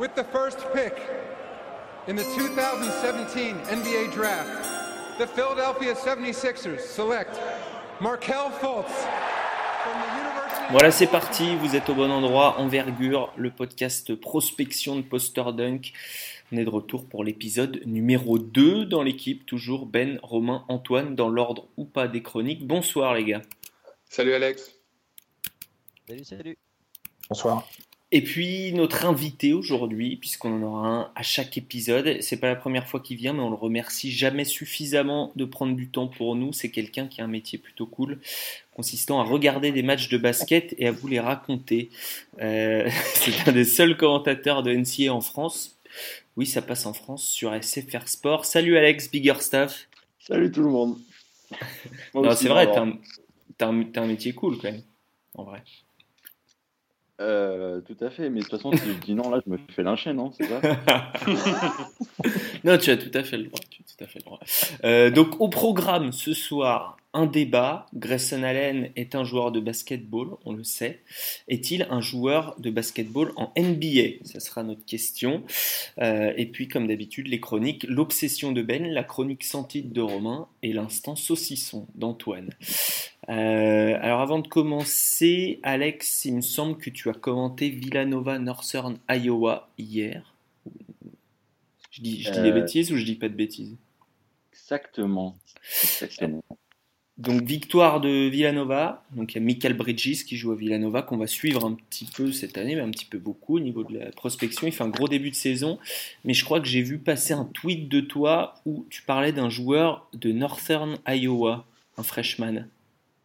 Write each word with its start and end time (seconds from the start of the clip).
With 0.00 0.14
the 0.14 0.24
first 0.24 0.60
pick 0.72 0.94
in 2.08 2.16
the 2.16 2.24
2017 2.24 3.54
NBA 3.54 4.14
Draft, 4.14 4.66
the 5.18 5.26
Philadelphia 5.26 5.94
76ers 5.94 6.80
select 6.80 7.38
Markel 8.00 8.48
Fultz 8.48 8.88
from 9.82 10.00
the 10.00 10.08
University 10.18 10.72
Voilà, 10.72 10.90
c'est 10.90 11.06
parti, 11.06 11.54
vous 11.56 11.76
êtes 11.76 11.90
au 11.90 11.94
bon 11.94 12.10
endroit, 12.10 12.58
Envergure, 12.58 13.30
le 13.36 13.50
podcast 13.50 14.14
prospection 14.14 14.96
de 14.96 15.02
Poster 15.02 15.44
Dunk. 15.52 15.92
On 16.50 16.56
est 16.56 16.64
de 16.64 16.70
retour 16.70 17.06
pour 17.06 17.22
l'épisode 17.22 17.82
numéro 17.84 18.38
2 18.38 18.86
dans 18.86 19.02
l'équipe, 19.02 19.44
toujours 19.44 19.84
Ben, 19.84 20.18
Romain, 20.22 20.64
Antoine, 20.68 21.14
dans 21.14 21.28
l'ordre 21.28 21.68
ou 21.76 21.84
pas 21.84 22.08
des 22.08 22.22
chroniques. 22.22 22.66
Bonsoir 22.66 23.12
les 23.12 23.24
gars. 23.24 23.42
Salut 24.08 24.32
Alex. 24.32 24.74
Salut, 26.08 26.24
salut. 26.24 26.56
Bonsoir. 27.28 27.68
Et 28.12 28.22
puis 28.22 28.72
notre 28.72 29.06
invité 29.06 29.52
aujourd'hui, 29.52 30.16
puisqu'on 30.16 30.52
en 30.56 30.62
aura 30.62 30.88
un 30.88 31.12
à 31.14 31.22
chaque 31.22 31.56
épisode, 31.56 32.16
c'est 32.20 32.38
pas 32.38 32.48
la 32.48 32.56
première 32.56 32.88
fois 32.88 32.98
qu'il 32.98 33.16
vient, 33.16 33.32
mais 33.32 33.40
on 33.40 33.50
le 33.50 33.54
remercie 33.56 34.10
jamais 34.10 34.44
suffisamment 34.44 35.30
de 35.36 35.44
prendre 35.44 35.76
du 35.76 35.86
temps 35.88 36.08
pour 36.08 36.34
nous. 36.34 36.52
C'est 36.52 36.70
quelqu'un 36.70 37.06
qui 37.06 37.20
a 37.20 37.24
un 37.24 37.28
métier 37.28 37.56
plutôt 37.56 37.86
cool, 37.86 38.18
consistant 38.74 39.20
à 39.20 39.24
regarder 39.24 39.70
des 39.70 39.82
matchs 39.84 40.08
de 40.08 40.18
basket 40.18 40.74
et 40.78 40.88
à 40.88 40.92
vous 40.92 41.06
les 41.06 41.20
raconter. 41.20 41.88
Euh, 42.40 42.90
c'est 43.14 43.48
un 43.48 43.52
des 43.52 43.64
seuls 43.64 43.96
commentateurs 43.96 44.64
de 44.64 44.72
NCA 44.74 45.14
en 45.14 45.20
France. 45.20 45.76
Oui, 46.36 46.46
ça 46.46 46.62
passe 46.62 46.86
en 46.86 46.92
France 46.92 47.24
sur 47.24 47.52
SFR 47.62 48.08
Sport. 48.08 48.44
Salut 48.44 48.76
Alex, 48.76 49.08
Bigger 49.08 49.34
Staff. 49.40 49.86
Salut 50.18 50.50
tout 50.50 50.62
le 50.64 50.70
monde. 50.70 50.98
C'est 52.36 52.48
vrai, 52.48 52.66
t'as 52.72 52.82
un, 52.86 52.98
t'as 53.56 53.68
un- 53.68 53.84
t'as 53.84 54.02
un 54.02 54.06
métier 54.06 54.32
cool 54.32 54.58
quand 54.58 54.70
même, 54.72 54.82
en 55.34 55.44
vrai. 55.44 55.62
Euh, 57.20 57.80
tout 57.82 57.96
à 58.00 58.10
fait, 58.10 58.30
mais 58.30 58.40
de 58.40 58.44
toute 58.44 58.52
façon, 58.52 58.72
si 58.72 58.88
je 58.88 58.98
dis 59.04 59.14
non, 59.14 59.30
là, 59.30 59.40
je 59.44 59.50
me 59.50 59.58
fais 59.68 59.82
lyncher, 59.82 60.12
non 60.12 60.32
C'est 60.32 60.46
ça 60.46 60.60
Non, 62.64 62.78
tu 62.78 62.90
as 62.90 62.96
tout 62.96 63.10
à 63.12 63.22
fait 63.22 63.36
le 63.36 63.44
droit. 63.44 63.60
Tu 63.70 63.82
as 63.82 63.96
tout 63.96 64.04
à 64.04 64.06
fait 64.06 64.18
le 64.20 64.24
droit. 64.24 64.40
Euh, 64.84 65.10
donc, 65.10 65.40
au 65.40 65.48
programme 65.48 66.12
ce 66.12 66.32
soir, 66.32 66.96
un 67.12 67.26
débat. 67.26 67.86
Grayson 67.94 68.42
Allen 68.42 68.90
est 68.96 69.14
un 69.14 69.24
joueur 69.24 69.52
de 69.52 69.60
basketball, 69.60 70.28
on 70.44 70.52
le 70.52 70.64
sait. 70.64 71.00
Est-il 71.48 71.86
un 71.90 72.00
joueur 72.00 72.54
de 72.58 72.70
basketball 72.70 73.32
en 73.36 73.52
NBA 73.58 74.24
Ça 74.24 74.40
sera 74.40 74.62
notre 74.62 74.84
question. 74.84 75.42
Euh, 75.98 76.32
et 76.36 76.46
puis, 76.46 76.68
comme 76.68 76.86
d'habitude, 76.86 77.28
les 77.28 77.40
chroniques. 77.40 77.84
L'obsession 77.88 78.52
de 78.52 78.62
Ben, 78.62 78.86
la 78.86 79.04
chronique 79.04 79.44
sans 79.44 79.64
titre 79.64 79.92
de 79.92 80.00
Romain 80.00 80.48
et 80.62 80.72
l'instant 80.72 81.16
saucisson 81.16 81.86
d'Antoine. 81.94 82.50
Euh, 83.28 83.98
alors, 84.00 84.20
avant 84.20 84.38
de 84.38 84.48
commencer, 84.48 85.60
Alex, 85.62 86.24
il 86.24 86.36
me 86.36 86.40
semble 86.40 86.78
que 86.78 86.90
tu 86.90 87.08
as 87.10 87.14
commenté 87.14 87.70
Villanova 87.70 88.38
Northern 88.38 88.98
Iowa 89.08 89.68
hier. 89.78 90.34
Je 91.90 92.02
dis, 92.02 92.22
je 92.22 92.30
dis 92.30 92.42
des 92.42 92.50
Euh, 92.50 92.52
bêtises 92.52 92.92
ou 92.92 92.96
je 92.96 93.04
dis 93.04 93.16
pas 93.16 93.28
de 93.28 93.34
bêtises? 93.34 93.76
Exactement. 94.52 95.36
Exactement. 95.82 96.44
Donc 97.20 97.42
victoire 97.42 98.00
de 98.00 98.28
Villanova, 98.28 99.04
donc 99.10 99.34
il 99.34 99.38
y 99.38 99.40
a 99.42 99.44
Michael 99.44 99.74
Bridges 99.74 100.24
qui 100.24 100.36
joue 100.38 100.52
à 100.52 100.54
Villanova 100.54 101.02
qu'on 101.02 101.18
va 101.18 101.26
suivre 101.26 101.66
un 101.66 101.74
petit 101.74 102.06
peu 102.06 102.32
cette 102.32 102.56
année, 102.56 102.74
mais 102.74 102.80
un 102.80 102.90
petit 102.90 103.04
peu 103.04 103.18
beaucoup 103.18 103.56
au 103.56 103.60
niveau 103.60 103.84
de 103.84 103.98
la 103.98 104.10
prospection. 104.10 104.66
Il 104.66 104.72
fait 104.72 104.84
un 104.84 104.88
gros 104.88 105.06
début 105.06 105.28
de 105.28 105.34
saison, 105.34 105.78
mais 106.24 106.32
je 106.32 106.42
crois 106.46 106.60
que 106.60 106.66
j'ai 106.66 106.80
vu 106.80 106.98
passer 106.98 107.34
un 107.34 107.44
tweet 107.44 107.90
de 107.90 108.00
toi 108.00 108.54
où 108.64 108.86
tu 108.88 109.02
parlais 109.02 109.32
d'un 109.32 109.50
joueur 109.50 110.08
de 110.14 110.32
Northern 110.32 110.96
Iowa, 111.06 111.66
un 111.98 112.02
freshman. 112.02 112.54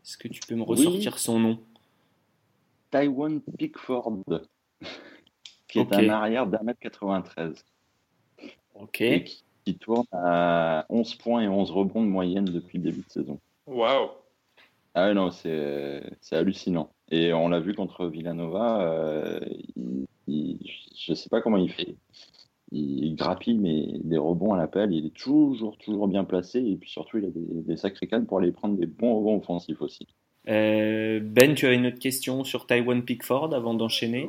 Est-ce 0.03 0.17
que 0.17 0.27
tu 0.27 0.41
peux 0.45 0.55
me 0.55 0.63
ressortir 0.63 1.17
son 1.17 1.39
nom? 1.39 1.59
Taiwan 2.91 3.39
Pickford, 3.57 4.17
qui 5.69 5.79
est 5.79 5.81
Ok. 5.83 5.93
un 5.93 6.09
arrière 6.09 6.47
d'un 6.47 6.63
mètre 6.63 6.81
93 6.81 7.63
Ok. 8.73 8.99
et 8.99 9.23
qui, 9.23 9.43
qui 9.63 9.75
tourne 9.75 10.05
à 10.11 10.85
11 10.89 11.16
points 11.16 11.43
et 11.43 11.47
11 11.47 11.71
rebonds 11.71 12.03
de 12.03 12.09
moyenne 12.09 12.43
depuis 12.43 12.77
le 12.77 12.83
début 12.83 13.03
de 13.07 13.09
saison. 13.09 13.39
Wow. 13.67 14.11
Ah 14.93 15.07
ouais, 15.07 15.13
non, 15.13 15.31
c'est 15.31 16.01
c'est 16.21 16.35
hallucinant. 16.35 16.91
Et 17.11 17.33
on 17.33 17.49
l'a 17.49 17.59
vu 17.59 17.73
contre 17.75 18.07
Villanova, 18.07 18.81
euh, 18.81 19.39
il- 19.75 20.07
il- 20.27 20.71
je 20.97 21.11
ne 21.11 21.15
sais 21.15 21.29
pas 21.29 21.41
comment 21.41 21.57
il 21.57 21.71
fait. 21.71 21.95
Il 22.71 23.15
grappille 23.15 23.57
mais 23.57 23.99
des 24.03 24.17
rebonds 24.17 24.53
à 24.53 24.57
l'appel, 24.57 24.91
il 24.93 25.05
est 25.07 25.15
toujours, 25.15 25.77
toujours 25.77 26.07
bien 26.07 26.23
placé 26.23 26.59
et 26.59 26.75
puis 26.77 26.89
surtout 26.89 27.17
il 27.19 27.25
a 27.25 27.29
des, 27.29 27.41
des 27.63 27.77
sacrés 27.77 28.07
cannes 28.07 28.25
pour 28.25 28.39
aller 28.39 28.51
prendre 28.51 28.75
des 28.77 28.87
bons 28.87 29.17
rebonds 29.17 29.37
offensifs 29.37 29.81
aussi. 29.81 30.07
Euh, 30.47 31.19
ben, 31.21 31.53
tu 31.55 31.65
as 31.67 31.73
une 31.73 31.87
autre 31.87 31.99
question 31.99 32.43
sur 32.43 32.65
Taiwan 32.67 33.03
Pickford 33.03 33.53
avant 33.53 33.73
d'enchaîner? 33.73 34.27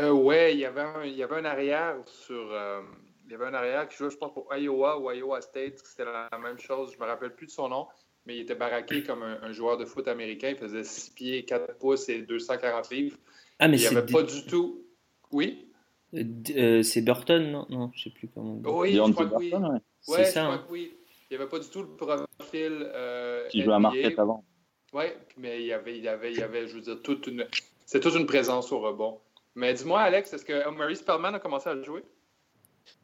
Euh, 0.00 0.10
ouais, 0.10 0.54
il 0.54 0.60
y 0.60 0.64
avait 0.64 0.80
un, 0.80 1.04
il 1.04 1.14
y 1.14 1.22
avait 1.22 1.36
un 1.36 1.44
arrière 1.44 1.96
sur. 2.06 2.52
euh, 2.52 2.80
il 3.26 3.32
y 3.32 3.34
avait 3.34 3.46
un 3.46 3.54
arrière 3.54 3.88
qui 3.88 3.96
jouait, 3.96 4.10
je 4.10 4.16
pense, 4.16 4.32
pour 4.32 4.52
Iowa 4.54 4.98
ou 4.98 5.10
Iowa 5.10 5.40
State. 5.40 5.78
C'était 5.84 6.04
la, 6.04 6.28
la 6.30 6.38
même 6.38 6.58
chose. 6.58 6.92
Je 6.94 6.98
me 7.00 7.06
rappelle 7.06 7.34
plus 7.34 7.46
de 7.46 7.50
son 7.50 7.68
nom, 7.68 7.86
mais 8.26 8.36
il 8.36 8.40
était 8.42 8.54
baraqué 8.54 9.02
comme 9.02 9.22
un, 9.22 9.38
un 9.42 9.52
joueur 9.52 9.76
de 9.78 9.84
foot 9.84 10.06
américain. 10.08 10.50
Il 10.50 10.56
faisait 10.56 10.84
6 10.84 11.10
pieds, 11.10 11.44
4 11.44 11.78
pouces 11.78 12.08
et 12.08 12.22
240 12.22 12.90
livres. 12.90 13.16
Ah, 13.58 13.68
mais 13.68 13.76
il 13.78 13.80
n'y 13.80 13.86
avait 13.96 14.10
pas 14.12 14.22
du 14.22 14.44
tout. 14.46 14.84
Oui? 15.30 15.68
euh, 16.14 16.24
euh, 16.56 16.82
c'est 16.82 17.00
Burton, 17.02 17.50
non? 17.50 17.66
Non, 17.70 17.90
je 17.94 18.04
sais 18.04 18.10
plus 18.10 18.28
comment. 18.28 18.52
on 18.54 18.56
dit. 18.56 18.68
Oui, 18.68 18.92
je 18.94 19.12
crois 19.12 19.26
que 19.26 19.34
oui. 19.36 19.50
Burton, 19.50 19.72
ouais, 19.72 19.78
C'est 20.00 20.12
Ouais, 20.12 20.24
je 20.24 20.30
ça, 20.30 20.42
crois 20.42 20.54
hein. 20.54 20.64
que 20.66 20.72
oui. 20.72 20.92
Il 21.30 21.36
n'y 21.36 21.40
avait 21.42 21.48
pas 21.50 21.58
du 21.58 21.68
tout 21.68 21.82
le 21.82 21.88
profil. 21.88 22.90
Euh, 22.94 23.48
qui 23.48 23.62
joue 23.62 23.72
à. 23.72 23.78
Marquette 23.78 24.18
avant. 24.18 24.44
Oui, 24.92 25.04
mais 25.38 25.60
il 25.62 25.66
y 25.66 25.72
avait, 25.72 25.96
il 25.96 26.04
y 26.04 26.08
avait, 26.08 26.32
il 26.32 26.38
y 26.38 26.42
avait, 26.42 26.66
je 26.68 26.74
veux 26.74 26.82
dire, 26.82 27.00
toute 27.02 27.26
une, 27.26 27.46
c'est 27.86 28.00
toute 28.00 28.14
une 28.14 28.26
présence 28.26 28.70
au 28.72 28.80
rebond. 28.80 29.20
Mais 29.54 29.72
dis-moi, 29.72 30.00
Alex, 30.00 30.34
est-ce 30.34 30.44
que 30.44 30.70
Murray 30.70 30.94
Spellman 30.94 31.32
a 31.32 31.38
commencé 31.38 31.70
à 31.70 31.82
jouer? 31.82 32.02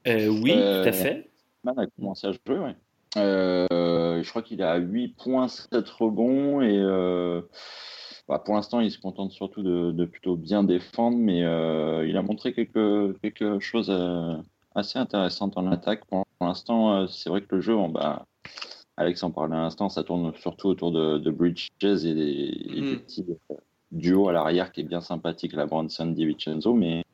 Euh, 0.07 0.29
oui, 0.29 0.53
Euh, 0.55 0.83
tout 0.83 0.89
à 0.91 0.93
fait. 0.93 1.31
Man 1.65 1.79
a 1.79 1.87
commencé 1.87 2.27
à 2.27 2.33
jouer, 2.33 2.59
ouais. 2.59 2.77
Euh, 3.17 4.23
je 4.23 4.29
crois 4.29 4.43
qu'il 4.43 4.61
est 4.61 4.65
à 4.65 4.77
8 4.77 5.09
points, 5.17 5.49
7 5.49 5.89
rebonds 5.89 6.61
et 6.61 6.79
euh, 6.79 7.41
bah, 8.29 8.39
pour 8.39 8.55
l'instant 8.55 8.81
il 8.81 8.91
se 8.91 8.99
contente 8.99 9.33
surtout 9.33 9.63
de, 9.63 9.93
de 9.93 10.05
plutôt 10.05 10.37
bien 10.37 10.63
défendre, 10.63 11.17
mais 11.17 11.43
euh, 11.45 12.07
il 12.07 12.17
a 12.17 12.23
montré 12.23 12.53
quelque, 12.53 13.13
quelque 13.23 13.59
chose 13.61 13.89
euh, 13.91 14.37
assez 14.75 14.99
intéressant 14.99 15.51
en 15.57 15.71
attaque. 15.71 16.05
Pour, 16.07 16.25
l'instant, 16.41 17.09
c'est 17.09 17.31
vrai 17.31 17.41
que 17.41 17.57
le 17.57 17.61
jeu, 17.61 17.75
on, 17.75 17.89
bah, 17.89 18.25
Alex 18.99 19.23
en 19.23 19.31
parlait 19.31 19.57
à 19.57 19.61
l'instant, 19.61 19.89
ça 19.89 20.03
tourne 20.03 20.33
surtout 20.35 20.69
autour 20.69 20.91
de, 20.91 21.19
de 21.19 21.31
Bridges 21.31 21.69
et 21.83 22.15
des, 22.15 22.75
et 22.77 22.81
des 22.81 22.97
petits 22.97 23.25
euh, 23.51 23.55
duos 23.93 24.29
à 24.29 24.33
l'arrière 24.33 24.73
qui 24.73 24.81
est 24.81 24.85
bien 24.85 25.01
sympathique, 25.01 25.53
la 25.53 25.67
Bronson 25.67 26.07
DiVincenzo, 26.07 26.75
mais 26.75 27.05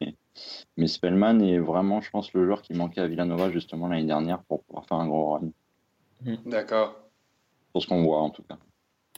mais 0.77 0.89
Spellman 0.89 1.41
est 1.41 1.59
vraiment, 1.59 2.01
je 2.01 2.11
pense, 2.11 2.33
le 2.33 2.45
joueur 2.45 2.63
qui 2.63 2.75
manquait 2.75 3.01
à 3.01 3.07
Villanova 3.07 3.51
justement 3.51 3.87
l'année 3.87 4.07
dernière 4.07 4.43
pour 4.45 4.65
pouvoir 4.65 4.87
faire 4.87 4.99
un 4.99 5.07
gros 5.07 5.35
run. 5.35 5.51
D'accord. 6.47 6.95
Pour 7.73 7.83
ce 7.83 7.87
qu'on 7.89 8.03
voit 8.03 8.21
en 8.21 8.31
tout 8.31 8.43
cas. 8.43 8.59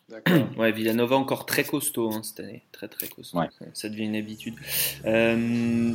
D'accord. 0.09 0.47
Ouais, 0.59 0.73
Villanova 0.73 1.17
encore 1.17 1.47
très 1.47 1.65
costaud 1.65 2.11
hein, 2.13 2.23
cette 2.23 2.41
année, 2.41 2.63
très 2.73 2.89
très 2.89 3.09
costaud. 3.09 3.39
Ouais. 3.39 3.49
Ça, 3.59 3.65
ça 3.75 3.89
devient 3.89 4.05
une 4.05 4.17
habitude. 4.17 4.55
Euh, 5.05 5.93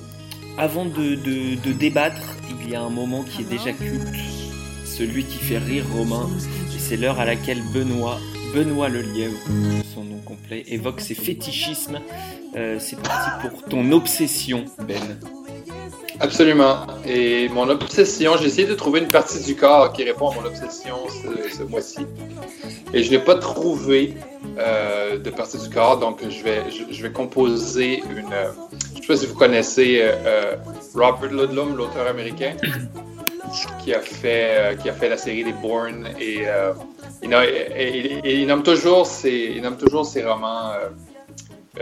avant 0.57 0.85
de, 0.85 1.16
de- 1.16 1.55
de 1.61 1.73
débattre, 1.73 2.35
il 2.61 2.69
y 2.69 2.75
a 2.75 2.81
un 2.81 2.89
moment 2.89 3.23
qui 3.23 3.41
est 3.41 3.49
déjà 3.49 3.72
culte, 3.72 4.16
celui 4.85 5.23
qui 5.23 5.38
fait 5.38 5.57
rire 5.57 5.85
Romain, 5.94 6.29
et 6.75 6.79
c'est 6.79 6.97
l'heure 6.97 7.19
à 7.19 7.25
laquelle 7.25 7.61
Benoît, 7.73 8.19
Benoît 8.53 8.89
le 8.89 9.01
lièvre, 9.01 9.39
son 9.95 10.03
nom 10.03 10.19
complet, 10.19 10.63
évoque 10.67 10.99
ses 11.01 11.16
fétichismes. 11.16 11.99
Euh, 12.55 12.79
c'est 12.79 13.01
parti 13.01 13.47
pour 13.47 13.63
ton 13.63 13.91
obsession, 13.93 14.66
Ben. 14.85 15.01
Absolument. 16.21 16.85
Et 17.03 17.49
mon 17.49 17.67
obsession, 17.67 18.37
j'ai 18.37 18.45
essayé 18.45 18.67
de 18.67 18.75
trouver 18.75 18.99
une 18.99 19.09
partie 19.09 19.43
du 19.43 19.55
corps 19.55 19.91
qui 19.91 20.03
répond 20.03 20.29
à 20.29 20.35
mon 20.35 20.45
obsession 20.45 20.95
ce, 21.09 21.63
mois-ci. 21.63 22.05
Et 22.93 23.01
je 23.01 23.09
n'ai 23.09 23.17
pas 23.17 23.35
trouvé 23.35 24.13
euh, 24.59 25.17
de 25.17 25.29
partie 25.31 25.57
du 25.57 25.67
corps, 25.69 25.97
donc 25.97 26.21
je 26.21 26.43
vais, 26.43 26.61
je, 26.69 27.01
vais 27.01 27.11
composer 27.11 28.03
une. 28.11 28.31
euh, 28.33 28.51
je 28.93 28.97
ne 28.97 29.01
sais 29.01 29.07
pas 29.07 29.17
si 29.17 29.25
vous 29.25 29.35
connaissez 29.35 29.99
euh, 30.03 30.57
Robert 30.93 31.31
Ludlum, 31.31 31.75
l'auteur 31.75 32.05
américain, 32.07 32.55
qui 33.84 33.91
a 33.91 33.99
fait, 33.99 34.78
qui 34.79 34.90
a 34.90 34.93
fait 34.93 35.09
la 35.09 35.17
série 35.17 35.43
des 35.43 35.53
Bourne 35.53 36.07
et 36.19 36.46
il, 37.23 38.46
nomme 38.46 38.61
toujours 38.61 39.07
ses, 39.07 39.53
il 39.55 39.61
nomme 39.63 39.78
toujours 39.78 40.05
ses 40.05 40.23
romans 40.23 40.73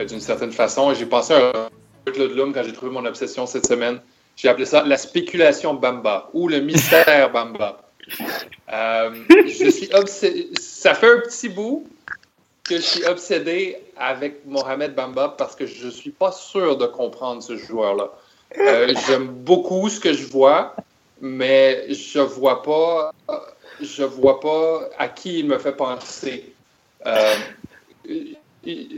d'une 0.08 0.22
certaine 0.22 0.54
façon. 0.54 0.94
Et 0.94 0.96
j'ai 0.96 1.08
pensé 1.08 1.34
à 1.34 1.40
Robert 1.40 2.28
Ludlum 2.28 2.54
quand 2.54 2.64
j'ai 2.64 2.74
trouvé 2.74 2.90
mon 2.90 3.04
obsession 3.06 3.46
cette 3.46 3.68
semaine. 3.68 4.00
J'ai 4.40 4.48
appelé 4.48 4.66
ça 4.66 4.84
la 4.84 4.98
spéculation 4.98 5.74
Bamba 5.74 6.30
ou 6.34 6.48
le 6.48 6.62
mystère 6.62 7.30
Bamba. 7.30 7.82
Euh, 8.72 9.12
je 9.30 9.70
suis. 9.70 9.90
Ça 10.58 10.94
fait 10.96 11.12
un 11.12 11.20
petit 11.20 11.50
bout 11.50 11.86
que 12.64 12.78
je 12.78 12.82
suis 12.82 13.04
obsédé 13.04 13.78
avec 13.98 14.46
Mohamed 14.46 14.96
Bamba 14.96 15.36
parce 15.38 15.58
que 15.58 15.66
je 15.66 15.90
suis 15.90 16.12
pas 16.12 16.32
sûr 16.32 16.78
de 16.78 16.86
comprendre 16.86 17.44
ce 17.44 17.58
joueur-là. 17.58 18.12
Euh, 18.58 18.94
J'aime 19.08 19.28
beaucoup 19.28 19.90
ce 19.90 20.00
que 20.00 20.14
je 20.14 20.26
vois, 20.28 20.74
mais 21.20 21.94
je 21.94 22.20
vois 22.20 22.64
vois 24.06 24.40
pas 24.40 24.90
à 24.98 25.10
qui 25.10 25.40
il 25.40 25.48
me 25.48 25.58
fait 25.60 25.76
penser. 25.76 26.54
Euh, 27.06 27.36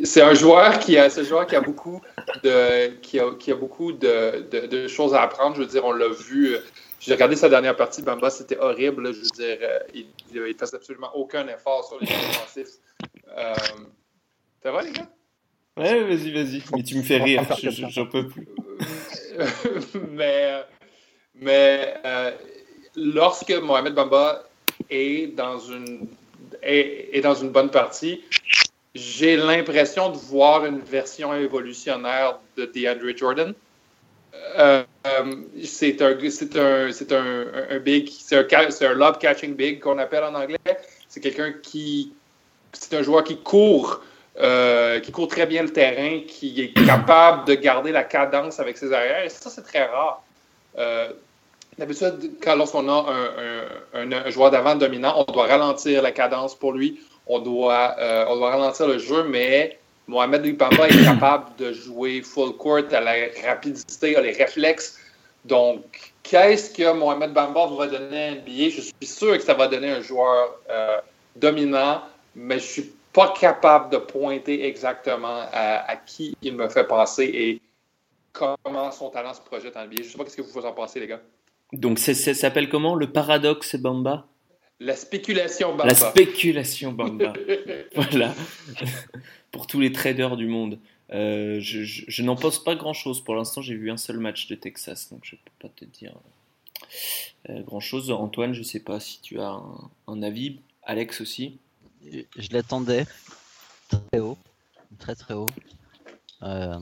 c'est 0.04 0.22
un 0.22 0.34
joueur 0.34 0.80
qui 0.80 0.98
a, 0.98 1.10
ce 1.10 1.24
joueur 1.24 1.46
qui 1.46 1.56
a 1.56 1.62
beaucoup 1.62 2.02
de, 2.44 2.88
qui 3.02 3.19
a, 3.19 3.31
qui 3.40 3.52
a 3.52 3.56
beaucoup 3.56 3.92
de, 3.92 4.48
de, 4.50 4.68
de, 4.68 4.88
choses 4.88 5.13
à 5.13 5.22
apprendre. 5.22 5.56
Je 5.56 5.62
veux 5.62 5.68
dire, 5.68 5.86
on 5.86 5.92
l'a 5.92 6.10
vu. 6.10 6.58
J'ai 7.00 7.13
regardé 7.13 7.36
sa 7.36 7.50
dernière 7.50 7.75
partie, 7.75 8.02
Bamba, 8.02 8.30
c'était 8.30 8.58
horrible. 8.58 9.13
je 9.13 9.19
veux 9.19 9.30
dire, 9.30 9.58
il 9.94 10.06
ne 10.34 10.54
faisait 10.54 10.75
absolument 10.75 11.16
aucun 11.16 11.48
effort 11.48 11.88
sur 11.88 12.00
les 12.00 12.08
défensifs. 12.08 12.78
Euh, 13.38 13.54
ça 14.63 14.72
va, 14.72 14.81
les 14.84 14.92
gars? 14.92 15.10
Ouais, 15.78 16.04
vas-y, 16.04 16.31
vas-y. 16.31 16.62
Mais 16.75 16.84
tu 16.84 16.98
me 16.98 17.02
fais 17.02 17.18
rire, 17.18 17.44
j'en 17.90 18.06
peux 18.06 18.28
plus. 18.28 18.48
mais 20.12 20.64
mais 21.42 21.96
euh, 22.06 22.31
lorsque 22.96 23.52
Mohamed 23.52 23.96
Bamba 23.96 24.44
est 24.90 25.36
dans 25.36 25.60
une, 25.60 26.07
est, 26.62 27.22
dans 27.22 27.34
une 27.34 27.50
bonne 27.50 27.72
partie, 27.72 28.24
j'ai 28.94 29.38
l'impression 29.38 30.10
de 30.10 30.18
voir 30.18 30.66
une 30.66 30.80
version 30.80 31.34
évolutionnaire 31.34 32.40
de 32.58 32.66
DeAndre 32.66 33.16
Jordan. 33.16 33.54
Euh, 34.58 34.84
euh, 35.08 35.36
c'est 35.64 36.02
un, 36.02 36.14
big, 36.14 36.32
c'est 36.32 36.58
un, 38.84 38.94
lob 38.94 39.18
catching 39.20 39.56
big 39.56 39.80
qu'on 39.80 39.98
appelle 39.98 40.24
en 40.24 40.36
anglais. 40.36 40.58
C'est 41.08 41.22
quelqu'un 41.22 41.54
qui, 41.62 42.14
c'est 42.74 42.96
un 42.98 43.02
joueur 43.02 43.24
qui 43.24 43.38
court, 43.38 44.02
euh, 44.40 45.00
qui 45.00 45.12
court 45.12 45.28
très 45.28 45.46
bien 45.46 45.64
le 45.64 45.72
terrain, 45.72 46.22
qui 46.28 46.62
est 46.62 46.86
capable 46.86 47.46
de 47.48 47.56
garder 47.56 47.92
la 47.92 48.04
cadence 48.04 48.60
avec 48.60 48.78
ses 48.78 48.92
arrières. 48.92 49.24
Et 49.24 49.30
ça, 49.30 49.50
c'est 49.50 49.64
très 49.64 49.86
rare. 49.86 50.24
D'habitude, 51.78 52.34
quand 52.44 52.56
lorsqu'on 52.58 52.90
a 52.90 53.06
un, 53.94 54.12
un, 54.12 54.30
joueur 54.30 54.52
d'avant 54.52 54.76
dominant, 54.76 55.26
on 55.26 55.32
doit 55.32 55.48
ralentir 55.48 56.02
la 56.02 56.12
cadence 56.12 56.54
pour 56.54 56.74
lui, 56.74 57.00
on 57.31 57.39
doit, 57.39 57.95
euh, 57.98 58.25
on 58.28 58.36
doit 58.36 58.51
ralentir 58.51 58.88
le 58.88 58.98
jeu, 58.98 59.24
mais 59.24 59.80
Mohamed 60.07 60.44
Lipamba 60.44 60.89
est 60.89 61.04
capable 61.04 61.56
de 61.57 61.72
jouer 61.72 62.22
full 62.22 62.57
court 62.57 62.81
à 62.92 63.00
la 63.00 63.13
rapidité, 63.48 64.18
à 64.18 64.22
les 64.22 64.33
réflexes. 64.33 65.00
Donc, 65.45 66.13
qu'est-ce 66.24 66.74
que 66.74 66.92
Mohamed 66.92 67.31
Bamba 67.31 67.68
va 67.68 67.88
donner 67.88 68.28
à 68.28 68.31
NBA? 68.36 68.69
Je 68.69 68.81
suis 68.81 68.94
sûr 69.06 69.38
que 69.38 69.44
ça 69.44 69.54
va 69.54 69.69
donner 69.69 69.89
un 69.92 70.01
joueur 70.01 70.60
euh, 70.69 70.98
dominant, 71.38 72.01
mais 72.36 72.60
je 72.60 72.66
suis 72.66 72.92
pas 73.13 73.33
capable 73.39 73.92
de 73.92 73.98
pointer 73.98 74.66
exactement 74.66 75.45
à, 75.54 75.95
qui 76.06 76.36
il 76.42 76.56
me 76.56 76.68
fait 76.68 76.86
penser 76.86 77.24
et 77.33 77.62
comment 78.33 78.92
son 78.92 79.10
talent 79.10 79.33
se 79.33 79.42
projette 79.42 79.78
en 79.78 79.86
NBA. 79.86 79.95
Je 79.98 80.01
ne 80.01 80.07
sais 80.10 80.18
pas 80.18 80.25
ce 80.28 80.36
que 80.36 80.42
vous 80.42 80.66
en 80.66 80.74
pensez, 80.74 81.00
les 81.00 81.07
gars. 81.07 81.22
Donc 81.72 81.98
ça 81.98 82.13
s'appelle 82.13 82.68
comment? 82.68 82.95
Le 82.95 83.10
paradoxe 83.10 83.78
Bamba? 83.78 84.28
La 84.81 84.95
spéculation 84.95 85.69
Bamba. 85.69 85.86
La 85.86 85.94
spéculation 85.94 86.92
Bamba. 86.92 87.33
voilà. 87.95 88.33
pour 89.51 89.68
tous 89.68 89.80
les 89.80 89.92
traders 89.92 90.38
du 90.38 90.48
monde. 90.48 90.80
Euh, 91.13 91.60
je, 91.60 92.24
n'en 92.24 92.36
pense 92.36 92.63
pas 92.63 92.74
grand-chose. 92.74 93.24
Pour 93.24 93.36
l'instant, 93.36 93.62
j'ai 93.62 93.75
vu 93.75 93.92
un 93.92 93.98
seul 93.98 94.18
match 94.18 94.48
de 94.48 94.56
Texas, 94.56 95.10
donc 95.12 95.19
je 95.24 95.36
ne 95.36 95.42
peux 95.42 95.68
pas 95.68 95.74
te 95.75 95.86
dire 95.86 96.16
euh, 97.50 97.62
grand-chose. 97.62 98.10
Antoine, 98.10 98.54
je 98.54 98.60
ne 98.60 98.66
sais 98.66 98.80
pas 98.80 99.00
si 99.00 99.22
tu 99.22 99.39
as 99.39 99.62
un, 100.07 100.24
avis. 100.24 100.60
Alex 100.81 101.22
aussi. 101.22 101.60
Je 102.04 102.48
l'attendais 102.51 103.06
très 103.88 104.19
haut, 104.19 104.38
très 104.98 105.13
très 105.13 105.36
haut. 105.36 105.50
Euh, 106.42 106.80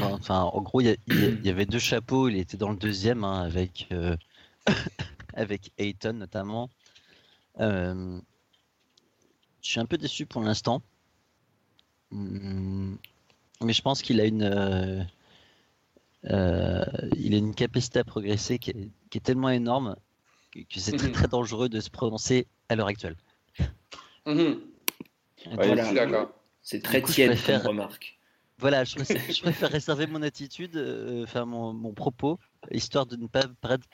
Enfin, 0.00 0.40
en 0.40 0.60
gros, 0.62 0.80
il 0.80 0.96
y, 1.44 1.48
avait 1.50 1.66
deux 1.66 1.78
chapeaux. 1.78 2.28
Il 2.28 2.38
était 2.38 2.56
dans 2.56 2.70
le 2.70 2.76
deuxième 2.76 3.24
hein, 3.24 3.42
avec 3.42 3.86
euh, 3.92 4.16
avec 5.34 5.72
Ayton 5.78 6.14
notamment. 6.14 6.70
Euh, 7.60 8.20
je 9.60 9.68
suis 9.68 9.80
un 9.80 9.86
peu 9.86 9.98
déçu 9.98 10.26
pour 10.26 10.42
l'instant, 10.42 10.82
hmm, 12.10 12.94
mais 13.62 13.72
je 13.72 13.82
pense 13.82 14.02
qu'il 14.02 14.20
a 14.20 14.24
une 14.24 15.06
euh, 16.30 16.84
il 17.16 17.34
a 17.34 17.38
une 17.38 17.54
capacité 17.54 17.98
à 17.98 18.04
progresser 18.04 18.58
qui 18.58 18.70
est, 18.70 19.22
tellement 19.22 19.50
énorme 19.50 19.96
que, 20.52 20.80
c'est 20.80 20.96
très, 20.96 21.10
très 21.10 21.28
dangereux 21.28 21.68
de 21.68 21.80
se 21.80 21.90
prononcer 21.90 22.46
à 22.68 22.76
l'heure 22.76 22.86
actuelle. 22.86 23.16
Mhm. 24.26 24.60
C'est 26.62 26.82
très 26.82 27.02
tiède 27.02 27.36
comme 27.44 27.66
remarque. 27.66 28.18
Voilà, 28.58 28.84
je 28.84 28.94
préfère, 29.40 29.70
réserver 29.70 30.06
mon 30.06 30.22
attitude, 30.22 30.76
euh, 30.76 31.24
enfin 31.24 31.44
mon, 31.44 31.72
mon, 31.72 31.92
propos, 31.92 32.38
histoire 32.70 33.06
de 33.06 33.16
ne 33.16 33.26
pas 33.26 33.42
paraître 33.60 33.88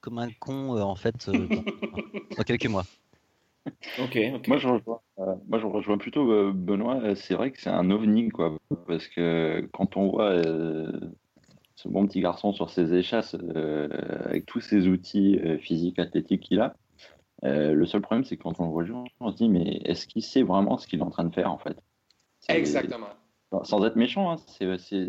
comme 0.00 0.18
un 0.18 0.30
con 0.38 0.76
euh, 0.76 0.80
en 0.80 0.94
fait 0.94 1.28
euh, 1.28 1.46
dans, 2.36 2.42
quelques 2.44 2.66
mois. 2.66 2.84
Ok, 3.98 4.18
Moi, 4.48 4.56
je 4.56 4.68
rejoins, 4.68 5.00
moi, 5.18 5.58
je 5.58 5.66
rejoins 5.66 5.98
plutôt 5.98 6.52
Benoît. 6.52 7.14
C'est 7.14 7.34
vrai 7.34 7.50
que 7.50 7.60
c'est 7.60 7.70
un 7.70 7.90
ovni, 7.90 8.30
quoi. 8.30 8.56
Parce 8.86 9.06
que 9.06 9.68
quand 9.72 9.98
on 9.98 10.08
voit 10.08 10.42
ce 10.42 11.88
bon 11.88 12.06
petit 12.06 12.20
garçon 12.20 12.52
sur 12.54 12.70
ses 12.70 12.94
échasses, 12.94 13.36
avec 14.24 14.46
tous 14.46 14.60
ses 14.60 14.88
outils 14.88 15.38
physiques, 15.60 15.98
athlétiques 15.98 16.40
qu'il 16.40 16.60
a, 16.60 16.74
le 17.42 17.84
seul 17.84 18.00
problème, 18.00 18.24
c'est 18.24 18.38
que 18.38 18.42
quand 18.42 18.58
on 18.60 18.64
le 18.64 18.72
rejoint, 18.72 19.04
on 19.20 19.30
se 19.30 19.36
dit, 19.36 19.50
mais 19.50 19.82
est-ce 19.84 20.06
qu'il 20.06 20.22
sait 20.22 20.42
vraiment 20.42 20.78
ce 20.78 20.86
qu'il 20.86 21.00
est 21.00 21.04
en 21.04 21.10
train 21.10 21.24
de 21.24 21.34
faire, 21.34 21.52
en 21.52 21.58
fait? 21.58 21.76
Exactement 22.48 23.08
sans 23.62 23.84
être 23.84 23.96
méchant, 23.96 24.30
hein, 24.30 24.36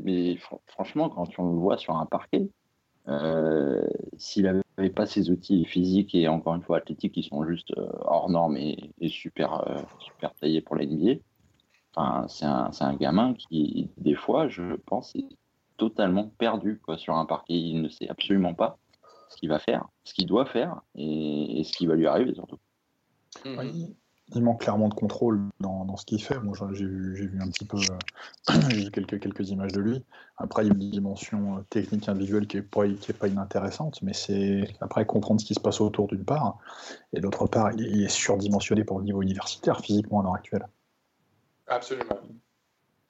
mais 0.03 0.37
franchement, 0.67 1.09
quand 1.09 1.27
on 1.37 1.51
le 1.51 1.59
voit 1.59 1.77
sur 1.77 1.95
un 1.95 2.05
parquet, 2.05 2.49
euh, 3.07 3.85
s'il 4.17 4.60
n'avait 4.77 4.89
pas 4.89 5.05
ses 5.05 5.29
outils 5.29 5.65
physiques 5.65 6.15
et 6.15 6.27
encore 6.27 6.55
une 6.55 6.63
fois 6.63 6.77
athlétiques 6.77 7.13
qui 7.13 7.23
sont 7.23 7.45
juste 7.45 7.71
euh, 7.77 7.89
hors 8.01 8.29
normes 8.29 8.57
et, 8.57 8.91
super, 9.09 9.67
euh, 9.67 9.81
super 9.99 10.33
taillés 10.35 10.61
pour 10.61 10.75
l'NBA, 10.75 11.21
enfin, 11.95 12.27
c'est 12.27 12.45
un, 12.45 12.69
un, 12.79 12.95
gamin 12.95 13.33
qui, 13.33 13.89
des 13.97 14.15
fois, 14.15 14.47
je 14.47 14.75
pense, 14.85 15.15
est 15.15 15.27
totalement 15.77 16.31
perdu 16.37 16.79
quoi, 16.83 16.97
sur 16.97 17.15
un 17.15 17.25
parquet. 17.25 17.55
Il 17.55 17.81
ne 17.81 17.89
sait 17.89 18.07
absolument 18.07 18.53
pas 18.53 18.77
ce 19.29 19.37
qu'il 19.37 19.49
va 19.49 19.59
faire, 19.59 19.87
ce 20.03 20.13
qu'il 20.13 20.25
doit 20.25 20.45
faire 20.45 20.81
et, 20.95 21.63
ce 21.63 21.71
qui 21.73 21.85
va 21.85 21.95
lui 21.95 22.07
arriver 22.07 22.33
surtout. 22.33 22.57
Oui 23.45 23.95
il 24.33 24.43
manque 24.43 24.61
clairement 24.61 24.87
de 24.87 24.93
contrôle 24.93 25.41
dans, 25.59 25.95
ce 25.97 26.05
qu'il 26.05 26.21
fait. 26.23 26.39
Moi, 26.39 26.55
j'ai 26.73 26.85
vu, 26.85 27.39
un 27.41 27.49
petit 27.49 27.65
peu, 27.65 27.77
euh, 27.77 28.53
j'ai 28.69 28.85
vu 28.85 28.91
quelques, 28.91 29.19
quelques 29.19 29.49
images 29.49 29.73
de 29.73 29.81
lui. 29.81 30.03
Après, 30.37 30.63
il 30.63 30.67
y 30.67 30.71
a 30.71 30.73
une 30.73 30.89
dimension 30.89 31.57
euh, 31.57 31.61
technique 31.69 32.07
individuelle 32.07 32.47
qui 32.47 32.57
n'est 32.57 32.63
pas, 32.63 32.87
qui 32.87 33.11
est 33.11 33.17
pas 33.17 33.27
inintéressante, 33.27 34.01
mais 34.01 34.13
c'est 34.13 34.67
après 34.79 35.05
comprendre 35.05 35.41
ce 35.41 35.45
qui 35.45 35.53
se 35.53 35.59
passe 35.59 35.81
autour 35.81 36.07
d'une 36.07 36.23
part, 36.23 36.57
et 37.13 37.19
d'autre 37.19 37.47
part, 37.47 37.71
il, 37.73 38.03
est 38.03 38.09
surdimensionné 38.09 38.83
pour 38.83 38.99
le 38.99 39.05
niveau 39.05 39.21
universitaire 39.21 39.81
physiquement 39.81 40.21
à 40.21 40.23
l'heure 40.23 40.35
actuelle. 40.35 40.67
Absolument. 41.67 42.19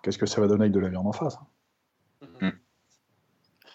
Qu'est-ce 0.03 0.17
que 0.17 0.25
ça 0.25 0.41
va 0.41 0.47
donner 0.47 0.63
avec 0.63 0.73
de 0.73 0.79
la 0.79 0.89
viande 0.89 1.07
en 1.07 1.13
face 1.13 1.37
mm-hmm. 2.23 2.53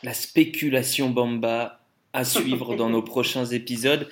La 0.02 0.14
spéculation 0.14 1.10
Bamba 1.10 1.80
à 2.12 2.24
suivre 2.24 2.76
dans 2.76 2.90
nos 2.90 3.02
prochains 3.14 3.44
épisodes. 3.46 4.08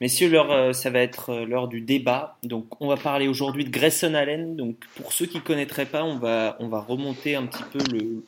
Messieurs, 0.00 0.32
euh, 0.32 0.72
ça 0.72 0.90
va 0.90 1.00
être 1.00 1.30
euh, 1.30 1.44
l'heure 1.44 1.66
du 1.66 1.80
débat. 1.80 2.38
Donc, 2.44 2.80
on 2.80 2.86
va 2.86 2.96
parler 2.96 3.26
aujourd'hui 3.26 3.64
de 3.64 3.70
Grayson 3.70 4.14
Allen. 4.14 4.54
Donc, 4.54 4.76
pour 4.94 5.12
ceux 5.12 5.26
qui 5.26 5.38
ne 5.38 5.42
connaîtraient 5.42 5.86
pas, 5.86 6.04
on 6.04 6.18
va, 6.18 6.56
on 6.60 6.68
va 6.68 6.80
remonter 6.80 7.34
un 7.34 7.46
petit 7.46 7.64
peu 7.72 7.80
le, 7.92 8.24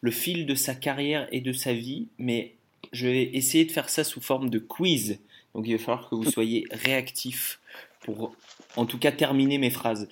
le 0.00 0.10
fil 0.12 0.46
de 0.46 0.54
sa 0.54 0.76
carrière 0.76 1.26
et 1.32 1.40
de 1.40 1.52
sa 1.52 1.72
vie. 1.72 2.06
Mais 2.18 2.54
je 2.92 3.08
vais 3.08 3.22
essayer 3.34 3.64
de 3.64 3.72
faire 3.72 3.88
ça 3.88 4.04
sous 4.04 4.20
forme 4.20 4.48
de 4.48 4.60
quiz. 4.60 5.18
Donc, 5.54 5.66
il 5.66 5.76
va 5.76 5.82
falloir 5.82 6.08
que 6.08 6.14
vous 6.14 6.30
soyez 6.30 6.66
réactifs 6.70 7.58
pour, 8.00 8.32
en 8.76 8.86
tout 8.86 8.98
cas, 8.98 9.10
terminer 9.10 9.58
mes 9.58 9.70
phrases. 9.70 10.08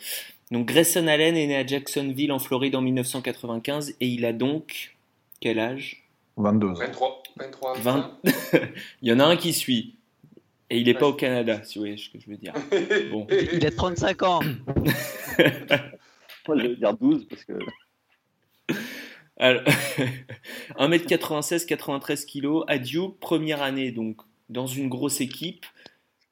Donc, 0.51 0.67
Grayson 0.67 1.07
Allen 1.07 1.37
est 1.37 1.47
né 1.47 1.57
à 1.57 1.65
Jacksonville, 1.65 2.33
en 2.33 2.41
Floride, 2.41 2.75
en 2.75 2.81
1995. 2.83 3.95
Et 4.01 4.09
il 4.09 4.25
a 4.25 4.33
donc 4.33 4.97
quel 5.41 5.61
âge? 5.61 6.03
22 6.37 6.75
23. 6.75 7.23
23 7.37 7.79
20... 7.79 8.21
il 9.03 9.09
y 9.09 9.13
en 9.13 9.21
a 9.21 9.25
un 9.25 9.37
qui 9.37 9.53
suit. 9.53 9.95
Et 10.69 10.79
il 10.79 10.87
n'est 10.87 10.95
pas 10.95 11.07
au 11.07 11.15
Canada, 11.15 11.63
si 11.63 11.79
vous 11.79 11.83
voyez 11.83 11.97
ce 11.97 12.11
que 12.11 12.19
je 12.19 12.29
veux 12.29 12.37
dire. 12.37 12.53
Bon. 13.11 13.27
Il 13.31 13.65
a 13.65 13.71
35 13.71 14.23
ans. 14.25 14.41
Moi, 16.49 16.59
je 16.59 16.63
vais 16.63 16.77
dire 16.77 16.97
12 16.97 17.27
parce 17.29 17.45
que. 17.45 17.53
Alors, 19.39 19.63
1m96, 20.79 21.67
93 21.67 22.25
kg, 22.25 22.63
à 22.69 22.79
Duke, 22.79 23.19
première 23.21 23.63
année, 23.63 23.93
donc 23.93 24.23
dans 24.49 24.67
une 24.67 24.89
grosse 24.89 25.21
équipe, 25.21 25.67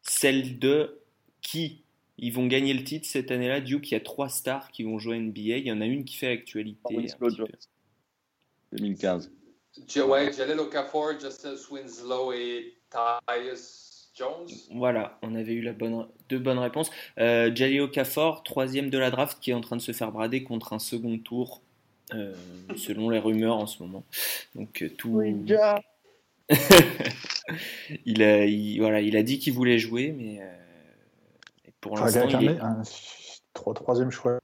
celle 0.02 0.58
de 0.58 0.98
qui? 1.42 1.82
Ils 2.16 2.32
vont 2.32 2.46
gagner 2.46 2.72
le 2.72 2.82
titre 2.84 3.06
cette 3.06 3.30
année-là. 3.30 3.60
Duke, 3.60 3.90
il 3.90 3.94
y 3.94 3.96
a 3.96 4.00
trois 4.00 4.28
stars 4.28 4.70
qui 4.70 4.84
vont 4.84 4.98
jouer 4.98 5.18
NBA. 5.18 5.58
Il 5.58 5.66
y 5.66 5.72
en 5.72 5.80
a 5.80 5.86
une 5.86 6.04
qui 6.04 6.16
fait 6.16 6.28
l'actualité. 6.28 6.96
2015. 8.72 9.30
Ouais, 10.06 10.32
Jaleel 10.32 10.60
Okafor, 10.60 11.18
Justin 11.20 11.56
Swinslow 11.56 12.32
et 12.32 12.76
Tyus 12.90 13.93
Jones. 14.14 14.47
Voilà, 14.73 15.18
on 15.23 15.35
avait 15.35 15.54
eu 15.54 15.62
la 15.62 15.73
bonne, 15.73 16.06
deux 16.28 16.38
bonnes 16.38 16.59
réponses. 16.59 16.90
Euh, 17.18 17.50
Jaleo 17.54 17.85
Okafor, 17.85 18.44
troisième 18.44 18.90
de 18.90 18.99
la 18.99 19.11
draft, 19.11 19.38
qui 19.40 19.50
est 19.50 19.54
en 19.54 19.61
train 19.61 19.76
de 19.76 19.83
se 19.83 19.92
faire 19.92 20.12
brader 20.12 20.44
contre 20.44 20.73
un 20.73 20.78
second 20.78 21.18
tour, 21.18 21.62
euh, 22.14 22.33
selon 22.76 23.11
les 23.11 23.18
rumeurs 23.18 23.56
en 23.56 23.66
ce 23.66 23.83
moment. 23.83 24.04
Donc 24.54 24.83
euh, 24.83 24.88
tout. 24.88 25.21
il, 28.06 28.23
a, 28.23 28.47
voilà, 28.78 29.00
il 29.00 29.16
a 29.16 29.23
dit 29.23 29.38
qu'il 29.38 29.54
voulait 29.54 29.78
jouer, 29.78 30.12
mais 30.16 30.40
euh, 30.40 30.44
pour 31.80 31.97
l'instant, 31.99 32.28
il 32.40 32.50
est... 32.50 32.61
un, 32.61 32.83
troisième 33.52 34.11
choix 34.11 34.38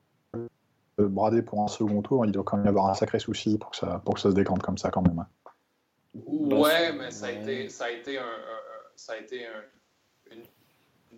bradé 0.99 1.43
pour 1.43 1.62
un 1.62 1.69
second 1.69 2.03
tour, 2.03 2.27
il 2.27 2.33
doit 2.33 2.43
quand 2.45 2.57
même 2.57 2.67
y 2.67 2.69
avoir 2.69 2.89
un 2.89 2.95
sacré 2.95 3.19
souci 3.19 3.57
pour 3.59 3.71
que 3.71 3.77
ça, 3.77 4.03
pour 4.05 4.15
que 4.15 4.21
ça 4.21 4.31
se 4.31 4.35
décante 4.35 4.62
comme 4.62 4.79
ça 4.79 4.91
quand 4.91 5.03
même. 5.03 5.25
Ouais, 6.15 6.93
mais 6.93 7.11
ça 7.11 7.27
a 7.27 7.33
été, 7.33 7.69
ça 7.69 7.85
a 7.85 7.91
été, 7.91 8.19
un, 8.19 8.25
ça 9.00 9.14
a 9.14 9.16
été 9.16 9.47
un, 9.47 9.62
une 10.33 10.42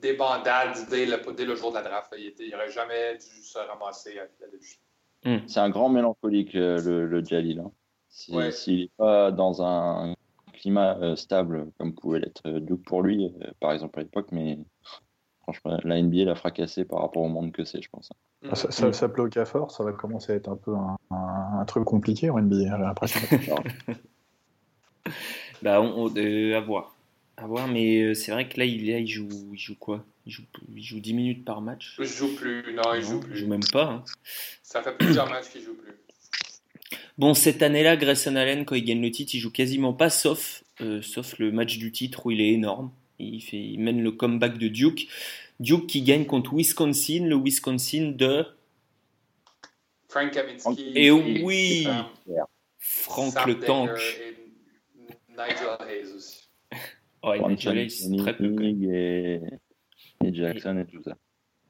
débandade 0.01 0.77
dès 0.89 1.05
le, 1.05 1.19
dès 1.35 1.45
le 1.45 1.57
jour 1.57 1.71
de 1.71 1.77
la 1.77 1.83
draft. 1.83 2.15
Il 2.17 2.51
n'aurait 2.51 2.71
jamais 2.71 3.15
dû 3.15 3.43
se 3.43 3.59
ramasser 3.59 4.15
là-dessus. 4.15 4.79
Hmm. 5.25 5.47
C'est 5.47 5.61
un 5.61 5.71
grand 5.71 5.89
mélancolique, 5.89 6.55
euh, 6.55 6.81
le, 6.81 7.07
le 7.07 7.25
Jalil. 7.25 7.61
Hein. 7.61 7.73
S'il 8.09 8.37
n'est 8.37 8.91
pas 8.97 9.31
dans 9.31 9.63
un 9.63 10.15
climat 10.53 10.97
euh, 10.99 11.17
stable 11.17 11.73
comme 11.79 11.95
pouvait 11.95 12.21
l'être 12.21 12.43
euh, 12.47 12.61
Duke 12.61 12.85
pour 12.85 13.03
lui, 13.03 13.35
par 13.61 13.73
exemple 13.73 13.99
à 13.99 14.03
l'époque, 14.03 14.29
mais 14.33 14.59
franchement, 15.43 15.79
la 15.83 16.01
NBA 16.01 16.25
l'a 16.25 16.35
fracassé 16.35 16.85
par 16.85 17.01
rapport 17.01 17.23
au 17.23 17.29
monde 17.29 17.53
que 17.53 17.65
c'est, 17.65 17.83
je 17.83 17.89
pense. 17.89 18.11
Ah, 18.49 18.55
ça, 18.55 18.71
ça, 18.71 18.93
ça 18.93 19.09
plaît 19.09 19.23
au 19.23 19.45
fort, 19.45 19.71
ça 19.71 19.83
va 19.83 19.93
commencer 19.93 20.33
à 20.33 20.37
être 20.37 20.49
un 20.49 20.57
peu 20.57 20.75
un, 20.75 20.97
un, 21.11 21.65
truc 21.65 21.85
compliqué 21.85 22.31
en 22.31 22.41
NBA, 22.41 22.77
j'ai 22.77 22.83
l'impression. 22.83 23.21
bah, 25.63 25.81
on, 25.81 26.09
à 26.09 26.61
voir. 26.61 26.95
À 27.37 27.47
voir, 27.47 27.67
mais 27.67 28.15
c'est 28.15 28.31
vrai 28.31 28.49
que 28.49 28.59
là, 28.59 28.65
il, 28.65 28.89
il, 28.89 29.07
joue, 29.07 29.29
il 29.53 29.59
joue 29.59 29.77
quoi? 29.77 30.05
Il 30.27 30.33
joue, 30.33 30.43
il 30.75 30.83
joue 30.83 31.01
10 31.01 31.15
minutes 31.15 31.45
par 31.45 31.61
match? 31.61 31.97
Il 31.99 32.05
joue 32.05 32.35
plus, 32.35 32.75
non, 32.75 32.95
il 32.95 33.03
joue 33.03 33.21
plus. 33.21 33.33
Il 33.33 33.37
joue 33.39 33.49
même 33.49 33.65
pas. 33.73 33.85
Hein. 33.85 34.05
Ça 34.63 34.83
fait 34.83 34.97
plusieurs 34.97 35.29
matchs 35.29 35.51
qu'il 35.51 35.63
joue 35.63 35.75
plus. 35.75 35.93
Bon, 37.19 37.35
cette 37.35 37.63
année-là, 37.63 37.97
Grayson 37.97 38.37
Allen, 38.37 38.65
quand 38.65 38.75
il 38.75 38.85
gagne 38.85 39.03
le 39.03 39.11
titre, 39.11 39.35
il 39.35 39.39
joue 39.39 39.51
quasiment 39.51 39.93
pas, 39.93 40.11
sauf, 40.11 40.65
euh, 40.81 41.03
sauf 41.03 41.39
le 41.39 41.53
match 41.53 41.79
du 41.79 41.93
titre 41.93 42.27
où 42.27 42.31
il 42.31 42.41
est 42.41 42.53
énorme. 42.53 42.91
Il, 43.19 43.41
fait, 43.41 43.59
il 43.59 43.79
mène 43.79 44.03
le 44.03 44.13
comeback 44.13 44.59
de 44.59 44.69
Duke. 44.69 45.09
Duke 45.61 45.87
qui 45.87 46.03
gagne 46.03 46.25
contre 46.25 46.55
Wisconsin, 46.55 47.27
le 47.27 47.37
Wisconsin 47.37 48.13
de. 48.17 48.47
Frank 50.09 50.33
Kaminsky. 50.33 50.93
Et, 50.95 51.11
oui 51.11 51.87
Frank 52.79 53.47
le 53.47 53.59
Tank. 53.61 53.91
Et 53.91 54.37
Nigel 55.31 55.77
Hayes 55.89 56.13
aussi. 56.15 56.42
Ouais, 57.25 57.41
Nigel 57.49 57.79
Hayes, 57.79 58.17
très 58.19 58.37
peu. 58.37 58.57
Et, 58.63 59.41
et 60.25 60.35
Jackson 60.35 60.79
et 60.79 60.87
tout 60.87 61.03
ça. 61.03 61.17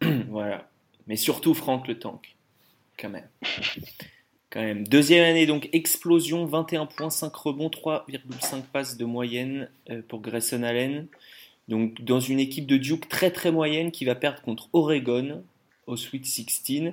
voilà. 0.29 0.69
Mais 1.07 1.17
surtout 1.17 1.55
Frank 1.55 1.87
le 1.89 1.99
Tank. 1.99 2.37
Quand 2.99 3.11
même. 3.11 3.29
Quand 4.51 4.61
même. 4.61 4.87
Deuxième 4.87 5.25
année, 5.25 5.47
donc 5.47 5.69
explosion, 5.73 6.45
21 6.45 6.87
points, 6.87 7.11
5 7.11 7.35
rebonds, 7.35 7.69
3,5 7.69 8.63
passes 8.73 8.97
de 8.97 9.05
moyenne 9.05 9.71
euh, 9.91 10.03
pour 10.07 10.21
Grayson 10.21 10.63
Allen. 10.63 11.09
Donc 11.69 12.03
dans 12.03 12.21
une 12.21 12.39
équipe 12.39 12.67
de 12.67 12.77
Duke 12.77 13.09
très 13.09 13.31
très 13.31 13.51
moyenne 13.51 13.91
qui 13.93 14.05
va 14.05 14.15
perdre 14.15 14.43
contre 14.43 14.69
Oregon 14.73 15.43
au 15.87 15.97
Sweet 15.97 16.27
16. 16.27 16.93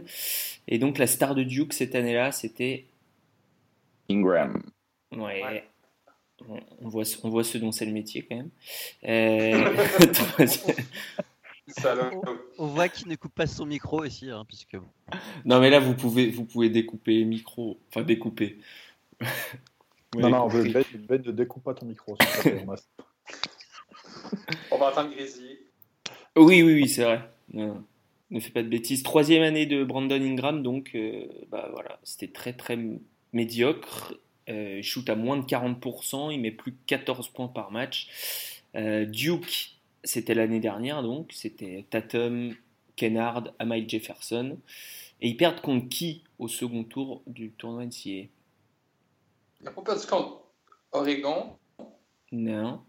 Et 0.68 0.80
donc 0.80 0.98
la 0.98 1.08
star 1.08 1.36
de 1.36 1.44
Duke 1.44 1.74
cette 1.74 1.96
année-là, 1.96 2.32
c'était 2.32 2.86
Ingram. 4.10 4.64
Ouais. 5.12 5.64
On, 6.82 6.90
voit, 6.90 7.04
on 7.24 7.30
voit 7.30 7.44
ce 7.44 7.58
dont 7.58 7.72
c'est 7.72 7.86
le 7.86 7.92
métier 7.92 8.26
quand 8.26 8.38
même. 8.38 8.50
Euh... 9.04 9.76
On, 12.58 12.68
voit 12.68 12.90
qu'il 12.90 13.08
ne 13.08 13.16
coupe 13.16 13.34
pas 13.34 13.48
son 13.48 13.66
micro 13.66 14.04
ici, 14.04 14.30
hein, 14.30 14.44
puisque. 14.48 14.78
Non, 15.46 15.60
mais 15.60 15.70
là, 15.70 15.80
vous 15.80 15.94
pouvez, 15.94 16.30
vous 16.30 16.46
pouvez 16.46 16.70
découper 16.70 17.24
micro, 17.26 17.80
enfin 17.90 18.02
découper. 18.04 18.60
non, 20.18 20.30
non, 20.30 20.48
Ben, 20.48 20.84
ben, 21.08 21.22
ne 21.22 21.32
découpe 21.32 21.64
pas 21.64 21.74
ton 21.74 21.86
micro. 21.86 22.18
on 24.72 24.78
va 24.78 24.90
entendre 24.90 25.12
Grésy. 25.16 25.60
Oui, 26.36 26.64
oui, 26.64 26.74
oui, 26.74 26.90
c'est 26.90 27.04
vrai. 27.04 27.22
ne 27.54 28.40
fais 28.40 28.52
pas 28.52 28.64
de 28.64 28.70
bêtises. 28.70 29.04
Troisième 29.04 29.44
année 29.44 29.66
de 29.66 29.84
Brandon 29.84 30.22
Ingram, 30.22 30.64
donc 30.64 30.92
euh, 30.96 31.28
bah 31.50 31.70
voilà, 31.74 32.00
c'était 32.04 32.32
très 32.32 32.54
très 32.54 32.78
médiocre. 33.34 34.14
Euh, 34.50 34.78
il 34.80 34.84
shoot 34.84 35.10
à 35.10 35.16
moins 35.16 35.38
de 35.38 35.44
40%, 35.46 36.34
il 36.34 36.40
met 36.40 36.52
plus 36.52 36.72
que 36.72 36.78
14 36.88 37.30
points 37.30 37.48
par 37.48 37.72
match. 37.72 38.08
Euh, 38.76 39.06
Duke 39.06 39.80
c'était 40.04 40.34
l'année 40.34 40.60
dernière, 40.60 41.04
donc. 41.04 41.32
C'était 41.34 41.86
Tatum, 41.90 42.56
Kennard, 42.96 43.50
Amai 43.60 43.88
Jefferson. 43.88 44.58
Et 45.22 45.30
ils 45.30 45.38
perdent 45.38 45.62
contre 45.62 45.90
qui 45.90 46.24
au 46.38 46.48
second 46.48 46.84
tour 46.84 47.22
du 47.28 47.52
tournoi 47.52 47.86
n'ont 49.62 49.74
pas 49.74 49.82
perdu 49.82 50.08
contre 50.08 50.42
Oregon 50.94 51.58
Non. 52.32 52.82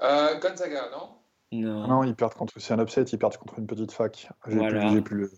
Euh, 0.00 0.38
Gonzaga, 0.38 0.90
non? 0.92 1.10
Non. 1.52 1.88
Non, 1.88 2.04
ils 2.04 2.14
perdent 2.14 2.34
contre. 2.34 2.60
C'est 2.60 2.74
un 2.74 2.80
upset, 2.80 3.02
ils 3.02 3.18
perdent 3.18 3.36
contre 3.36 3.58
une 3.58 3.66
petite 3.66 3.90
fac. 3.90 4.28
J'ai 4.46 4.58
plus, 4.68 5.02
plus, 5.02 5.30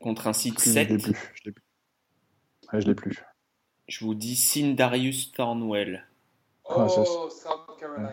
Contre 0.00 0.28
un 0.28 0.32
site 0.32 0.60
7. 0.60 0.88
Je 0.88 0.94
l'ai 0.94 0.98
plus. 1.02 1.32
Je 1.34 1.42
l'ai 1.46 1.52
plus. 1.52 1.64
Ouais, 2.72 2.80
je 2.80 2.86
l'ai 2.86 2.94
plus. 2.94 3.24
Je 3.88 4.04
vous 4.04 4.14
dis 4.14 4.36
Sindarius 4.36 5.32
Thornwell. 5.32 6.06
Oh, 6.64 6.86
South 6.88 7.78
Carolina. 7.80 8.12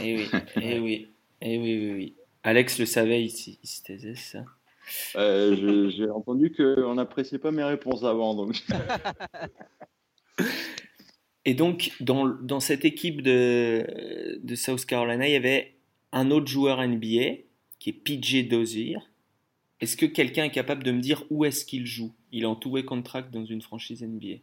Eh 0.00 0.16
oui, 0.16 0.28
eh 0.56 0.78
oui, 0.78 1.08
eh 1.42 1.58
oui, 1.58 1.78
oui, 1.78 1.92
oui. 1.92 2.14
Alex 2.42 2.78
le 2.78 2.86
savait, 2.86 3.22
il, 3.22 3.28
il 3.62 3.68
se 3.68 3.82
taisait, 3.82 4.14
ça. 4.14 4.44
Euh, 5.16 5.90
J'ai 5.90 6.08
entendu 6.08 6.52
qu'on 6.52 6.94
n'appréciait 6.94 7.38
pas 7.38 7.50
mes 7.50 7.62
réponses 7.62 8.04
avant. 8.04 8.34
Donc. 8.34 8.56
Et 11.44 11.54
donc, 11.54 11.92
dans, 12.00 12.26
dans 12.26 12.60
cette 12.60 12.84
équipe 12.84 13.20
de, 13.20 14.38
de, 14.42 14.54
South 14.54 14.86
Carolina, 14.86 15.26
il 15.26 15.32
y 15.32 15.36
avait 15.36 15.74
un 16.12 16.30
autre 16.30 16.46
joueur 16.46 16.80
NBA 16.86 17.42
qui 17.78 17.90
est 17.90 17.92
PJ 17.92 18.48
Dozier. 18.48 18.96
Est-ce 19.80 19.96
que 19.96 20.06
quelqu'un 20.06 20.44
est 20.44 20.52
capable 20.52 20.84
de 20.84 20.92
me 20.92 21.00
dire 21.00 21.24
où 21.30 21.44
est-ce 21.44 21.64
qu'il 21.64 21.84
joue? 21.84 22.12
Il 22.30 22.44
est 22.44 22.46
en 22.46 22.54
two-way 22.54 22.84
contract 22.84 23.32
dans 23.32 23.44
une 23.44 23.60
franchise 23.60 24.02
NBA. 24.02 24.38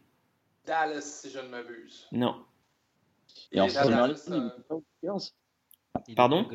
Dallas, 0.64 1.00
si 1.00 1.30
je 1.30 1.38
ne 1.38 1.48
m'abuse. 1.48 2.06
Non. 2.12 2.44
Et 3.52 3.60
en 3.60 3.68
Summer 3.68 4.08
League, 4.08 4.18
il 4.26 4.34
n'était 4.34 4.62
pas 4.68 4.74
aux 4.74 4.84
Lakers 5.02 5.32
Pardon 6.16 6.48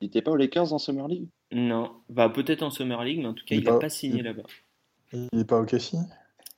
Il 0.00 0.04
n'était 0.06 0.22
pas 0.22 0.30
aux 0.30 0.36
Lakers 0.36 0.72
en 0.72 0.78
Summer 0.78 1.08
League 1.08 1.28
Non, 1.52 2.02
bah, 2.08 2.28
peut-être 2.28 2.62
en 2.62 2.70
Summer 2.70 3.02
League, 3.04 3.20
mais 3.20 3.26
en 3.26 3.34
tout 3.34 3.44
cas, 3.44 3.54
il 3.54 3.64
n'a 3.64 3.78
pas... 3.78 3.88
signé 3.88 4.22
là-bas. 4.22 4.42
Il 5.12 5.28
n'est 5.32 5.44
pas 5.44 5.58
au 5.58 5.62
OKC 5.62 5.94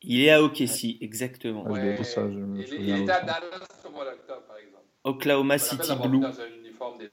Il 0.02 0.20
est 0.20 0.30
à 0.30 0.42
OKC, 0.42 0.98
exactement. 1.00 1.64
Ouais, 1.64 2.02
ça, 2.04 2.28
je 2.30 2.38
il, 2.38 2.88
il 2.88 3.02
était 3.02 3.12
à 3.12 3.22
Dallas 3.22 3.68
au 3.86 3.90
mois 3.90 4.04
d'octobre, 4.04 4.42
par 4.46 4.56
exemple. 4.56 4.84
Oklahoma 5.04 5.58
City 5.58 5.92
Blue. 6.02 6.20
Dans 6.20 6.40
un 6.40 6.48
uniforme 6.58 6.98
des 6.98 7.08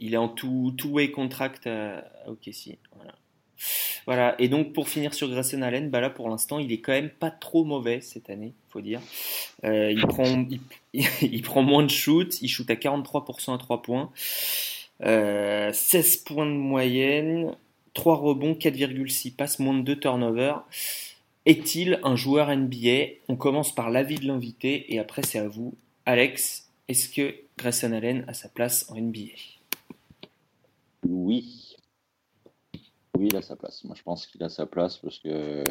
il 0.00 0.14
est 0.14 0.16
en 0.16 0.28
two-way 0.28 1.12
contract 1.12 1.66
à 1.66 2.04
OKC. 2.26 2.78
Voilà. 2.96 3.14
Voilà, 4.06 4.34
et 4.38 4.48
donc 4.48 4.72
pour 4.72 4.88
finir 4.88 5.14
sur 5.14 5.28
Grayson 5.28 5.62
Allen, 5.62 5.90
bah 5.90 6.00
là 6.00 6.10
pour 6.10 6.28
l'instant 6.28 6.58
il 6.58 6.72
est 6.72 6.80
quand 6.80 6.92
même 6.92 7.10
pas 7.10 7.30
trop 7.30 7.64
mauvais 7.64 8.00
cette 8.00 8.30
année, 8.30 8.54
faut 8.68 8.80
dire. 8.80 9.00
Euh, 9.64 9.92
il, 9.92 10.06
prend, 11.42 11.62
moins 11.62 11.82
de 11.82 11.90
shoot, 11.90 12.40
il 12.42 12.48
shoot 12.48 12.68
à 12.70 12.74
43% 12.74 13.54
à 13.54 13.58
3 13.58 13.82
points, 13.82 14.10
euh, 15.02 15.72
16 15.72 16.16
points 16.18 16.46
de 16.46 16.52
moyenne, 16.52 17.54
3 17.94 18.16
rebonds, 18.16 18.54
4,6 18.54 19.34
passes, 19.34 19.58
moins 19.58 19.74
de 19.74 19.82
2 19.82 20.00
turnovers. 20.00 20.64
Est-il 21.46 22.00
un 22.02 22.16
joueur 22.16 22.54
NBA 22.54 23.14
On 23.28 23.36
commence 23.36 23.74
par 23.74 23.90
l'avis 23.90 24.16
de 24.16 24.26
l'invité 24.26 24.92
et 24.92 24.98
après 24.98 25.22
c'est 25.22 25.38
à 25.38 25.48
vous. 25.48 25.74
Alex, 26.06 26.70
est-ce 26.88 27.08
que 27.08 27.34
Grayson 27.56 27.92
Allen 27.92 28.24
a 28.26 28.34
sa 28.34 28.48
place 28.48 28.90
en 28.90 28.96
NBA 28.96 29.32
Oui 31.06 31.69
oui, 33.20 33.28
il 33.30 33.36
a 33.36 33.42
sa 33.42 33.54
place. 33.54 33.84
Moi, 33.84 33.94
je 33.96 34.02
pense 34.02 34.26
qu'il 34.26 34.42
a 34.42 34.48
sa 34.48 34.66
place 34.66 34.96
parce 34.96 35.18
que. 35.18 35.62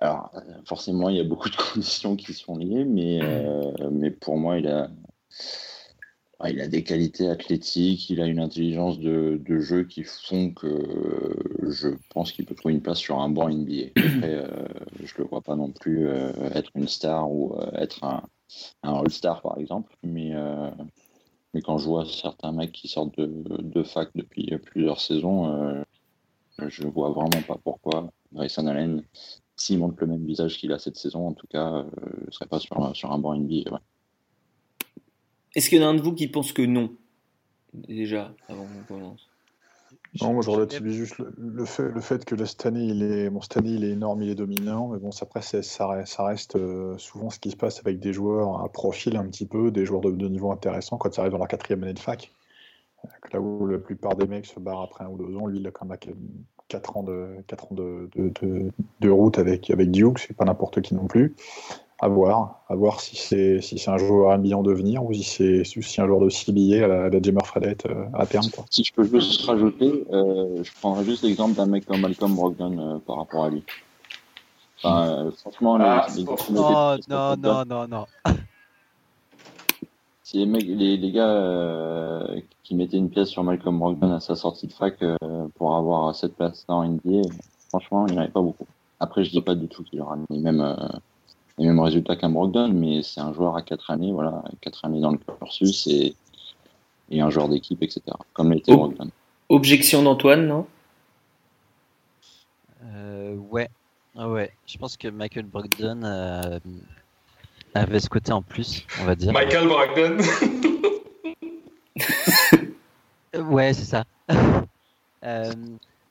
Alors, 0.00 0.32
forcément, 0.66 1.08
il 1.08 1.16
y 1.16 1.20
a 1.20 1.24
beaucoup 1.24 1.48
de 1.48 1.56
conditions 1.72 2.16
qui 2.16 2.34
sont 2.34 2.56
liées, 2.56 2.84
mais, 2.84 3.20
euh, 3.22 3.90
mais 3.90 4.10
pour 4.10 4.36
moi, 4.36 4.58
il 4.58 4.66
a, 4.66 4.90
il 6.46 6.60
a 6.60 6.66
des 6.66 6.82
qualités 6.82 7.28
athlétiques, 7.28 8.10
il 8.10 8.20
a 8.20 8.26
une 8.26 8.40
intelligence 8.40 8.98
de, 8.98 9.40
jeu 9.60 9.84
qui 9.84 10.02
font 10.02 10.50
que 10.50 10.68
je 11.62 11.90
pense 12.10 12.32
qu'il 12.32 12.44
peut 12.44 12.56
trouver 12.56 12.74
une 12.74 12.82
place 12.82 12.98
sur 12.98 13.20
un 13.20 13.30
banc 13.30 13.48
NBA. 13.48 13.92
Après, 13.96 14.34
euh, 14.34 14.66
je 15.02 15.14
le 15.18 15.24
vois 15.24 15.40
pas 15.40 15.54
non 15.54 15.70
plus 15.70 16.08
euh, 16.08 16.32
être 16.52 16.72
une 16.74 16.88
star 16.88 17.30
ou 17.30 17.56
être 17.74 18.02
un, 18.02 18.24
un 18.82 18.94
All-Star, 18.94 19.40
par 19.42 19.58
exemple, 19.58 19.96
mais. 20.02 20.32
mais 21.54 21.62
quand 21.62 21.78
je 21.78 21.86
vois 21.86 22.04
certains 22.04 22.50
mecs 22.50 22.72
qui 22.72 22.88
sortent 22.88 23.16
de, 23.16 23.62
de 23.62 23.82
fac 23.84 24.10
depuis 24.16 24.58
plusieurs 24.58 25.00
saisons, 25.00 25.83
je 26.58 26.86
vois 26.86 27.10
vraiment 27.10 27.42
pas 27.46 27.58
pourquoi 27.62 28.10
Grayson 28.32 28.66
Allen, 28.66 29.02
s'il 29.56 29.78
montre 29.78 29.96
le 30.00 30.06
même 30.06 30.24
visage 30.24 30.58
qu'il 30.58 30.72
a 30.72 30.78
cette 30.78 30.96
saison, 30.96 31.28
en 31.28 31.32
tout 31.32 31.46
cas, 31.46 31.70
ne 31.70 31.84
euh, 31.84 32.30
serait 32.30 32.46
pas 32.46 32.58
sur, 32.58 32.96
sur 32.96 33.12
un 33.12 33.18
banc 33.18 33.34
NBA. 33.36 33.70
Ouais. 33.70 33.78
Est-ce 35.54 35.68
qu'il 35.68 35.80
y 35.80 35.84
en 35.84 35.86
a 35.86 35.90
un 35.90 35.94
de 35.94 36.00
vous 36.00 36.14
qui 36.14 36.28
pense 36.28 36.52
que 36.52 36.62
non 36.62 36.90
Déjà, 37.72 38.32
avant 38.48 38.66
qu'on 38.66 38.94
commence? 38.94 39.28
Non, 40.20 40.32
moi 40.32 40.42
je 40.42 40.50
relativise 40.50 40.94
juste 40.94 41.16
le, 41.36 41.64
fait, 41.64 41.88
le 41.88 42.00
fait 42.00 42.24
que 42.24 42.36
le 42.36 42.44
année, 42.64 42.84
il 42.84 43.02
est, 43.02 43.30
bon, 43.30 43.40
cette 43.40 43.56
année, 43.56 43.70
il 43.70 43.84
est 43.84 43.90
énorme, 43.90 44.22
il 44.22 44.30
est 44.30 44.36
dominant, 44.36 44.88
mais 44.88 44.98
bon, 44.98 45.10
après, 45.20 45.42
ça, 45.42 45.62
ça 45.62 46.24
reste 46.24 46.54
euh, 46.54 46.96
souvent 46.98 47.30
ce 47.30 47.40
qui 47.40 47.50
se 47.50 47.56
passe 47.56 47.80
avec 47.80 47.98
des 47.98 48.12
joueurs 48.12 48.60
à 48.60 48.68
profil 48.68 49.16
un 49.16 49.26
petit 49.26 49.46
peu, 49.46 49.72
des 49.72 49.84
joueurs 49.84 50.02
de, 50.02 50.12
de 50.12 50.28
niveau 50.28 50.52
intéressant 50.52 50.98
quand 50.98 51.12
ça 51.12 51.22
arrive 51.22 51.32
dans 51.32 51.38
la 51.38 51.48
quatrième 51.48 51.82
année 51.82 51.94
de 51.94 51.98
fac. 51.98 52.32
Là 53.32 53.40
où 53.40 53.66
la 53.66 53.78
plupart 53.78 54.14
des 54.16 54.26
mecs 54.26 54.46
se 54.46 54.60
barrent 54.60 54.82
après 54.82 55.04
un 55.04 55.08
ou 55.08 55.16
deux 55.16 55.36
ans, 55.36 55.46
lui, 55.46 55.58
il 55.58 55.66
a 55.66 55.70
quand 55.70 55.86
même 55.86 55.98
4 56.68 56.96
ans 56.96 57.02
de, 57.02 57.28
4 57.46 57.72
ans 57.72 57.74
de, 57.74 58.10
de, 58.16 58.70
de, 59.00 59.10
route 59.10 59.38
avec, 59.38 59.70
avec 59.70 59.90
Duke, 59.90 60.18
c'est 60.18 60.36
pas 60.36 60.44
n'importe 60.44 60.80
qui 60.80 60.94
non 60.94 61.06
plus. 61.06 61.34
À 62.00 62.08
voir, 62.08 62.64
à 62.68 62.74
voir 62.74 63.00
si 63.00 63.16
c'est 63.16 63.60
si 63.62 63.78
c'est 63.78 63.90
un 63.90 63.96
joueur 63.96 64.36
NBA 64.36 64.56
en 64.56 64.62
devenir 64.62 65.04
ou 65.04 65.14
si 65.14 65.22
c'est 65.22 65.64
si 65.64 66.00
un 66.00 66.06
joueur 66.06 66.20
de 66.20 66.28
CBA 66.28 66.84
à 66.84 66.88
la, 66.88 67.04
à 67.04 67.08
la 67.08 67.22
Jammer 67.22 67.44
Fredette 67.44 67.86
euh, 67.86 68.04
à 68.12 68.26
terme. 68.26 68.50
Quoi. 68.50 68.64
Si 68.68 68.84
je 68.84 68.92
peux 68.92 69.04
juste 69.04 69.46
rajouter, 69.46 70.04
euh, 70.12 70.62
je 70.62 70.70
prendrais 70.80 71.04
juste 71.04 71.22
l'exemple 71.22 71.54
d'un 71.54 71.66
mec 71.66 71.86
comme 71.86 72.00
Malcolm 72.00 72.34
Brogdon 72.34 72.78
euh, 72.78 72.98
par 72.98 73.16
rapport 73.16 73.44
à 73.44 73.50
lui. 73.50 73.62
Enfin, 74.82 75.08
euh, 75.08 75.30
franchement, 75.30 75.78
ah, 75.80 76.06
les, 76.14 76.24
les, 76.24 76.28
oh, 76.28 76.96
non, 77.08 77.36
non, 77.36 77.64
non, 77.64 77.88
non, 77.88 78.06
Si 80.34 80.40
les, 80.40 80.46
mecs, 80.46 80.66
les, 80.66 80.96
les 80.96 81.12
gars 81.12 81.30
euh, 81.30 82.40
qui 82.64 82.74
mettaient 82.74 82.96
une 82.96 83.08
pièce 83.08 83.28
sur 83.28 83.44
Malcolm 83.44 83.78
Brogdon 83.78 84.12
à 84.12 84.18
sa 84.18 84.34
sortie 84.34 84.66
de 84.66 84.72
fac 84.72 85.00
euh, 85.00 85.16
pour 85.54 85.76
avoir 85.76 86.12
cette 86.12 86.34
place 86.34 86.64
dans 86.66 86.82
NBA, 86.82 87.28
franchement, 87.68 88.08
il 88.08 88.14
n'y 88.14 88.18
en 88.18 88.22
avait 88.22 88.32
pas 88.32 88.40
beaucoup. 88.40 88.66
Après, 88.98 89.22
je 89.22 89.30
dis 89.30 89.40
pas 89.40 89.54
du 89.54 89.68
tout 89.68 89.84
qu'il 89.84 90.00
aura 90.00 90.18
les 90.30 90.40
mêmes, 90.40 90.76
les 91.56 91.66
mêmes 91.66 91.78
résultats 91.78 92.16
qu'un 92.16 92.30
Brogdon, 92.30 92.72
mais 92.74 93.04
c'est 93.04 93.20
un 93.20 93.32
joueur 93.32 93.54
à 93.54 93.62
4 93.62 93.92
années, 93.92 94.10
voilà, 94.10 94.42
4 94.60 94.86
années 94.86 95.00
dans 95.00 95.12
le 95.12 95.18
cursus 95.18 95.86
et, 95.86 96.16
et 97.12 97.20
un 97.20 97.30
joueur 97.30 97.48
d'équipe, 97.48 97.80
etc. 97.80 98.02
Comme 98.32 98.52
l'était 98.52 98.72
oh. 98.72 98.78
Brogdon. 98.78 99.10
Objection 99.50 100.02
d'Antoine, 100.02 100.48
non? 100.48 100.66
Euh, 102.86 103.36
Ouais, 103.36 103.68
ah 104.16 104.28
ouais, 104.28 104.52
je 104.66 104.78
pense 104.78 104.96
que 104.96 105.06
Michael 105.06 105.46
Brogdon 105.46 106.02
euh, 106.02 106.58
avait 107.74 108.00
ce 108.00 108.08
côté 108.08 108.32
en 108.32 108.42
plus, 108.42 108.86
on 109.00 109.04
va 109.04 109.14
dire. 109.14 109.32
Michael 109.32 109.68
Brogdon 109.68 110.18
Ouais, 113.50 113.72
c'est 113.72 113.84
ça. 113.84 114.04
euh, 115.24 115.52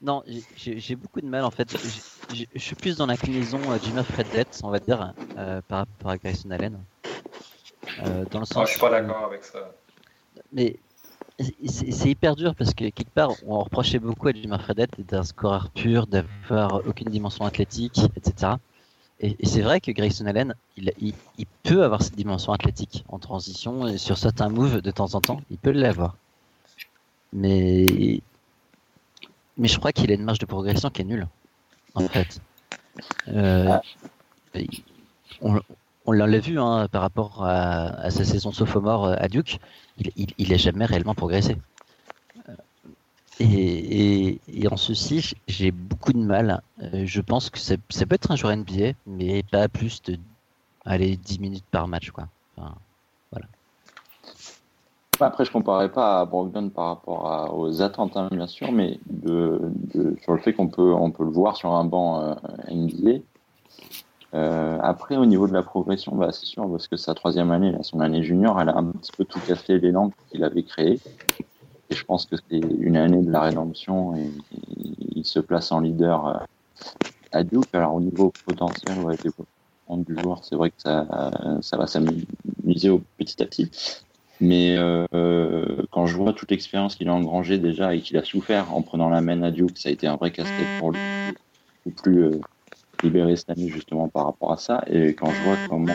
non, 0.03 0.21
j'ai 0.57 0.95
beaucoup 0.95 1.21
de 1.21 1.25
mal 1.27 1.45
en 1.45 1.51
fait. 1.51 1.75
Je 2.33 2.59
suis 2.59 2.75
plus 2.75 2.97
dans 2.97 3.05
l'inclinaison 3.05 3.59
euh, 3.71 3.77
Jimmy 3.81 4.03
Fredette, 4.03 4.59
on 4.63 4.69
va 4.69 4.79
dire, 4.79 5.13
euh, 5.37 5.61
par 5.67 5.79
rapport 5.79 6.11
à 6.11 6.17
Grayson 6.17 6.51
Allen. 6.51 6.77
Euh, 8.05 8.25
dans 8.29 8.39
le 8.39 8.45
sens. 8.45 8.57
Oh, 8.57 8.65
je 8.65 8.71
suis 8.71 8.79
pas 8.79 8.89
d'accord 8.89 9.25
avec 9.25 9.43
ça. 9.43 9.71
Mais 10.51 10.77
c'est 11.39 12.09
hyper 12.09 12.35
dur 12.35 12.53
parce 12.55 12.73
que 12.73 12.89
quelque 12.89 13.09
part 13.09 13.31
on 13.45 13.59
reprochait 13.59 13.99
beaucoup 13.99 14.27
à 14.27 14.33
Jimmy 14.33 14.57
Fredette 14.59 14.91
d'être 14.97 15.13
un 15.13 15.23
scoreur 15.23 15.69
pur, 15.69 16.05
d'avoir 16.05 16.85
aucune 16.85 17.09
dimension 17.09 17.45
athlétique, 17.45 18.01
etc. 18.17 18.53
Et, 19.23 19.37
c'est 19.45 19.61
vrai 19.61 19.79
que 19.79 19.89
Grayson 19.91 20.25
Allen, 20.25 20.53
il, 20.77 21.13
peut 21.63 21.83
avoir 21.83 22.03
cette 22.03 22.15
dimension 22.15 22.51
athlétique 22.51 23.05
en 23.07 23.19
transition 23.19 23.87
et 23.87 23.97
sur 23.97 24.17
certains 24.17 24.49
moves 24.49 24.81
de 24.81 24.91
temps 24.91 25.15
en 25.15 25.21
temps, 25.21 25.39
il 25.49 25.57
peut 25.57 25.71
l'avoir. 25.71 26.17
Mais 27.31 28.21
mais 29.57 29.67
je 29.67 29.77
crois 29.79 29.93
qu'il 29.93 30.11
a 30.11 30.15
une 30.15 30.23
marge 30.23 30.39
de 30.39 30.45
progression 30.45 30.89
qui 30.89 31.03
est 31.03 31.05
nulle, 31.05 31.27
en 31.95 32.07
fait. 32.07 32.41
Euh, 33.29 33.77
on, 35.41 36.11
l'a 36.11 36.39
vu 36.39 36.59
hein, 36.59 36.87
par 36.91 37.01
rapport 37.01 37.45
à, 37.45 37.85
à, 37.85 38.11
sa 38.11 38.25
saison 38.25 38.51
sophomore 38.51 39.05
à 39.05 39.27
Duke, 39.29 39.59
il, 39.97 40.33
il 40.37 40.57
jamais 40.57 40.85
réellement 40.85 41.15
progressé. 41.15 41.55
Et, 43.39 44.39
en 44.69 44.77
ceci, 44.77 45.33
j'ai 45.47 45.71
beaucoup 45.71 46.13
de 46.13 46.19
mal. 46.19 46.61
Euh, 46.81 47.03
je 47.05 47.21
pense 47.21 47.49
que 47.49 47.59
ça, 47.59 47.75
ça, 47.89 48.05
peut 48.05 48.15
être 48.15 48.31
un 48.31 48.35
joueur 48.35 48.55
NBA, 48.55 48.93
mais 49.07 49.43
pas 49.43 49.67
plus 49.67 50.01
de 50.03 50.17
allez, 50.85 51.17
10 51.17 51.39
minutes 51.39 51.65
par 51.71 51.87
match. 51.87 52.11
Quoi. 52.11 52.27
Voilà. 52.55 53.47
Après, 55.19 55.45
je 55.45 55.49
ne 55.49 55.53
comparais 55.53 55.89
pas 55.89 56.21
à 56.21 56.25
Brogdon 56.25 56.69
par 56.69 56.87
rapport 56.87 57.31
à, 57.31 57.53
aux 57.53 57.81
attentes, 57.81 58.17
hein, 58.17 58.29
bien 58.31 58.47
sûr, 58.47 58.71
mais 58.71 58.99
de, 59.09 59.71
sur 60.21 60.33
le 60.33 60.39
fait 60.39 60.53
qu'on 60.53 60.67
peut, 60.67 60.93
on 60.93 61.11
peut 61.11 61.23
le 61.23 61.31
voir 61.31 61.55
sur 61.55 61.71
un 61.73 61.85
banc 61.85 62.21
euh, 62.21 62.35
NBA. 62.69 63.19
Euh, 64.33 64.79
après, 64.81 65.15
au 65.15 65.25
niveau 65.25 65.47
de 65.47 65.53
la 65.53 65.61
progression, 65.61 66.15
bah, 66.15 66.31
c'est 66.31 66.45
sûr, 66.45 66.67
parce 66.69 66.87
que 66.87 66.97
sa 66.97 67.13
troisième 67.13 67.51
année, 67.51 67.75
son 67.81 67.99
année 67.99 68.23
junior, 68.23 68.59
elle 68.59 68.69
a 68.69 68.77
un 68.77 68.85
petit 68.85 69.11
peu 69.15 69.25
tout 69.25 69.39
cassé 69.45 69.77
l'élan 69.77 70.11
qu'il 70.31 70.43
avait 70.43 70.63
créé. 70.63 70.99
Et 71.93 71.95
je 71.95 72.05
pense 72.05 72.25
que 72.25 72.35
c'est 72.49 72.57
une 72.57 72.97
année 72.97 73.21
de 73.21 73.31
la 73.31 73.41
rédemption 73.41 74.15
et, 74.15 74.29
il 75.15 75.25
se 75.25 75.39
place 75.39 75.71
en 75.71 75.79
leader 75.79 76.27
euh, 76.27 76.33
à 77.31 77.43
Duke. 77.43 77.67
Alors, 77.73 77.93
au 77.93 78.01
niveau 78.01 78.33
potentiel, 78.45 78.97
ouais, 78.99 79.15
développement 79.15 79.97
du 79.97 80.19
joueur, 80.19 80.43
c'est 80.43 80.55
vrai 80.55 80.71
que 80.71 80.81
ça, 80.81 81.31
ça 81.61 81.77
va 81.77 81.87
s'amuser 81.87 82.25
petit 83.17 83.41
à 83.41 83.45
petit. 83.45 83.69
Mais 84.41 84.75
euh, 84.77 85.05
quand 85.91 86.05
je 86.05 86.17
vois 86.17 86.33
toute 86.33 86.51
l'expérience 86.51 86.95
qu'il 86.95 87.07
a 87.07 87.13
engrangée 87.13 87.57
déjà 87.57 87.95
et 87.95 88.01
qu'il 88.01 88.17
a 88.17 88.23
souffert 88.23 88.73
en 88.75 88.81
prenant 88.81 89.09
la 89.09 89.21
main 89.21 89.41
à 89.43 89.51
Duke, 89.51 89.77
ça 89.77 89.89
a 89.89 89.91
été 89.91 90.07
un 90.07 90.17
vrai 90.17 90.31
casse-tête 90.31 90.79
pour 90.79 90.91
lui. 90.91 90.99
Ou 91.85 91.91
plus 91.91 92.23
euh, 92.23 92.41
libéré 93.03 93.35
cette 93.35 93.51
année 93.51 93.69
justement 93.69 94.07
par 94.09 94.25
rapport 94.25 94.51
à 94.51 94.57
ça. 94.57 94.83
Et 94.87 95.13
quand 95.13 95.29
je 95.29 95.41
vois 95.43 95.55
comment 95.69 95.93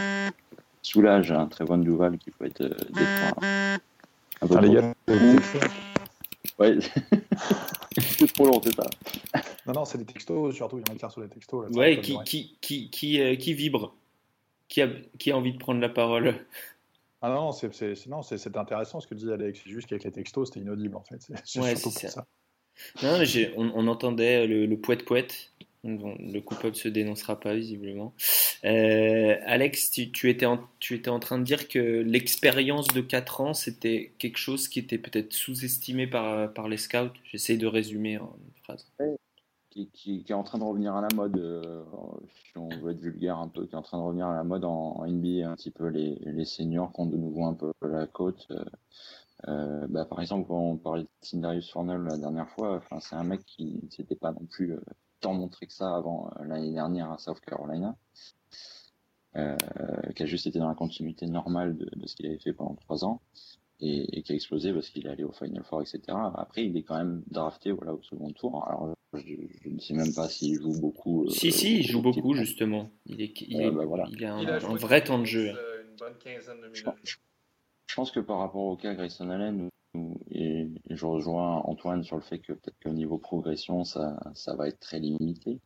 soulage 0.82 1.32
un 1.32 1.46
très 1.46 1.64
bon 1.64 1.78
Duval 1.78 2.16
qui 2.16 2.30
peut 2.30 2.46
être 2.46 2.62
euh, 2.62 2.74
des 2.94 3.04
fois 3.04 3.36
un 4.40 4.46
peu 4.46 4.56
ah, 4.56 4.60
les 4.60 4.70
gars, 4.70 4.94
Ouais, 6.58 6.78
c'est 7.98 8.32
trop 8.32 8.46
long, 8.46 8.60
c'est 8.62 8.74
ça. 8.74 8.84
Non, 9.66 9.74
non, 9.74 9.84
c'est 9.84 9.98
des 9.98 10.04
textos, 10.04 10.54
surtout, 10.54 10.78
il 10.78 10.88
y 10.88 10.90
en 10.90 10.94
a 10.94 10.98
qui 10.98 11.12
sur 11.12 11.20
les 11.20 11.28
textos. 11.28 11.70
Là, 11.70 11.78
ouais, 11.78 12.00
qui, 12.00 12.18
qui, 12.24 12.58
qui, 12.60 12.90
qui, 12.90 13.20
euh, 13.20 13.36
qui 13.36 13.54
vibre, 13.54 13.94
qui 14.66 14.82
a, 14.82 14.88
qui 15.18 15.30
a 15.30 15.36
envie 15.36 15.52
de 15.52 15.58
prendre 15.58 15.80
la 15.80 15.88
parole? 15.88 16.34
Ah 17.22 17.30
non, 17.30 17.52
c'est 17.52 18.56
intéressant 18.56 19.00
ce 19.00 19.06
que 19.06 19.14
disait 19.14 19.32
Alex. 19.32 19.60
C'est 19.62 19.70
juste 19.70 19.88
qu'avec 19.88 20.04
les 20.04 20.12
textos, 20.12 20.48
c'était 20.48 20.60
inaudible 20.60 20.96
en 20.96 21.02
fait. 21.02 21.28
C'est 21.44 21.60
ouais, 21.60 21.76
surtout 21.76 21.98
ça. 21.98 22.08
ça. 22.08 22.26
Non, 23.02 23.18
mais 23.18 23.54
on, 23.56 23.72
on, 23.74 23.88
entendait 23.88 24.46
le, 24.46 24.66
le 24.66 24.78
poète 24.78 25.04
poète. 25.96 26.18
Le 26.20 26.40
coupable 26.40 26.74
se 26.74 26.88
dénoncera 26.88 27.38
pas 27.38 27.54
visiblement. 27.54 28.12
Euh, 28.64 29.36
Alex, 29.46 29.90
tu, 29.90 30.28
étais 30.28 30.46
en, 30.46 30.60
tu 30.80 30.94
étais 30.94 31.08
en 31.08 31.20
train 31.20 31.38
de 31.38 31.44
dire 31.44 31.68
que 31.68 31.78
l'expérience 31.78 32.88
de 32.88 33.00
4 33.00 33.40
ans, 33.40 33.54
c'était 33.54 34.12
quelque 34.18 34.38
chose 34.38 34.68
qui 34.68 34.78
était 34.80 34.98
peut-être 34.98 35.32
sous-estimé 35.32 36.06
par, 36.06 36.68
les 36.68 36.76
scouts. 36.76 37.12
J'essaie 37.24 37.56
de 37.56 37.66
résumer 37.66 38.18
en 38.18 38.36
une 38.44 38.62
phrase. 38.62 38.86
Qui, 39.70 40.24
est 40.28 40.32
en 40.32 40.42
train 40.42 40.58
de 40.58 40.64
revenir 40.64 40.96
à 40.96 41.00
la 41.00 41.08
mode, 41.14 41.38
euh, 41.38 41.84
si 42.34 42.58
on 42.58 42.68
veut 42.68 42.90
être 42.90 43.00
vulgaire 43.00 43.38
un 43.38 43.46
peu, 43.46 43.64
qui 43.64 43.74
est 43.74 43.78
en 43.78 43.82
train 43.82 43.98
de 43.98 44.02
revenir 44.02 44.26
à 44.26 44.34
la 44.34 44.42
mode 44.42 44.64
en, 44.64 44.96
en 44.96 45.06
NBA, 45.06 45.48
un 45.48 45.54
petit 45.54 45.70
peu 45.70 45.86
les, 45.86 46.18
les 46.24 46.44
seniors 46.44 46.92
qui 46.92 47.00
ont 47.00 47.06
de 47.06 47.16
nouveau 47.16 47.44
un 47.44 47.54
peu 47.54 47.72
la 47.82 48.08
côte. 48.08 48.48
Euh, 49.46 49.86
bah, 49.88 50.04
par 50.04 50.20
exemple, 50.20 50.48
quand 50.48 50.58
on 50.58 50.76
parlait 50.76 51.04
de 51.04 51.08
Tindarius 51.20 51.70
Fornell 51.70 52.02
la 52.02 52.16
dernière 52.18 52.48
fois, 52.50 52.82
c'est 53.00 53.14
un 53.14 53.24
mec 53.24 53.44
qui 53.44 53.80
ne 53.84 53.90
s'était 53.90 54.16
pas 54.16 54.32
non 54.32 54.46
plus 54.46 54.74
tant 55.20 55.34
montré 55.34 55.66
que 55.66 55.72
ça 55.72 55.94
avant 55.94 56.30
euh, 56.38 56.44
l'année 56.44 56.72
dernière 56.72 57.10
à 57.10 57.18
South 57.18 57.40
Carolina, 57.40 57.96
euh, 59.36 59.56
qui 60.14 60.22
a 60.22 60.26
juste 60.26 60.46
été 60.46 60.58
dans 60.58 60.68
la 60.68 60.74
continuité 60.74 61.26
normale 61.26 61.76
de, 61.76 61.88
de 61.94 62.06
ce 62.06 62.16
qu'il 62.16 62.26
avait 62.26 62.38
fait 62.38 62.52
pendant 62.52 62.74
trois 62.74 63.04
ans 63.04 63.20
et, 63.80 64.18
et, 64.18 64.22
qui 64.22 64.32
a 64.32 64.34
explosé 64.34 64.72
parce 64.72 64.88
qu'il 64.90 65.06
est 65.06 65.10
allé 65.10 65.24
au 65.24 65.32
Final 65.32 65.62
Four, 65.64 65.82
etc. 65.82 66.00
Après, 66.34 66.64
il 66.64 66.76
est 66.76 66.82
quand 66.82 66.96
même 66.96 67.22
drafté 67.30 67.70
voilà, 67.72 67.94
au 67.94 68.02
second 68.02 68.32
tour. 68.32 68.66
Alors, 68.66 68.94
je, 69.14 69.34
je 69.62 69.68
ne 69.68 69.78
sais 69.78 69.94
même 69.94 70.12
pas 70.14 70.28
s'il 70.28 70.54
joue 70.60 70.78
beaucoup. 70.80 71.24
Euh, 71.24 71.30
si, 71.30 71.52
si, 71.52 71.78
il 71.78 71.86
joue 71.86 72.02
beaucoup, 72.02 72.34
justement. 72.34 72.90
Il, 73.06 73.22
est, 73.22 73.40
il, 73.42 73.60
est, 73.60 73.70
bah, 73.70 73.84
voilà. 73.84 74.06
il 74.10 74.24
a 74.24 74.34
un, 74.34 74.42
il 74.42 74.50
a 74.50 74.56
un 74.56 74.74
vrai 74.74 75.02
temps 75.04 75.18
de 75.18 75.24
jeu. 75.24 75.48
Une 75.48 75.96
bonne 75.96 76.18
quinzaine 76.18 76.60
de 76.60 76.66
minutes. 76.66 76.86
Je, 77.04 77.16
je, 77.86 77.94
pense 77.94 78.10
que 78.10 78.20
par 78.20 78.38
rapport 78.38 78.64
au 78.64 78.76
cas 78.76 78.94
Grayson 78.94 79.30
Allen, 79.30 79.68
et, 80.30 80.68
je 80.90 81.06
rejoins 81.06 81.56
Antoine 81.64 82.02
sur 82.02 82.16
le 82.16 82.22
fait 82.22 82.38
que 82.38 82.52
peut-être 82.52 82.78
qu'au 82.82 82.92
niveau 82.92 83.18
progression, 83.18 83.84
ça, 83.84 84.18
ça 84.34 84.56
va 84.56 84.68
être 84.68 84.80
très 84.80 84.98
limité. 85.00 85.60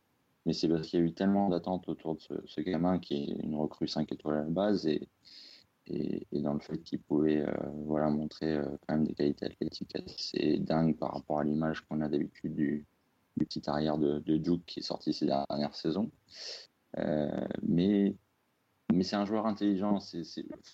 Mais 0.45 0.53
c'est 0.53 0.67
parce 0.67 0.87
qu'il 0.87 0.99
y 0.99 1.03
a 1.03 1.05
eu 1.05 1.13
tellement 1.13 1.49
d'attentes 1.49 1.87
autour 1.87 2.15
de 2.15 2.21
ce, 2.45 2.61
gamin 2.61 2.99
qui 2.99 3.15
est 3.15 3.43
une 3.43 3.55
recrue 3.55 3.87
5 3.87 4.11
étoiles 4.11 4.37
à 4.37 4.43
la 4.43 4.49
base 4.49 4.85
et, 4.87 5.07
et, 5.87 6.25
dans 6.41 6.53
le 6.53 6.59
fait 6.59 6.77
qu'il 6.83 6.99
pouvait 6.99 7.41
euh, 7.41 7.53
voilà, 7.85 8.09
montrer 8.09 8.53
euh, 8.53 8.65
quand 8.87 8.95
même 8.95 9.05
des 9.05 9.13
qualités 9.13 9.45
athlétiques 9.45 9.95
assez 9.95 10.57
dingues 10.59 10.97
par 10.97 11.13
rapport 11.13 11.39
à 11.39 11.43
l'image 11.43 11.81
qu'on 11.81 12.01
a 12.01 12.09
d'habitude 12.09 12.53
du, 12.53 12.85
petit 13.37 13.61
arrière 13.67 13.97
de, 13.97 14.19
de, 14.19 14.37
Duke 14.37 14.65
qui 14.65 14.79
est 14.79 14.83
sorti 14.83 15.13
ces 15.13 15.25
dernières 15.25 15.75
saisons. 15.75 16.11
Euh, 16.99 17.47
mais 17.63 18.15
mais 18.91 19.03
c'est 19.03 19.15
un 19.15 19.25
joueur 19.25 19.45
intelligent. 19.45 19.99
C'est, 19.99 20.23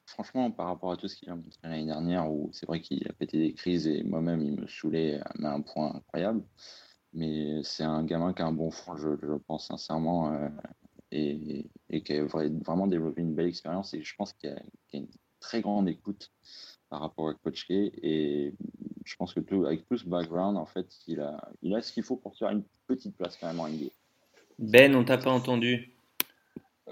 franchement, 0.06 0.52
par 0.52 0.68
rapport 0.68 0.92
à 0.92 0.98
tout 0.98 1.08
ce 1.08 1.16
qu'il 1.16 1.30
a 1.30 1.36
montré 1.36 1.60
l'année 1.64 1.86
dernière, 1.86 2.32
où 2.32 2.50
c'est 2.54 2.66
vrai 2.66 2.82
qu'il 2.82 3.06
a 3.08 3.14
pété 3.14 3.38
des 3.38 3.54
crises 3.54 3.88
et 3.88 4.04
moi-même, 4.04 4.42
il 4.42 4.60
me 4.60 4.68
saoulait 4.68 5.20
à 5.20 5.54
un 5.54 5.62
point 5.62 5.96
incroyable. 5.96 6.44
Mais 7.14 7.62
c'est 7.64 7.84
un 7.84 8.04
gamin 8.04 8.34
qui 8.34 8.42
a 8.42 8.46
un 8.46 8.52
bon 8.52 8.72
fond, 8.72 8.96
je, 8.98 9.10
je 9.22 9.34
pense 9.48 9.68
sincèrement. 9.68 10.34
Euh, 10.34 10.50
et, 11.12 11.66
qui 12.04 12.14
a 12.14 12.24
vraiment 12.24 12.88
développé 12.88 13.22
une 13.22 13.34
belle 13.34 13.48
expérience. 13.48 13.94
Et 13.94 14.04
je 14.04 14.16
pense 14.16 14.34
qu'il 14.34 14.50
a, 14.50 14.56
a 14.56 14.98
une 14.98 15.08
très 15.40 15.62
grande 15.62 15.90
écoute 15.90 16.32
par 16.90 17.02
rapport 17.02 17.30
à 17.30 17.34
Coach 17.34 17.66
K. 17.66 17.72
Et 17.72 18.54
je 19.06 19.16
pense 19.16 19.34
que 19.34 19.40
tout, 19.40 19.66
avec 19.66 19.88
tout 19.88 19.98
ce 19.98 20.06
background, 20.06 20.58
en 20.58 20.66
fait, 20.66 20.88
il 21.08 21.20
a, 21.20 21.50
il 21.62 21.74
a 21.76 21.82
ce 21.82 21.92
qu'il 21.92 22.04
faut 22.04 22.16
pour 22.16 22.36
faire 22.36 22.50
une 22.50 22.64
petite 22.88 23.16
place 23.16 23.38
quand 23.38 23.48
même 23.48 23.60
en 23.60 23.68
NBA. 23.68 23.90
Ben, 24.60 24.94
on 24.96 25.04
t'a 25.04 25.18
pas 25.18 25.32
entendu. 25.32 25.94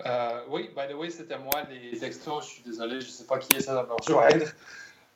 Euh, 0.06 0.42
oui, 0.50 0.70
by 0.76 0.92
the 0.92 0.96
way, 0.96 1.10
c'était 1.10 1.38
moi 1.38 1.64
les 1.70 1.98
textos. 1.98 2.46
Je 2.46 2.50
suis 2.50 2.64
désolé, 2.64 3.02
je 3.02 3.08
sais 3.08 3.26
pas 3.26 3.38
qui 3.38 3.56
est 3.56 3.62
ça 3.62 3.74
dans 3.74 3.84
me 3.84 3.94
rejoindre. 3.94 4.46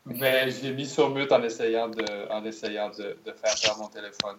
Mais 0.06 0.50
je 0.50 0.64
l'ai 0.64 0.72
mis 0.72 0.88
sur 0.88 1.10
mute 1.10 1.32
en 1.32 1.44
essayant 1.44 1.88
de, 1.88 2.32
en 2.32 2.44
essayant 2.44 2.90
de, 2.90 3.18
de 3.24 3.32
faire 3.32 3.58
faire 3.58 3.78
mon 3.78 3.88
téléphone. 3.88 4.38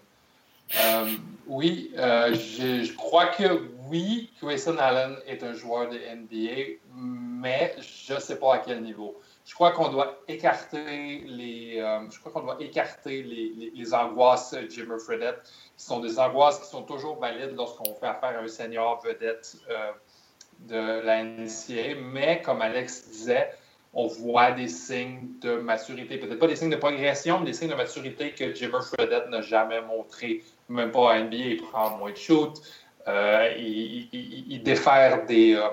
Euh, 0.80 1.06
oui, 1.46 1.92
euh, 1.98 2.34
je, 2.34 2.92
crois 2.94 3.26
que 3.26 3.68
oui, 3.88 4.32
Grayson 4.42 4.76
Allen 4.78 5.16
est 5.26 5.42
un 5.42 5.52
joueur 5.52 5.88
de 5.88 5.98
NBA, 5.98 6.78
mais 6.96 7.76
je 7.78 8.14
ne 8.14 8.18
sais 8.18 8.38
pas 8.38 8.54
à 8.54 8.58
quel 8.58 8.82
niveau. 8.82 9.20
Je 9.44 9.54
crois 9.54 9.72
qu'on 9.72 9.90
doit 9.90 10.18
écarter 10.28 11.24
les, 11.26 11.76
je 12.10 12.18
crois 12.20 12.32
qu'on 12.32 12.42
doit 12.42 12.56
écarter 12.60 13.22
les, 13.22 13.52
les, 13.56 13.70
les 13.74 13.94
angoisses 13.94 14.54
Jimmer 14.70 14.98
Fredette, 14.98 15.42
qui 15.76 15.84
sont 15.84 16.00
des 16.00 16.18
angoisses 16.18 16.60
qui 16.60 16.68
sont 16.68 16.82
toujours 16.82 17.18
valides 17.18 17.54
lorsqu'on 17.54 17.94
fait 17.94 18.06
affaire 18.06 18.38
à 18.38 18.42
un 18.42 18.48
senior 18.48 19.02
vedette 19.04 19.56
de 20.68 21.00
la 21.04 21.22
NCA. 21.24 22.00
Mais 22.12 22.42
comme 22.42 22.62
Alex 22.62 23.08
disait, 23.08 23.50
on 23.94 24.06
voit 24.06 24.52
des 24.52 24.68
signes 24.68 25.28
de 25.40 25.56
maturité, 25.56 26.18
peut-être 26.18 26.38
pas 26.38 26.46
des 26.46 26.56
signes 26.56 26.70
de 26.70 26.76
progression, 26.76 27.40
mais 27.40 27.46
des 27.46 27.52
signes 27.52 27.70
de 27.70 27.74
maturité 27.74 28.32
que 28.32 28.54
Jimmer 28.54 28.80
Fredette 28.80 29.28
n'a 29.28 29.42
jamais 29.42 29.82
montré, 29.82 30.42
même 30.68 30.90
pas 30.90 31.12
à 31.12 31.20
NBA. 31.20 31.36
Il 31.36 31.62
prend 31.62 31.98
moins 31.98 32.10
de 32.10 32.16
shoot, 32.16 32.60
euh, 33.06 33.52
il, 33.58 34.08
il, 34.12 34.52
il, 34.52 34.62
défère 34.62 35.26
des, 35.26 35.54
euh, 35.54 35.68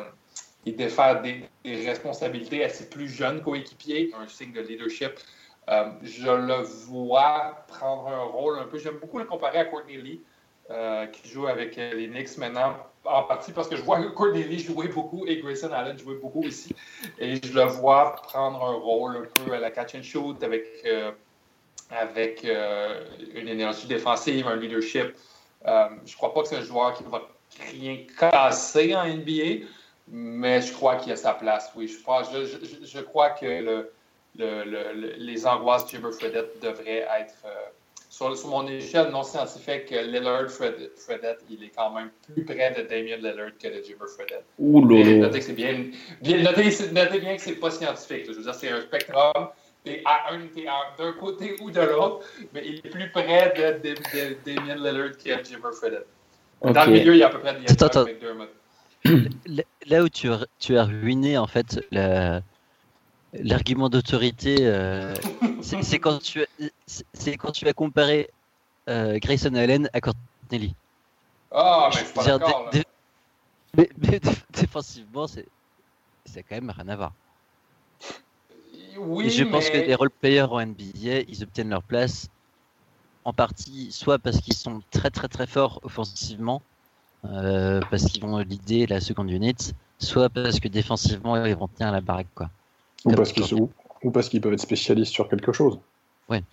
il 0.65 0.75
défère 0.75 1.21
des, 1.21 1.45
des, 1.63 1.87
responsabilités 1.87 2.63
à 2.63 2.69
ses 2.69 2.89
plus 2.89 3.07
jeunes 3.07 3.41
coéquipiers, 3.41 4.11
un 4.19 4.27
signe 4.27 4.51
de 4.51 4.61
leadership. 4.61 5.11
Euh, 5.69 5.91
je 6.01 6.29
le 6.29 6.63
vois 6.87 7.63
prendre 7.67 8.07
un 8.07 8.23
rôle 8.23 8.59
un 8.59 8.65
peu. 8.65 8.79
J'aime 8.79 8.97
beaucoup 8.97 9.19
le 9.19 9.25
comparer 9.25 9.59
à 9.59 9.65
Courtney 9.65 9.97
Lee, 9.97 10.21
qui 11.13 11.29
joue 11.29 11.47
avec 11.47 11.77
les 11.77 12.07
Knicks 12.07 12.37
maintenant, 12.37 12.75
en 13.05 13.23
partie 13.23 13.51
parce 13.51 13.67
que 13.67 13.75
je 13.75 13.81
vois 13.81 14.01
Courtney 14.11 14.43
Lee 14.43 14.59
jouer 14.59 14.87
beaucoup 14.87 15.25
et 15.25 15.37
Grayson 15.37 15.71
Allen 15.71 15.97
jouer 15.97 16.15
beaucoup 16.15 16.43
aussi. 16.43 16.75
Et 17.17 17.35
je 17.35 17.53
le 17.53 17.63
vois 17.63 18.13
prendre 18.23 18.63
un 18.63 18.73
rôle 18.73 19.17
un 19.17 19.43
peu 19.43 19.53
à 19.53 19.59
la 19.59 19.71
catch 19.71 19.95
and 19.95 20.03
shoot 20.03 20.41
avec, 20.43 20.65
euh, 20.85 21.11
avec 21.91 22.43
euh, 22.45 23.05
une 23.33 23.47
énergie 23.47 23.87
défensive, 23.87 24.47
un 24.47 24.55
leadership. 24.55 25.15
Euh, 25.65 25.87
je 26.05 26.11
ne 26.11 26.17
crois 26.17 26.33
pas 26.33 26.41
que 26.41 26.49
c'est 26.49 26.57
un 26.57 26.61
joueur 26.61 26.93
qui 26.93 27.03
va 27.03 27.21
rien 27.71 27.97
casser 28.17 28.95
en 28.95 29.05
NBA, 29.05 29.65
mais 30.07 30.61
je 30.61 30.73
crois 30.73 30.97
qu'il 30.97 31.11
a 31.11 31.15
sa 31.15 31.33
place. 31.33 31.71
Oui, 31.75 31.87
je 31.87 32.01
crois, 32.01 32.23
je, 32.23 32.45
je, 32.83 32.99
crois 32.99 33.31
que 33.31 33.45
le, 33.45 33.91
le, 34.37 34.63
le, 34.63 35.13
les 35.17 35.47
angoisses 35.47 35.85
de 35.85 35.91
Jimmer 35.91 36.11
Fredette 36.11 36.61
devraient 36.61 37.07
être 37.19 37.45
sur, 38.09 38.35
sur, 38.37 38.49
mon 38.49 38.67
échelle 38.67 39.11
non 39.11 39.23
scientifique. 39.23 39.91
Lillard 39.91 40.49
Fredette, 40.49 40.97
Fredette, 40.97 41.39
il 41.49 41.63
est 41.63 41.71
quand 41.75 41.91
même 41.91 42.09
plus 42.23 42.43
près 42.43 42.73
de 42.75 42.87
Damien 42.87 43.17
Lillard 43.17 43.51
que 43.61 43.67
de 43.67 43.83
Jimmer 43.83 44.07
Fredette. 44.07 44.45
Ouh 44.57 44.81
Notez 44.85 45.39
que 45.39 45.45
c'est 45.45 45.53
bien, 45.53 45.85
bien, 46.21 46.41
notez, 46.41 46.69
notez 46.91 47.19
bien 47.19 47.35
que 47.35 47.41
c'est 47.41 47.55
pas 47.55 47.71
scientifique. 47.71 48.25
Je 48.27 48.33
veux 48.33 48.43
dire, 48.43 48.55
c'est 48.55 48.69
un 48.69 48.81
spectrum. 48.81 49.49
T'es 49.83 50.01
à 50.03 50.33
un, 50.33 50.39
t'es 50.53 50.65
d'un 50.97 51.13
côté 51.13 51.55
ou 51.61 51.71
de 51.71 51.79
l'autre, 51.79 52.25
mais 52.53 52.63
il 52.65 52.75
est 52.77 52.89
plus 52.89 53.09
près 53.11 53.53
de, 53.55 53.79
de, 53.79 53.93
de, 53.93 54.29
de 54.29 54.55
Damien 54.55 54.75
Lillard 54.75 55.17
que 55.17 55.43
Jimmer 55.45 55.71
Fredette. 55.71 56.07
Okay. 56.61 56.73
Dans 56.73 56.85
le 56.85 56.91
milieu, 56.91 57.13
il 57.13 57.19
y 57.19 57.23
a 57.23 57.27
à 57.27 57.29
peu 57.29 57.39
près 57.39 57.53
de. 57.53 57.59
Là 59.87 60.03
où 60.03 60.09
tu 60.09 60.29
as, 60.29 60.45
tu 60.59 60.77
as 60.77 60.83
ruiné 60.83 61.37
en 61.37 61.47
fait 61.47 61.79
la, 61.91 62.41
l'argument 63.33 63.89
d'autorité, 63.89 64.57
euh, 64.61 65.13
c'est 65.61 65.99
quand 65.99 66.19
tu 66.19 66.45
quand 67.37 67.51
tu 67.51 67.67
as 67.67 67.73
comparé 67.73 68.29
euh, 68.87 69.19
Grayson 69.19 69.53
Allen 69.55 69.89
à 69.93 70.01
Corneli. 70.01 70.75
Ah, 71.51 71.89
mais 71.93 71.99
je 71.99 72.05
suis 72.05 72.13
pas 72.13 72.23
d'accord. 72.23 72.69
Dé, 72.71 72.83
mais, 73.75 73.89
mais 73.97 74.19
défensivement, 74.53 75.27
c'est 75.27 75.45
quand 76.43 76.55
même 76.55 76.71
rien 76.75 76.87
à 76.89 76.95
voir. 76.95 77.13
Oui, 78.97 79.27
Et 79.27 79.29
je 79.29 79.43
mais... 79.43 79.51
pense 79.51 79.69
que 79.69 79.77
les 79.77 79.95
role 79.95 80.09
players 80.09 80.47
en 80.49 80.65
NBA, 80.65 81.21
ils 81.27 81.43
obtiennent 81.43 81.69
leur 81.69 81.83
place 81.83 82.29
en 83.25 83.33
partie 83.33 83.91
soit 83.91 84.17
parce 84.17 84.39
qu'ils 84.39 84.55
sont 84.55 84.81
très 84.91 85.09
très 85.09 85.27
très 85.27 85.45
forts 85.45 85.79
offensivement, 85.83 86.61
euh, 87.25 87.81
parce 87.91 88.05
qu'ils 88.05 88.21
vont 88.21 88.39
l'idée 88.39 88.87
la 88.87 89.01
seconde 89.01 89.29
unit, 89.29 89.73
soit 89.99 90.29
parce 90.29 90.59
que 90.59 90.67
défensivement 90.67 91.45
ils 91.45 91.55
vont 91.55 91.67
tenir 91.67 91.91
la 91.91 92.01
baraque 92.01 92.33
quoi. 92.33 92.49
Ou 93.05 93.11
parce, 93.11 93.31
qu'ils, 93.31 93.53
ou, 93.53 93.69
ou 94.03 94.11
parce 94.11 94.29
qu'ils 94.29 94.41
peuvent 94.41 94.53
être 94.53 94.59
spécialistes 94.59 95.13
sur 95.13 95.29
quelque 95.29 95.51
chose. 95.51 95.79
Ouais. 96.29 96.43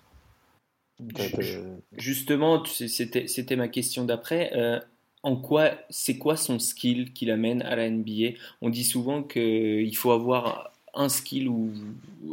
Justement, 1.96 2.64
c'était, 2.64 3.26
c'était 3.26 3.56
ma 3.56 3.68
question 3.68 4.04
d'après. 4.04 4.50
Euh, 4.54 4.80
en 5.22 5.36
quoi, 5.36 5.72
c'est 5.90 6.18
quoi 6.18 6.36
son 6.36 6.58
skill 6.58 7.12
qui 7.12 7.26
l'amène 7.26 7.62
à 7.62 7.76
la 7.76 7.90
NBA 7.90 8.36
On 8.62 8.70
dit 8.70 8.84
souvent 8.84 9.22
qu'il 9.22 9.96
faut 9.96 10.12
avoir 10.12 10.70
un 10.94 11.08
skill 11.08 11.48
ou 11.48 11.72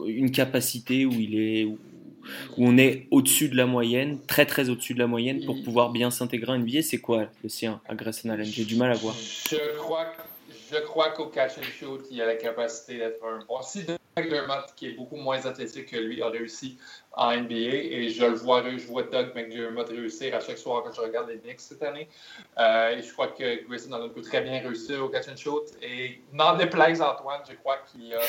une 0.08 0.32
capacité 0.32 1.06
où 1.06 1.12
il 1.12 1.38
est, 1.40 1.66
où 1.66 1.78
on 2.58 2.78
est 2.78 3.08
au-dessus 3.12 3.50
de 3.50 3.58
la 3.58 3.66
moyenne, 3.66 4.20
très 4.28 4.46
très 4.46 4.70
au-dessus 4.70 4.94
de 4.94 5.00
la 5.00 5.08
moyenne 5.08 5.44
pour 5.44 5.62
pouvoir 5.64 5.92
bien 5.92 6.12
s'intégrer 6.12 6.54
à 6.54 6.58
NBA. 6.58 6.84
C'est 6.84 7.00
quoi 7.00 7.28
le 7.42 7.50
sien 7.50 7.82
à 7.88 7.96
Grayson 7.96 8.30
Allen? 8.30 8.46
J'ai 8.46 8.64
du 8.64 8.76
mal 8.76 8.92
à 8.92 8.96
voir. 8.96 9.16
Je 9.50 9.78
crois 9.78 10.06
que 10.06 10.33
je 10.74 10.80
crois 10.80 11.10
qu'au 11.10 11.28
catch 11.28 11.58
and 11.58 11.64
shoot, 11.64 12.06
il 12.10 12.22
a 12.22 12.26
la 12.26 12.36
capacité 12.36 12.98
d'être 12.98 13.24
un 13.24 13.40
bon. 13.46 13.62
Si 13.62 13.86
McDermott, 14.18 14.74
qui 14.76 14.88
est 14.88 14.92
beaucoup 14.92 15.16
moins 15.16 15.44
athlétique 15.46 15.92
que 15.92 15.98
lui, 15.98 16.22
a 16.22 16.30
réussi 16.30 16.78
en 17.14 17.36
NBA, 17.36 17.56
et 17.56 18.10
je 18.10 18.26
le 18.26 18.36
vois, 18.36 18.64
je 18.64 18.86
vois 18.88 19.04
Doug 19.04 19.34
McDermott 19.36 19.90
réussir 19.90 20.36
à 20.36 20.40
chaque 20.40 20.58
soir 20.58 20.84
quand 20.84 20.92
je 20.94 21.02
regarde 21.02 21.30
les 21.30 21.40
Knicks 21.40 21.62
cette 21.62 21.84
année. 21.84 22.08
Euh, 22.60 22.98
et 22.98 23.02
je 23.02 23.12
crois 23.12 23.28
que 23.28 23.66
Grayson 23.68 23.92
Allen 23.92 24.12
peut 24.12 24.22
très 24.22 24.42
bien 24.42 24.60
réussir 24.60 25.04
au 25.04 25.10
catch 25.10 25.28
and 25.30 25.36
shoot. 25.36 25.64
Et 25.82 26.22
n'en 26.32 26.56
déplaise 26.56 27.02
Antoine, 27.02 27.42
je 27.50 27.56
crois 27.56 27.78
qu'il 27.92 28.08
y 28.08 28.14
a 28.14 28.22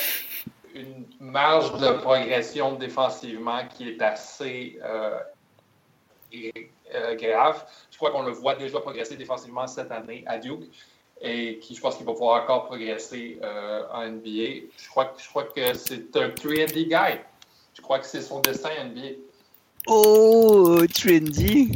une 0.73 1.05
marge 1.19 1.77
de 1.79 1.93
progression 1.99 2.73
défensivement 2.75 3.65
qui 3.67 3.89
est 3.89 4.01
assez 4.01 4.79
euh, 4.83 5.19
euh, 6.33 7.15
grave. 7.15 7.65
Je 7.91 7.97
crois 7.97 8.11
qu'on 8.11 8.23
le 8.23 8.31
voit 8.31 8.55
déjà 8.55 8.79
progresser 8.79 9.15
défensivement 9.15 9.67
cette 9.67 9.91
année 9.91 10.23
à 10.27 10.37
Duke 10.37 10.69
et 11.21 11.59
qui, 11.59 11.75
je 11.75 11.81
pense 11.81 11.97
qu'il 11.97 12.05
va 12.05 12.13
pouvoir 12.13 12.43
encore 12.43 12.65
progresser 12.65 13.39
euh, 13.41 13.83
en 13.91 14.07
NBA. 14.07 14.67
Je 14.77 14.89
crois, 14.89 15.13
je 15.17 15.27
crois 15.29 15.43
que 15.43 15.73
c'est 15.73 16.15
un 16.15 16.29
trendy 16.29 16.85
guy. 16.85 17.19
Je 17.73 17.81
crois 17.81 17.99
que 17.99 18.05
c'est 18.05 18.21
son 18.21 18.41
destin 18.41 18.69
en 18.81 18.85
NBA. 18.85 19.17
Oh, 19.87 20.81
trendy! 20.93 21.71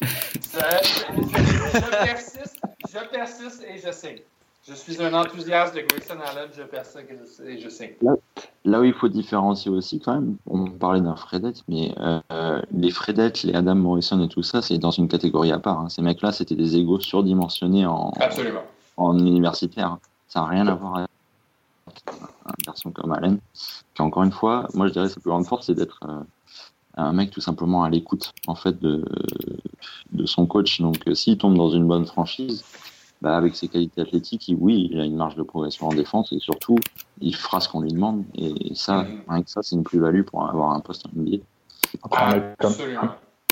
Je, 0.00 0.08
je, 0.08 1.78
je, 1.78 1.90
persiste, 2.04 2.60
je 2.88 3.08
persiste 3.08 3.64
et 3.68 3.78
je 3.78 3.92
signe. 3.92 4.20
Je 4.68 4.74
suis 4.74 5.02
un 5.02 5.12
enthousiaste 5.12 5.74
de 5.74 5.80
Grayson 5.80 6.14
Allen, 6.24 6.48
je 6.56 6.62
persiste 6.62 6.98
et 7.44 7.58
je 7.58 7.68
signe. 7.68 7.94
Là, 8.00 8.14
là, 8.64 8.80
où 8.80 8.84
il 8.84 8.92
faut 8.94 9.08
différencier 9.08 9.72
aussi, 9.72 9.98
quand 9.98 10.14
même, 10.14 10.36
on 10.46 10.66
parlait 10.66 11.00
d'un 11.00 11.16
Fredette, 11.16 11.64
mais 11.66 11.92
euh, 11.98 12.62
les 12.70 12.92
Fredettes, 12.92 13.42
les 13.42 13.54
Adam 13.54 13.74
Morrison 13.74 14.22
et 14.22 14.28
tout 14.28 14.44
ça, 14.44 14.62
c'est 14.62 14.78
dans 14.78 14.92
une 14.92 15.08
catégorie 15.08 15.50
à 15.50 15.58
part. 15.58 15.80
Hein. 15.80 15.88
Ces 15.88 16.00
mecs-là, 16.02 16.30
c'était 16.30 16.54
des 16.54 16.76
égos 16.76 17.00
surdimensionnés 17.00 17.86
en, 17.86 18.12
Absolument. 18.20 18.62
en 18.98 19.18
universitaire. 19.18 19.98
Ça 20.28 20.42
n'a 20.42 20.46
rien 20.46 20.68
à 20.68 20.74
voir 20.76 20.96
avec 20.98 21.08
un 22.46 22.52
garçon 22.64 22.92
comme 22.92 23.12
Allen. 23.12 23.40
Puis 23.94 24.04
encore 24.04 24.22
une 24.22 24.32
fois, 24.32 24.68
moi 24.74 24.86
je 24.86 24.92
dirais 24.92 25.06
que 25.06 25.12
sa 25.12 25.20
plus 25.20 25.30
grande 25.30 25.44
force, 25.44 25.66
c'est 25.66 25.74
d'être 25.74 25.98
euh, 26.08 26.20
un 26.96 27.12
mec 27.12 27.32
tout 27.32 27.40
simplement 27.40 27.82
à 27.82 27.90
l'écoute 27.90 28.32
en 28.46 28.54
fait 28.54 28.78
de, 28.78 29.04
de 30.12 30.24
son 30.24 30.46
coach. 30.46 30.80
Donc 30.80 30.98
euh, 31.08 31.14
s'il 31.14 31.36
tombe 31.36 31.56
dans 31.56 31.70
une 31.70 31.88
bonne 31.88 32.06
franchise, 32.06 32.64
bah, 33.22 33.36
avec 33.36 33.54
ses 33.54 33.68
qualités 33.68 34.00
athlétiques, 34.00 34.48
il, 34.48 34.56
oui, 34.56 34.88
il 34.90 35.00
a 35.00 35.04
une 35.04 35.14
marge 35.14 35.36
de 35.36 35.44
progression 35.44 35.86
en 35.86 35.94
défense 35.94 36.32
et 36.32 36.40
surtout, 36.40 36.76
il 37.20 37.36
fera 37.36 37.60
ce 37.60 37.68
qu'on 37.68 37.80
lui 37.80 37.92
demande. 37.92 38.24
Et 38.34 38.74
ça, 38.74 39.06
rien 39.28 39.42
que 39.44 39.48
ça, 39.48 39.62
c'est 39.62 39.76
une 39.76 39.84
plus-value 39.84 40.22
pour 40.22 40.44
avoir 40.48 40.72
un 40.72 40.80
poste 40.80 41.06
en 41.06 41.10
NBA. 41.14 41.36
Après, 42.02 42.24
un, 42.24 42.34
mec 42.34 42.42
comme, 42.58 42.72
Absolument. 42.72 43.10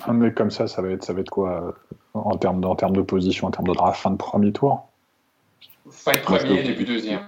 un 0.09 0.13
mec 0.13 0.35
comme 0.35 0.51
ça, 0.51 0.67
ça 0.67 0.83
va 0.83 0.89
être, 0.91 1.05
ça 1.05 1.13
va 1.13 1.21
être 1.21 1.31
quoi 1.31 1.51
euh, 1.51 1.73
en 2.15 2.37
termes, 2.37 2.61
de, 2.61 2.67
en 2.67 2.75
termes 2.75 2.97
de 2.97 3.03
position, 3.03 3.47
en 3.47 3.53
termes 3.53 3.69
de 3.69 3.75
draft, 3.75 4.03
fin 4.03 4.11
de 4.11 4.17
premier 4.17 4.51
tour? 4.51 4.89
Fin 5.89 6.15
de 6.15 6.19
premier, 6.19 6.65
début 6.65 6.85
deuxième. 6.85 7.21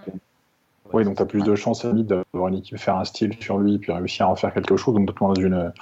Oui, 0.92 1.05
donc 1.05 1.16
tu 1.16 1.22
as 1.22 1.26
plus 1.26 1.44
de 1.44 1.55
chances 1.55 1.85
limite 1.85 2.09
d'avoir 2.09 2.48
une 2.48 2.57
équipe, 2.57 2.76
faire 2.76 2.96
un 2.96 3.05
style 3.05 3.35
sur 3.40 3.57
lui, 3.59 3.78
puis 3.78 3.92
réussir 3.92 4.26
à 4.26 4.31
en 4.31 4.37
faire 4.37 4.52
quelque 4.52 4.76
chose, 4.76 4.94
donc 4.94 5.07
notamment 5.07 5.33
dans 5.33 5.40
une, 5.40 5.72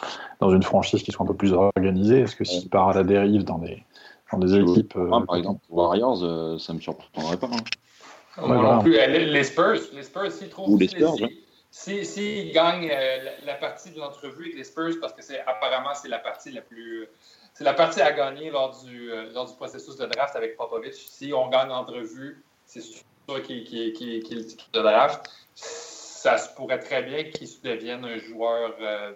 dans 0.40 0.50
une 0.50 0.62
franchise 0.62 1.02
qui 1.02 1.10
soit 1.10 1.24
un 1.24 1.26
peu 1.26 1.34
plus 1.34 1.54
organisée. 1.54 2.20
Est-ce 2.20 2.36
que 2.36 2.44
s'il 2.44 2.68
part 2.68 2.90
à 2.90 2.94
la 2.94 3.02
dérive 3.02 3.44
dans 3.44 3.58
des, 3.58 3.82
dans 4.32 4.38
des 4.38 4.56
équipes. 4.56 4.96
euh, 4.96 5.20
par 5.26 5.36
exemple, 5.36 5.60
Warriors, 5.68 6.22
euh, 6.22 6.58
ça 6.58 6.72
me 6.72 6.80
surprendrait 6.80 7.36
pas. 7.38 7.46
hein. 7.46 7.64
Moi 8.38 8.56
voilà. 8.56 8.74
non 8.76 8.82
plus. 8.82 8.92
Les 8.92 9.26
les 9.26 9.44
Spurs, 9.44 9.80
les 9.92 10.02
Spurs, 10.02 10.30
s'ils 10.32 10.48
trouvent. 10.48 10.70
Ou 10.72 10.78
les 10.78 10.88
Spurs, 10.88 11.14
si- 11.14 11.24
hein. 11.24 11.28
si- 11.70 12.04
S'ils 12.06 12.52
gagnent 12.52 12.88
euh, 12.90 13.30
la, 13.44 13.54
partie 13.54 13.90
de 13.90 13.98
l'entrevue 13.98 14.44
avec 14.44 14.56
les 14.56 14.64
Spurs, 14.64 14.94
parce 15.00 15.12
que 15.12 15.22
c'est 15.22 15.40
apparemment 15.40 15.94
c'est 15.94 16.08
la 16.08 16.18
partie 16.18 16.52
la 16.52 16.62
plus. 16.62 17.06
C'est 17.54 17.64
la 17.64 17.74
partie 17.74 18.00
à 18.00 18.12
gagner 18.12 18.50
lors 18.50 18.80
du, 18.84 19.10
euh, 19.12 19.32
lors 19.32 19.46
du 19.46 19.54
processus 19.56 19.96
de 19.96 20.06
draft 20.06 20.36
avec 20.36 20.56
Popovich. 20.56 20.94
Si 20.94 21.32
on 21.34 21.48
gagne 21.48 21.68
l'entrevue, 21.68 22.42
c'est 22.64 22.80
sûr 22.80 23.02
qu'il 23.44 23.64
qu 23.64 23.92
qu 23.92 24.20
qu 24.20 24.34
le 24.74 24.80
draft. 24.82 25.28
Ça 25.54 26.38
se 26.38 26.54
pourrait 26.54 26.78
très 26.78 27.02
bien 27.02 27.24
qu'il 27.24 27.48
devienne 27.64 28.04
un 28.04 28.18
joueur 28.18 28.74
euh, 28.80 29.12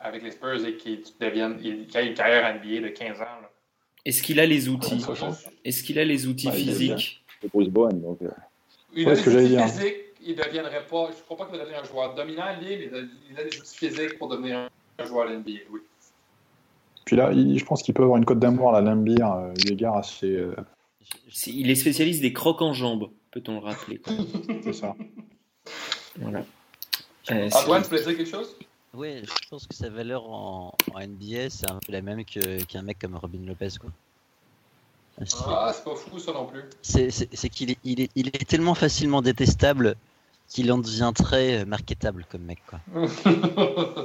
avec 0.00 0.22
les 0.22 0.30
Spurs 0.30 0.64
et 0.64 0.76
qu'il 0.76 1.02
devienne 1.20 1.58
qu'il 1.58 1.88
ait 1.96 2.06
une 2.06 2.14
carrière 2.14 2.46
NBA 2.56 2.80
de 2.80 2.88
15 2.88 3.20
ans. 3.20 3.40
là. 3.42 3.50
Est-ce 4.04 4.22
qu'il 4.22 4.38
a 4.40 4.46
les 4.46 4.68
outils. 4.68 5.00
Est-ce 5.64 5.82
qu'il 5.82 5.98
a 5.98 6.04
les 6.04 6.26
outils 6.26 6.46
Bah, 6.46 6.52
physiques 6.52 7.24
C'est 7.40 7.50
Bruce 7.52 7.68
Bowen, 7.68 8.00
donc. 8.02 8.18
euh, 8.22 8.28
Il 8.94 9.06
Ouais, 9.06 9.12
a 9.12 9.14
des 9.16 9.28
outils 9.36 9.58
physiques, 9.72 9.96
il 10.26 10.36
ne 10.36 10.42
deviendrait 10.42 10.86
pas. 10.86 11.10
Je 11.12 11.16
ne 11.16 11.22
crois 11.22 11.36
pas 11.38 11.44
qu'il 11.46 11.56
va 11.56 11.64
devenir 11.64 11.80
un 11.80 11.84
joueur 11.84 12.14
dominant 12.14 12.44
il 12.60 12.66
a, 12.94 12.98
il 13.30 13.38
a 13.38 13.44
des 13.44 13.58
outils 13.58 13.76
physiques 13.76 14.18
pour 14.18 14.28
devenir 14.28 14.68
un 14.98 15.04
joueur 15.04 15.28
NBA, 15.30 15.50
oui. 15.70 15.80
Puis 17.04 17.16
là, 17.16 17.32
il- 17.32 17.58
je 17.58 17.64
pense 17.64 17.82
qu'il 17.82 17.92
peut 17.94 18.02
avoir 18.02 18.18
une 18.18 18.24
cote 18.24 18.38
d'amour 18.38 18.70
à 18.74 18.80
la 18.80 18.90
Lambir. 18.94 19.30
euh, 19.32 19.52
il 19.58 19.72
est 19.72 19.76
gare 19.76 19.96
assez. 19.96 20.30
euh, 20.36 20.54
Il 21.46 21.70
est 21.70 21.74
spécialiste 21.74 22.22
des 22.22 22.32
crocs 22.32 22.62
en 22.62 22.72
jambes, 22.72 23.10
peut-on 23.30 23.54
le 23.54 23.58
rappeler. 23.58 24.00
c'est 24.64 24.72
ça. 24.72 24.94
Voilà. 26.16 26.44
Euh, 27.30 27.48
Antoine, 27.52 27.82
tu 27.82 27.88
voulais 27.88 28.02
dire 28.04 28.16
quelque 28.16 28.30
chose? 28.30 28.56
Ouais, 28.94 29.22
je 29.24 29.48
pense 29.48 29.66
que 29.66 29.74
sa 29.74 29.88
valeur 29.88 30.30
en, 30.30 30.72
en 30.92 31.00
NBA, 31.00 31.50
c'est 31.50 31.70
un 31.70 31.78
peu 31.84 31.92
la 31.92 32.02
même 32.02 32.24
que- 32.24 32.62
qu'un 32.64 32.82
mec 32.82 32.98
comme 33.00 33.16
Robin 33.16 33.44
Lopez, 33.46 33.70
quoi. 33.80 33.90
Ah, 35.46 35.72
c'est 35.72 35.84
pas 35.84 35.94
fou 35.94 36.18
ça 36.18 36.32
non 36.32 36.46
plus. 36.46 36.62
C'est 36.82 37.48
qu'il 37.48 37.70
est, 37.70 37.78
il 37.84 38.00
est, 38.00 38.10
il 38.14 38.28
est 38.28 38.48
tellement 38.48 38.74
facilement 38.74 39.22
détestable 39.22 39.96
qu'il 40.48 40.70
en 40.72 40.78
devient 40.78 41.12
très 41.14 41.64
marketable 41.64 42.26
comme 42.30 42.42
mec, 42.42 42.58
quoi. 42.68 42.80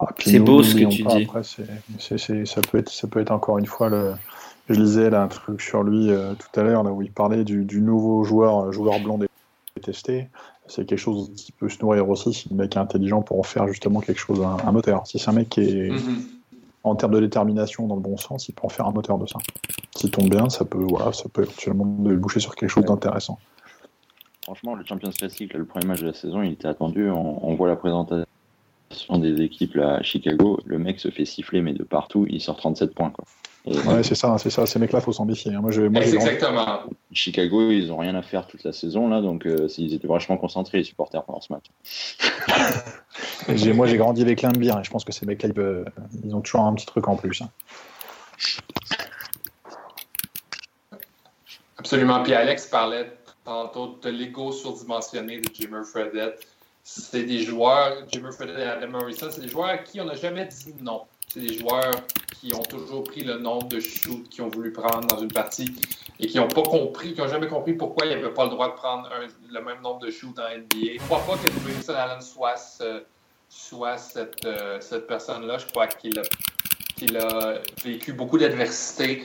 Ah, 0.00 0.06
C'est 0.18 0.40
beau 0.40 0.62
ce 0.62 0.74
que 0.74 0.86
tu 0.86 1.04
pas, 1.04 1.16
dis. 1.16 1.22
Après, 1.24 1.44
ça, 1.44 2.60
peut 2.62 2.78
être, 2.78 2.90
ça 2.90 3.06
peut 3.06 3.20
être 3.20 3.30
encore 3.30 3.58
une 3.58 3.66
fois 3.66 3.88
le. 3.88 4.14
Je 4.68 4.74
lisais 4.74 5.10
là, 5.10 5.22
un 5.22 5.28
truc 5.28 5.60
sur 5.60 5.82
lui 5.82 6.10
euh, 6.10 6.34
tout 6.34 6.58
à 6.58 6.64
l'heure, 6.64 6.82
là 6.82 6.90
où 6.90 7.02
il 7.02 7.12
parlait 7.12 7.44
du, 7.44 7.64
du 7.64 7.80
nouveau 7.80 8.24
joueur, 8.24 8.64
euh, 8.64 8.72
joueur 8.72 8.98
blanc 8.98 9.20
détesté. 9.76 10.28
C'est 10.66 10.86
quelque 10.86 10.98
chose 10.98 11.30
qui 11.36 11.52
peut 11.52 11.68
se 11.68 11.78
nourrir 11.82 12.08
aussi 12.08 12.32
si 12.32 12.48
le 12.48 12.56
mec 12.56 12.74
est 12.76 12.78
intelligent 12.78 13.20
pour 13.22 13.38
en 13.38 13.42
faire 13.42 13.68
justement 13.68 14.00
quelque 14.00 14.18
chose, 14.18 14.40
un, 14.42 14.56
un 14.66 14.72
moteur. 14.72 15.06
Si 15.06 15.18
c'est 15.18 15.28
un 15.28 15.34
mec 15.34 15.48
qui 15.50 15.60
est 15.60 15.90
Mhm. 15.90 16.22
en 16.84 16.94
termes 16.96 17.12
de 17.12 17.20
détermination 17.20 17.86
dans 17.86 17.96
le 17.96 18.00
bon 18.00 18.16
sens, 18.16 18.48
il 18.48 18.52
peut 18.52 18.62
en 18.64 18.68
faire 18.70 18.86
un 18.86 18.92
moteur 18.92 19.18
de 19.18 19.26
ça. 19.26 19.38
S'il 19.94 20.10
tombe 20.10 20.30
bien, 20.30 20.48
ça 20.48 20.64
peut, 20.64 20.78
voilà, 20.82 21.12
ça 21.12 21.24
peut 21.32 21.42
éventuellement 21.42 21.84
déboucher 21.84 22.40
sur 22.40 22.54
quelque 22.56 22.70
chose 22.70 22.82
Ouais. 22.84 22.88
d'intéressant. 22.88 23.38
Franchement, 24.44 24.74
le 24.74 24.84
Champions 24.84 25.10
Classic, 25.10 25.52
là, 25.52 25.58
le 25.58 25.64
premier 25.64 25.86
match 25.86 26.00
de 26.00 26.06
la 26.08 26.12
saison, 26.14 26.42
il 26.42 26.52
était 26.52 26.68
attendu. 26.68 27.10
On, 27.10 27.46
on 27.46 27.54
voit 27.54 27.68
la 27.68 27.76
présentation 27.76 28.26
des 29.18 29.40
équipes 29.42 29.74
là, 29.74 29.96
à 29.96 30.02
Chicago. 30.02 30.58
Le 30.66 30.78
mec 30.78 31.00
se 31.00 31.08
fait 31.10 31.24
siffler, 31.24 31.62
mais 31.62 31.72
de 31.72 31.82
partout, 31.82 32.26
il 32.28 32.40
sort 32.40 32.56
37 32.56 32.94
points. 32.94 33.10
Quoi. 33.10 33.24
Et 33.66 33.78
Ouais, 33.78 34.02
c'est 34.02 34.14
ça, 34.14 34.36
c'est 34.38 34.50
ça. 34.50 34.66
Ces 34.66 34.78
mecs-là, 34.78 35.00
faut 35.00 35.12
s'en 35.12 35.24
méfier. 35.24 35.54
hein. 35.54 35.60
Moi, 35.62 35.70
j'ai, 35.72 35.88
moi, 35.88 36.02
Exactement. 36.02 36.80
Chicago, 37.12 37.70
ils 37.70 37.90
ont 37.90 37.96
rien 37.98 38.14
à 38.14 38.22
faire 38.22 38.46
toute 38.46 38.62
la 38.64 38.72
saison, 38.72 39.08
là, 39.08 39.20
donc 39.22 39.46
euh, 39.46 39.68
ils 39.78 39.94
étaient 39.94 40.06
vachement 40.06 40.36
concentrés, 40.36 40.78
les 40.78 40.84
supporters, 40.84 41.22
pendant 41.24 41.40
ce 41.40 41.52
match. 41.52 41.64
moi, 43.74 43.86
j'ai 43.86 43.96
grandi 43.96 44.20
avec 44.22 44.42
Limbier 44.42 44.72
et 44.78 44.84
je 44.84 44.90
pense 44.90 45.04
que 45.04 45.12
ces 45.12 45.24
mecs-là, 45.24 45.48
ils 46.24 46.34
ont 46.34 46.40
toujours 46.42 46.62
un 46.62 46.74
petit 46.74 46.86
truc 46.86 47.08
en 47.08 47.16
plus. 47.16 47.40
hein. 47.42 47.48
Absolument. 51.78 52.22
Puis 52.22 52.34
Alex 52.34 52.66
parlait 52.66 53.12
tantôt 53.44 53.98
de 54.02 54.08
l'ego 54.08 54.52
surdimensionné 54.52 55.40
de 55.40 55.48
Jimmer 55.54 55.84
Fredette. 55.84 56.46
C'est 56.82 57.24
des 57.24 57.40
joueurs, 57.42 58.04
Jimmer 58.12 58.30
Fredette 58.32 58.58
et 58.58 58.62
Adam 58.62 58.88
Morrison, 58.88 59.28
c'est 59.30 59.40
des 59.40 59.48
joueurs 59.48 59.68
à 59.70 59.78
qui 59.78 60.00
on 60.00 60.04
n'a 60.04 60.14
jamais 60.14 60.46
dit 60.46 60.74
non. 60.82 61.02
C'est 61.28 61.40
des 61.40 61.58
joueurs 61.58 61.92
qui 62.44 62.54
ont 62.54 62.62
toujours 62.62 63.04
pris 63.04 63.24
le 63.24 63.38
nombre 63.38 63.68
de 63.68 63.80
shoots 63.80 64.28
qu'ils 64.28 64.42
ont 64.42 64.48
voulu 64.48 64.70
prendre 64.70 65.06
dans 65.06 65.18
une 65.18 65.32
partie 65.32 65.74
et 66.20 66.26
qui 66.26 66.36
n'ont 66.36 66.48
pas 66.48 66.62
compris, 66.62 67.14
qui 67.14 67.20
n'ont 67.20 67.28
jamais 67.28 67.48
compris 67.48 67.72
pourquoi 67.72 68.06
ils 68.06 68.10
n'avaient 68.10 68.34
pas 68.34 68.44
le 68.44 68.50
droit 68.50 68.68
de 68.68 68.74
prendre 68.74 69.08
le 69.50 69.60
même 69.64 69.80
nombre 69.80 70.00
de 70.00 70.10
shoots 70.10 70.36
dans 70.36 70.42
NBA. 70.42 70.66
Je 70.74 70.92
ne 70.92 70.98
crois 70.98 71.20
pas 71.20 71.38
que 71.38 71.48
Grayson 71.64 71.94
Allen 71.94 72.20
soit, 72.20 72.56
soit 73.48 73.96
cette, 73.96 74.44
euh, 74.44 74.78
cette 74.80 75.06
personne-là. 75.06 75.56
Je 75.56 75.66
crois 75.68 75.86
qu'il 75.86 76.18
a, 76.18 76.22
qu'il 76.96 77.16
a 77.16 77.60
vécu 77.82 78.12
beaucoup 78.12 78.36
d'adversité 78.36 79.22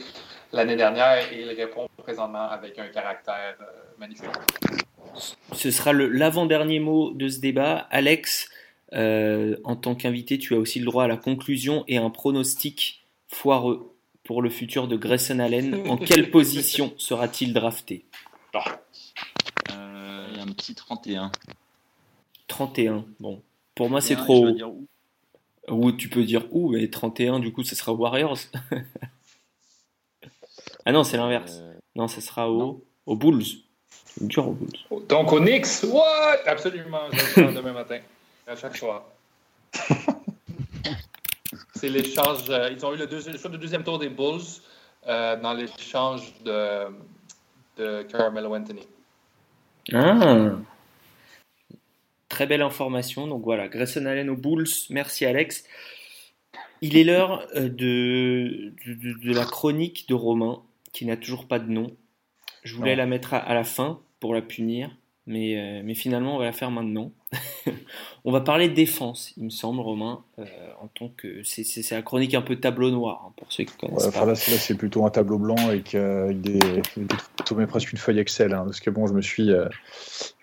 l'année 0.54 0.78
dernière 0.78 1.30
et 1.34 1.42
il 1.42 1.50
répond 1.50 1.90
présentement 1.98 2.50
avec 2.50 2.80
un 2.80 2.88
caractère 2.88 3.58
euh, 3.60 3.66
magnifique. 4.00 4.30
Ce 5.52 5.72
sera 5.72 5.92
l'avant-dernier 5.92 6.80
mot 6.80 7.12
de 7.12 7.28
ce 7.28 7.40
débat. 7.40 7.86
Alex, 7.92 8.50
euh, 8.94 9.58
en 9.66 9.76
tant 9.76 9.96
qu'invité, 9.96 10.38
tu 10.38 10.56
as 10.56 10.58
aussi 10.58 10.80
le 10.80 10.86
droit 10.86 11.04
à 11.04 11.08
la 11.08 11.18
conclusion 11.18 11.84
et 11.90 11.98
un 11.98 12.10
pronostic 12.10 12.99
foireux 13.32 13.96
pour 14.24 14.42
le 14.42 14.50
futur 14.50 14.88
de 14.88 14.96
Grayson 14.98 15.40
Allen. 15.40 15.88
En 15.90 15.98
quelle 16.06 16.30
position 16.32 16.94
sera-t-il 16.98 17.54
drafté? 17.54 18.06
Euh, 19.72 20.28
Il 20.32 20.38
y 20.38 20.40
a 20.40 20.44
un 20.44 20.48
petit 20.48 20.76
31. 20.76 21.32
31. 22.48 23.06
Bon, 23.20 23.42
pour 23.76 23.90
moi, 23.90 24.02
c'est 24.02 24.16
trop 24.16 24.48
haut. 24.48 24.52
dire 24.52 24.70
où? 24.70 24.88
Ou 25.70 25.92
tu 25.92 26.10
peux 26.10 26.24
dire 26.24 26.46
où, 26.52 26.70
mais 26.72 26.90
31, 26.90 27.40
du 27.40 27.52
coup, 27.54 27.64
ce 27.64 27.76
sera 27.76 27.94
Warriors. 27.94 28.38
ah 30.86 30.92
non, 30.92 31.04
c'est 31.04 31.18
l'inverse. 31.18 31.60
Euh, 31.62 31.74
Non, 31.96 32.08
ce 32.08 32.22
sera 32.22 32.50
au, 32.52 32.84
aux 33.06 33.16
Bulls. 33.16 33.44
C'est 34.06 34.28
dur 34.28 34.48
aux 34.48 34.54
Bulls. 34.54 35.08
Donc 35.08 35.32
au 35.32 35.40
Knicks, 35.40 35.84
what? 35.84 36.38
Absolument, 36.48 37.02
je 37.12 37.18
vais 37.18 37.24
le 37.24 37.28
faire 37.30 37.54
demain 37.54 37.74
matin, 37.74 38.00
à 38.48 38.56
chaque 38.56 38.78
soir. 38.78 39.06
C'est 41.80 41.90
l'échange, 41.90 42.50
euh, 42.50 42.70
ils 42.72 42.86
ont 42.86 42.94
eu 42.94 42.98
le, 42.98 43.08
deuxi- 43.08 43.32
le 43.32 43.38
choix 43.38 43.50
de 43.50 43.56
deuxième 43.58 43.84
tour 43.84 44.00
des 44.00 44.10
Bulls 44.10 44.42
euh, 45.08 45.40
dans 45.40 45.54
l'échange 45.54 46.34
de, 46.44 46.88
de 47.78 48.02
Carmelo 48.04 48.54
Anthony. 48.54 48.86
Ah 49.94 50.52
Très 52.28 52.46
belle 52.48 52.62
information. 52.62 53.28
Donc 53.28 53.44
voilà, 53.44 53.70
Grayson 53.70 54.06
Allen 54.06 54.30
aux 54.30 54.36
Bulls. 54.36 54.68
Merci 54.90 55.26
Alex. 55.26 55.64
Il 56.82 56.98
est 56.98 57.06
l'heure 57.06 57.48
euh, 57.56 57.70
de, 57.70 58.74
de, 58.86 59.14
de 59.14 59.34
la 59.34 59.46
chronique 59.46 60.08
de 60.10 60.14
Romain, 60.16 60.62
qui 60.92 61.06
n'a 61.06 61.16
toujours 61.16 61.48
pas 61.48 61.60
de 61.60 61.70
nom. 61.72 61.96
Je 62.64 62.76
voulais 62.76 62.92
Non. 62.96 63.04
la 63.04 63.06
mettre 63.06 63.34
à, 63.34 63.38
à 63.38 63.54
la 63.54 63.64
fin 63.64 64.02
pour 64.20 64.34
la 64.34 64.42
punir, 64.42 64.92
mais, 65.28 65.58
euh, 65.58 65.82
mais 65.86 65.96
finalement 65.96 66.36
on 66.36 66.40
va 66.40 66.46
la 66.46 66.52
faire 66.52 66.72
maintenant. 66.72 67.12
on 68.26 68.32
va 68.32 68.42
parler 68.42 68.70
défense, 68.70 69.34
il 69.38 69.44
me 69.46 69.50
semble, 69.50 69.80
Romain, 69.82 70.24
euh, 70.40 70.44
en 70.82 70.88
tant 70.88 71.10
que 71.16 71.44
c'est 71.44 71.64
c'est- 71.64 71.84
c'est 71.84 71.96
la 71.96 72.02
chronique 72.02 72.34
un 72.34 72.42
peu 72.42 72.56
tableau 72.56 72.90
noir 72.90 73.24
hein, 73.28 73.34
pour 73.38 73.52
ceux 73.52 73.66
qui 73.66 73.74
connaissent 73.78 74.06
Ouais, 74.06 74.12
pas. 74.12 74.18
enfin, 74.20 74.26
là, 74.26 74.36
c'est- 74.36 74.74
plutôt 74.76 75.06
un 75.06 75.10
tableau 75.10 75.38
blanc 75.38 75.56
avec, 75.58 75.94
euh, 75.96 76.26
avec 76.26 76.42
des, 76.42 76.60
des 76.60 77.66
presque 77.68 77.92
une 77.92 77.98
feuille 77.98 78.20
Excel. 78.20 78.54
hein, 78.54 78.64
parce 78.66 78.80
que 78.80 78.90
bon, 78.90 79.06
je 79.08 79.14
me 79.14 79.22
suis, 79.22 79.52
euh, 79.52 79.68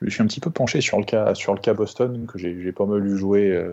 je 0.00 0.04
me 0.04 0.10
suis 0.10 0.22
un 0.22 0.26
petit 0.26 0.40
peu 0.40 0.50
penché 0.50 0.80
sur 0.80 0.98
le 0.98 1.04
cas, 1.04 1.34
sur 1.34 1.54
le 1.54 1.60
cas 1.60 1.74
Boston, 1.74 2.26
que 2.26 2.38
j'ai 2.38 2.72
pas 2.72 2.86
mal 2.86 2.98
lu 3.00 3.16
jouer 3.18 3.50
euh, 3.50 3.72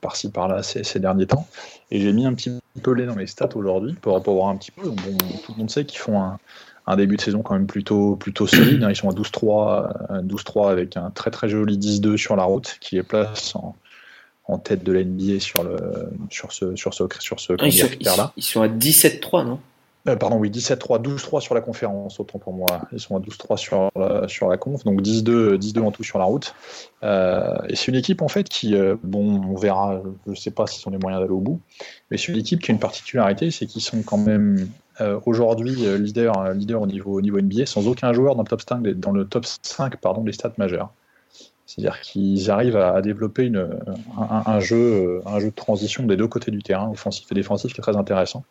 par-ci 0.00 0.30
par-là 0.30 0.62
ces, 0.62 0.84
ces 0.84 1.00
derniers 1.00 1.26
temps. 1.26 1.46
Et 1.90 2.00
j'ai 2.00 2.12
mis 2.12 2.26
un 2.26 2.34
petit 2.34 2.50
peu 2.82 2.92
les 2.92 3.06
dans 3.06 3.14
mes 3.14 3.26
stats 3.26 3.48
aujourd'hui 3.56 3.94
pour, 3.94 4.22
pour 4.22 4.34
voir 4.34 4.48
un 4.48 4.56
petit 4.56 4.70
peu. 4.72 4.88
Bon, 4.90 4.96
tout 5.44 5.52
le 5.52 5.58
monde 5.58 5.70
sait 5.70 5.84
qu'ils 5.86 6.00
font 6.00 6.20
un, 6.20 6.38
un 6.86 6.96
début 6.96 7.16
de 7.16 7.20
saison 7.22 7.42
quand 7.42 7.54
même 7.54 7.66
plutôt, 7.66 8.16
plutôt 8.16 8.46
solide. 8.46 8.82
hein. 8.84 8.90
Ils 8.90 8.96
sont 8.96 9.08
à 9.08 9.14
12-3 9.14 9.92
euh, 10.10 10.22
12-3 10.22 10.70
avec 10.70 10.96
un 10.96 11.10
très 11.10 11.30
très 11.30 11.48
joli 11.48 11.78
10-2 11.78 12.16
sur 12.16 12.36
la 12.36 12.44
route 12.44 12.76
qui 12.80 12.96
les 12.96 13.02
place 13.02 13.56
en, 13.56 13.74
en 14.46 14.58
tête 14.58 14.84
de 14.84 14.92
la 14.92 15.02
NBA 15.02 15.40
sur, 15.40 15.62
le, 15.64 15.76
sur 16.30 16.52
ce, 16.52 16.76
sur 16.76 16.92
ce, 16.92 17.04
sur 17.20 17.40
ce 17.40 17.54
Ah, 17.58 17.66
ils, 17.66 17.72
sont, 17.72 17.86
ils, 17.86 17.90
critère-là. 17.90 18.32
ils 18.36 18.42
sont 18.42 18.60
à 18.62 18.68
17-3, 18.68 19.46
non? 19.46 19.58
Euh, 20.06 20.16
pardon, 20.16 20.36
oui, 20.36 20.50
17-3, 20.50 21.00
12-3 21.02 21.40
sur 21.40 21.54
la 21.54 21.62
conférence, 21.62 22.20
autant 22.20 22.38
pour 22.38 22.52
moi. 22.52 22.82
Ils 22.92 23.00
sont 23.00 23.16
à 23.16 23.20
12-3 23.20 23.56
sur 23.56 23.90
la, 23.96 24.28
sur 24.28 24.48
la 24.50 24.58
conf, 24.58 24.84
donc 24.84 25.00
10-2 25.00 25.56
10-2 25.56 25.80
en 25.80 25.90
tout 25.92 26.04
sur 26.04 26.18
la 26.18 26.26
route. 26.26 26.54
Euh, 27.02 27.56
et 27.70 27.74
c'est 27.76 27.88
une 27.88 27.94
équipe, 27.94 28.20
en 28.20 28.28
fait, 28.28 28.46
qui, 28.46 28.74
euh, 28.74 28.96
bon, 29.02 29.40
on 29.42 29.56
verra, 29.56 30.02
je 30.26 30.32
ne 30.32 30.36
sais 30.36 30.50
pas 30.50 30.66
s'ils 30.66 30.86
ont 30.86 30.90
les 30.90 30.98
moyens 30.98 31.22
d'aller 31.22 31.32
au 31.32 31.40
bout, 31.40 31.58
mais 32.10 32.18
c'est 32.18 32.30
une 32.32 32.38
équipe 32.38 32.60
qui 32.60 32.70
a 32.70 32.74
une 32.74 32.80
particularité, 32.80 33.50
c'est 33.50 33.64
qu'ils 33.64 33.80
sont 33.80 34.02
quand 34.02 34.18
même 34.18 34.68
euh, 35.00 35.18
aujourd'hui 35.26 35.86
euh, 35.86 35.98
leader, 35.98 36.38
euh, 36.38 36.54
leader 36.54 36.80
au, 36.82 36.86
niveau, 36.86 37.18
au 37.18 37.20
niveau 37.20 37.40
NBA, 37.40 37.66
sans 37.66 37.86
aucun 37.88 38.12
joueur 38.12 38.36
dans 38.36 38.42
le 38.42 38.48
top 38.48 38.62
5, 38.62 38.82
des- 38.82 38.94
dans 38.94 39.12
le 39.12 39.24
top 39.26 39.44
5 39.46 39.96
pardon, 40.00 40.22
des 40.22 40.32
stats 40.32 40.52
majeurs. 40.58 40.92
C'est-à-dire 41.66 42.00
qu'ils 42.02 42.50
arrivent 42.50 42.76
à, 42.76 43.00
développer 43.00 43.50
un, 44.18 44.60
jeu, 44.60 45.22
un 45.24 45.40
jeu 45.40 45.46
de 45.48 45.54
transition 45.54 46.04
des 46.04 46.14
deux 46.14 46.28
côtés 46.28 46.50
du 46.50 46.62
terrain, 46.62 46.90
offensif 46.90 47.26
et 47.32 47.34
défensif, 47.34 47.72
qui 47.72 47.80
est 47.80 47.82
très 47.82 47.96
intéressant. 47.96 48.44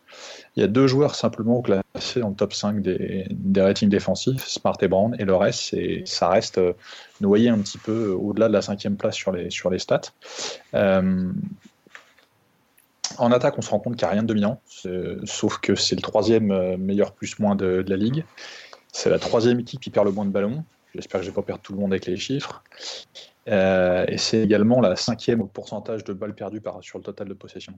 Il 0.56 0.62
y 0.62 0.64
a 0.64 0.68
deux 0.68 0.88
joueurs 0.88 1.14
simplement 1.14 1.62
classés 1.62 2.22
dans 2.22 2.30
le 2.30 2.36
top 2.36 2.54
5 2.54 2.82
des, 2.82 3.28
des 3.30 3.62
ratings 3.62 3.90
défensifs, 3.90 4.48
Smart 4.48 4.76
et 4.82 4.88
Brown, 4.88 5.16
et 5.20 5.26
le 5.26 5.36
reste, 5.36 5.76
ça 6.06 6.30
reste 6.30 6.60
noyé 7.22 7.50
un 7.50 7.60
petit 7.60 7.78
peu 7.78 8.10
au-delà 8.10 8.48
de 8.48 8.54
la 8.54 8.64
cinquième 8.64 8.98
place 8.98 9.16
sur 9.16 9.32
les, 9.32 9.52
sur 9.52 9.70
les 9.70 9.78
stats. 9.80 10.02
En 13.18 13.32
attaque, 13.32 13.58
on 13.58 13.62
se 13.62 13.70
rend 13.70 13.80
compte 13.80 13.96
qu'il 13.96 14.06
n'y 14.06 14.10
a 14.10 14.14
rien 14.14 14.24
de 14.24 14.28
dominant, 14.28 14.62
sauf 15.26 15.60
que 15.60 15.76
c'est 15.76 15.96
le 15.96 16.02
troisième 16.02 16.52
euh, 16.52 16.78
meilleur 16.78 17.14
plus-moins 17.14 17.56
de, 17.56 17.82
de 17.82 17.90
la 17.90 17.98
ligue. 17.98 18.26
C'est 18.92 19.10
la 19.10 19.20
troisième 19.20 19.60
équipe 19.60 19.80
qui 19.80 19.90
perd 19.90 20.06
le 20.06 20.12
moins 20.12 20.26
de 20.26 20.32
ballons. 20.32 20.64
J'espère 20.94 21.22
que 21.22 21.26
je 21.26 21.32
ne 21.32 21.36
vais 21.36 21.42
pas 21.42 21.46
perdre 21.46 21.62
tout 21.62 21.74
le 21.74 21.80
monde 21.80 21.92
avec 21.92 22.06
les 22.06 22.18
chiffres. 22.18 22.64
Euh, 23.50 24.06
et 24.08 24.18
c'est 24.18 24.40
également 24.40 24.80
la 24.80 24.96
cinquième 24.96 25.42
au 25.42 25.48
pourcentage 25.48 26.04
de 26.04 26.14
balles 26.14 26.36
perdues 26.36 26.62
par, 26.62 26.82
sur 26.84 26.98
le 27.00 27.04
total 27.04 27.28
de 27.28 27.34
possession. 27.34 27.78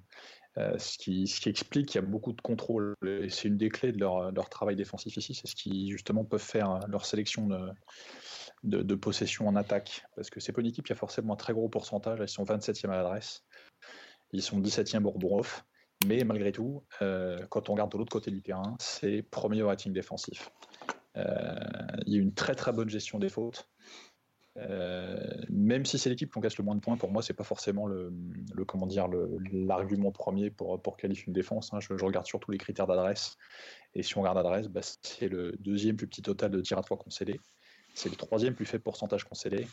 Euh, 0.58 0.78
ce, 0.78 0.98
qui, 0.98 1.24
explique 1.46 1.88
qu'il 1.88 2.02
y 2.02 2.04
a 2.04 2.08
beaucoup 2.08 2.34
de 2.34 2.42
contrôle. 2.42 2.96
Et 3.06 3.30
c'est 3.30 3.48
une 3.48 3.58
des 3.58 3.70
clés 3.70 3.92
de 3.92 4.00
leur, 4.00 4.50
travail 4.50 4.76
défensif 4.76 5.16
ici. 5.18 5.34
C'est 5.34 5.48
ce 5.48 5.56
qui, 5.56 5.90
justement, 5.92 6.24
peuvent 6.24 6.42
faire 6.42 6.80
leur 6.88 7.06
sélection 7.06 7.50
de, 8.64 8.96
possession 8.96 9.48
en 9.48 9.56
attaque. 9.56 10.04
Parce 10.16 10.30
que 10.30 10.40
c'est 10.40 10.52
pas 10.52 10.62
une 10.62 10.68
équipe 10.68 10.86
qui 10.86 10.94
a 10.94 10.96
forcément 10.96 11.34
un 11.34 11.38
très 11.38 11.54
gros 11.54 11.70
pourcentage. 11.70 12.20
Ils 12.22 12.28
sont 12.28 12.44
27e 12.44 12.90
à 12.90 12.98
l'adresse. 12.98 13.44
Ils 14.36 14.42
sont 14.42 14.60
17e 14.60 15.06
au 15.06 15.12
rebond 15.12 15.40
off. 15.40 15.66
Mais 16.06 16.26
malgré 16.26 16.52
tout, 16.52 16.84
euh, 17.02 17.40
quand 17.50 17.70
on 17.70 17.74
regarde 17.74 17.92
de 17.92 17.98
l'autre 17.98 18.12
côté 18.12 18.30
du 18.30 18.42
terrain, 18.42 18.76
c'est 18.80 19.22
premier 19.24 19.62
au 19.62 19.68
rating 19.68 19.94
défensif. 19.94 20.52
Euh, 21.16 21.56
il 22.06 22.14
y 22.14 22.18
a 22.18 22.22
une 22.22 22.34
très 22.34 22.54
très 22.54 22.74
bonne 22.74 22.90
gestion 22.90 23.18
des 23.18 23.30
fautes. 23.30 23.70
Euh, 24.58 25.18
même 25.50 25.86
si 25.86 25.98
c'est 25.98 26.10
l'équipe 26.10 26.32
qui 26.32 26.38
encaisse 26.38 26.58
le 26.58 26.66
moins 26.66 26.76
de 26.76 26.82
points, 26.82 26.98
pour 26.98 27.12
moi, 27.12 27.22
c'est 27.22 27.34
pas 27.34 27.46
forcément 27.46 27.88
le, 27.88 28.14
comment 28.68 28.88
dire 28.88 29.08
l'argument 29.52 30.12
premier 30.12 30.50
pour, 30.50 30.82
pour 30.82 30.98
qualifier 30.98 31.28
une 31.28 31.34
défense. 31.34 31.74
Hein. 31.74 31.80
Je, 31.80 31.94
regarde 31.94 32.26
surtout 32.26 32.52
les 32.52 32.58
critères 32.58 32.88
d'adresse. 32.88 33.38
Et 33.94 34.04
si 34.04 34.18
on 34.18 34.22
regarde 34.22 34.38
l'adresse, 34.38 34.68
bah, 34.68 34.82
c'est 35.02 35.30
le 35.30 35.54
deuxième 35.60 35.96
plus 35.96 36.08
petit 36.08 36.22
total 36.22 36.52
de 36.52 36.60
tirs 36.60 36.78
à 36.78 36.84
trois 36.84 36.98
concédés. 36.98 37.40
C'est 37.94 38.10
le 38.10 38.18
troisième 38.18 38.54
plus 38.54 38.66
faible 38.66 38.84
pourcentage 38.84 39.24
concédé. 39.24 39.66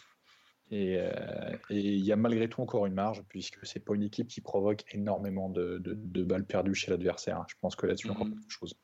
Euh, 0.72 1.56
et 1.68 1.80
il 1.80 2.04
y 2.04 2.12
a 2.12 2.16
malgré 2.16 2.48
tout 2.48 2.62
encore 2.62 2.87
une 2.87 2.94
marge, 2.94 3.22
puisque 3.28 3.66
c'est 3.66 3.80
pas 3.80 3.94
une 3.94 4.02
équipe 4.02 4.28
qui 4.28 4.40
provoque 4.40 4.85
énormément 4.92 5.50
de, 5.50 5.78
balles 6.24 6.46
perdues 6.46 6.74
chez 6.74 6.90
l'adversaire. 6.90 7.44
Je 7.48 7.54
pense 7.61 7.76
que 7.76 7.87
là-dessus, 7.87 8.08
encore 8.08 8.26
mhm. 8.26 8.38
quelque 8.38 8.50
chose. 8.50 8.74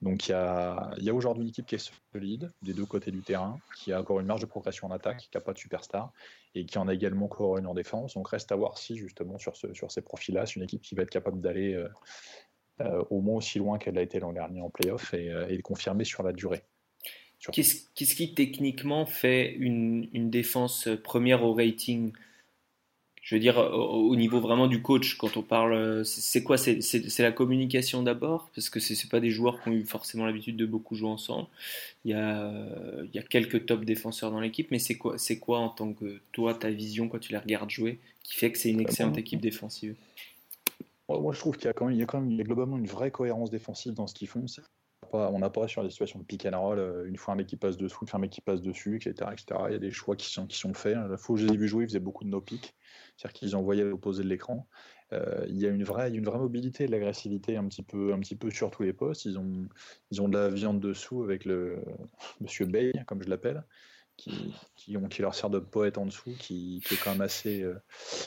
Donc 0.00 0.28
il 0.28 0.32
y 0.32 0.34
a, 0.34 1.14
aujourd'hui 1.14 1.44
une 1.44 1.50
équipe 1.50 1.66
qui 1.66 1.74
est 1.74 1.92
solide 2.12 2.50
des 2.62 2.72
deux 2.72 2.86
côtés 2.86 3.10
du 3.10 3.20
terrain, 3.22 3.58
qui 3.76 3.92
a 3.92 4.00
encore 4.00 4.20
une 4.20 4.26
marge 4.26 4.40
de 4.40 4.46
progression 4.46 4.86
en 4.86 4.90
attaque, 4.90 5.18
qui 5.18 5.30
n'a 5.34 5.40
pas 5.40 5.52
de 5.52 5.58
superstar, 5.58 6.12
et 6.54 6.64
qui 6.64 6.78
en 6.78 6.88
a 6.88 6.94
également 6.94 7.26
encore 7.26 7.58
une 7.58 7.66
en 7.66 7.74
défense. 7.74 8.14
Donc 8.14 8.28
reste 8.28 8.50
à 8.50 8.56
voir 8.56 8.78
si, 8.78 8.96
justement, 8.96 9.36
sur, 9.36 9.56
ce, 9.56 9.72
sur 9.74 9.90
ces 9.90 10.00
profils-là, 10.00 10.46
c'est 10.46 10.56
une 10.56 10.62
équipe 10.62 10.80
qui 10.80 10.94
va 10.94 11.02
être 11.02 11.10
capable 11.10 11.40
d'aller 11.40 11.74
euh, 11.74 11.88
euh, 12.80 13.04
au 13.10 13.20
moins 13.20 13.36
aussi 13.36 13.58
loin 13.58 13.78
qu'elle 13.78 13.98
a 13.98 14.02
été 14.02 14.18
l'an 14.18 14.32
dernier 14.32 14.62
en 14.62 14.70
playoff 14.70 15.12
et, 15.12 15.26
et 15.48 15.56
de 15.58 15.62
confirmer 15.62 16.04
sur 16.04 16.22
la 16.22 16.32
durée. 16.32 16.64
Qu'est-ce 17.52 18.14
qui 18.14 18.34
techniquement 18.34 19.06
fait 19.06 19.54
une, 19.54 20.08
défense 20.30 20.88
première 21.02 21.44
au 21.44 21.54
rating? 21.54 22.12
Je 23.22 23.34
veux 23.34 23.40
dire, 23.40 23.56
au, 23.56 24.14
niveau 24.16 24.38
vraiment 24.38 24.66
du 24.66 24.82
coach, 24.82 25.16
quand 25.16 25.36
on 25.36 25.42
parle, 25.42 26.04
c'est 26.04 26.42
quoi? 26.42 26.58
C'est 26.58 27.18
la 27.20 27.32
communication 27.32 28.02
d'abord, 28.02 28.50
parce 28.54 28.68
que 28.68 28.80
ce 28.80 29.06
pas 29.06 29.20
des 29.20 29.30
joueurs 29.30 29.62
qui 29.62 29.70
ont 29.70 29.72
eu 29.72 29.84
forcément 29.84 30.26
l'habitude 30.26 30.56
de 30.56 30.66
beaucoup 30.66 30.94
jouer 30.94 31.08
ensemble. 31.08 31.48
Il 32.04 32.10
y 32.10 32.14
a, 32.14 32.52
il 33.02 33.14
y 33.14 33.18
a 33.18 33.22
quelques 33.22 33.66
top 33.66 33.84
défenseurs 33.84 34.30
dans 34.30 34.40
l'équipe, 34.40 34.70
mais 34.70 34.78
c'est 34.78 34.96
quoi, 34.96 35.16
quoi 35.40 35.58
en 35.58 35.70
tant 35.70 35.92
que 35.92 36.20
toi, 36.32 36.54
ta 36.54 36.70
vision 36.70 37.08
quand 37.08 37.18
tu 37.18 37.32
les 37.32 37.38
regardes 37.38 37.70
jouer, 37.70 37.98
qui 38.22 38.34
fait 38.34 38.52
que 38.52 38.58
c'est 38.58 38.70
une 38.70 38.78
bah, 38.78 38.82
excellente 38.82 39.16
équipe 39.16 39.40
défensive? 39.40 39.94
moi, 41.08 41.32
je 41.32 41.38
trouve 41.38 41.56
qu'il 41.56 41.66
y 41.66 41.68
a 41.68 41.72
quand 41.72 41.86
même, 41.86 41.94
il 41.94 42.00
y 42.00 42.02
a 42.02 42.06
quand 42.06 42.20
même 42.20 42.36
globalement 42.42 42.78
une 42.78 42.86
vraie 42.86 43.10
cohérence 43.10 43.50
défensive 43.50 43.92
dans 43.92 44.06
ce 44.06 44.14
qu'ils 44.14 44.28
font 44.28 44.46
on 45.14 45.38
n'a 45.38 45.50
pas 45.50 45.68
sur 45.68 45.82
des 45.82 45.90
situations 45.90 46.18
de 46.18 46.24
pick 46.24 46.46
and 46.46 46.60
roll, 46.60 46.78
euh, 46.78 47.06
une 47.06 47.16
fois 47.16 47.34
un 47.34 47.36
mec 47.36 47.46
qui 47.46 47.56
passe 47.56 47.76
dessous, 47.76 48.06
un 48.12 48.18
mec 48.18 48.30
qui 48.30 48.40
passe 48.40 48.62
dessus, 48.62 48.96
etc., 48.96 49.30
etc. 49.32 49.60
Il 49.68 49.72
y 49.72 49.76
a 49.76 49.78
des 49.78 49.90
choix 49.90 50.16
qui 50.16 50.30
sont, 50.30 50.46
qui 50.46 50.58
sont 50.58 50.74
faits. 50.74 50.96
La 50.96 51.16
fois 51.16 51.34
où 51.34 51.36
je 51.36 51.46
les 51.46 51.54
ai 51.54 51.56
vus 51.56 51.68
jouer, 51.68 51.84
ils 51.84 51.88
faisaient 51.88 52.00
beaucoup 52.00 52.24
de 52.24 52.30
no 52.30 52.40
pick, 52.40 52.74
c'est-à-dire 53.16 53.32
qu'ils 53.32 53.56
envoyaient 53.56 53.84
l'opposé 53.84 54.22
de 54.22 54.28
l'écran. 54.28 54.68
Euh, 55.12 55.44
il 55.48 55.58
y 55.58 55.66
a 55.66 55.68
une 55.68 55.84
vraie, 55.84 56.12
une 56.12 56.24
vraie 56.24 56.38
mobilité, 56.38 56.86
de 56.86 56.90
l'agressivité 56.90 57.56
un 57.56 57.66
petit 57.68 57.82
peu, 57.82 58.12
un 58.12 58.20
petit 58.20 58.36
peu 58.36 58.50
sur 58.50 58.70
tous 58.70 58.82
les 58.82 58.92
postes. 58.92 59.24
Ils 59.24 59.38
ont, 59.38 59.68
ils 60.10 60.22
ont 60.22 60.28
de 60.28 60.38
la 60.38 60.48
viande 60.48 60.80
dessous 60.80 61.22
avec 61.22 61.44
le 61.44 61.82
Monsieur 62.40 62.66
Bay, 62.66 62.92
comme 63.06 63.22
je 63.22 63.28
l'appelle 63.28 63.64
qui, 64.16 64.96
ont, 64.96 65.08
qui, 65.08 65.22
leur 65.22 65.34
sert 65.34 65.50
de 65.50 65.58
poète 65.58 65.98
en 65.98 66.06
dessous, 66.06 66.34
qui, 66.38 66.82
est 66.90 67.02
quand 67.02 67.12
même 67.12 67.20
assez, 67.20 67.62
euh, 67.62 67.80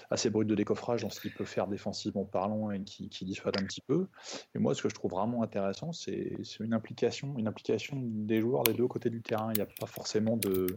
assez 0.09 0.29
brut 0.29 0.47
de 0.47 0.55
décoffrage 0.55 1.01
dans 1.01 1.09
ce 1.09 1.21
qu'il 1.21 1.33
peut 1.33 1.45
faire 1.45 1.67
défensivement 1.67 2.25
parlant 2.25 2.71
et 2.71 2.83
qui, 2.83 3.09
qui 3.09 3.25
un 3.45 3.51
petit 3.63 3.81
peu. 3.81 4.07
Et 4.55 4.59
moi, 4.59 4.73
ce 4.75 4.81
que 4.81 4.89
je 4.89 4.95
trouve 4.95 5.11
vraiment 5.11 5.43
intéressant, 5.43 5.93
c'est 5.93 6.35
une 6.59 6.73
implication, 6.73 7.35
une 7.37 7.47
implication 7.47 7.97
des 8.01 8.41
joueurs 8.41 8.63
des 8.63 8.73
deux 8.73 8.87
côtés 8.87 9.09
du 9.09 9.21
terrain. 9.21 9.51
Il 9.53 9.57
n'y 9.57 9.61
a 9.61 9.67
pas 9.79 9.85
forcément 9.85 10.37
de. 10.37 10.67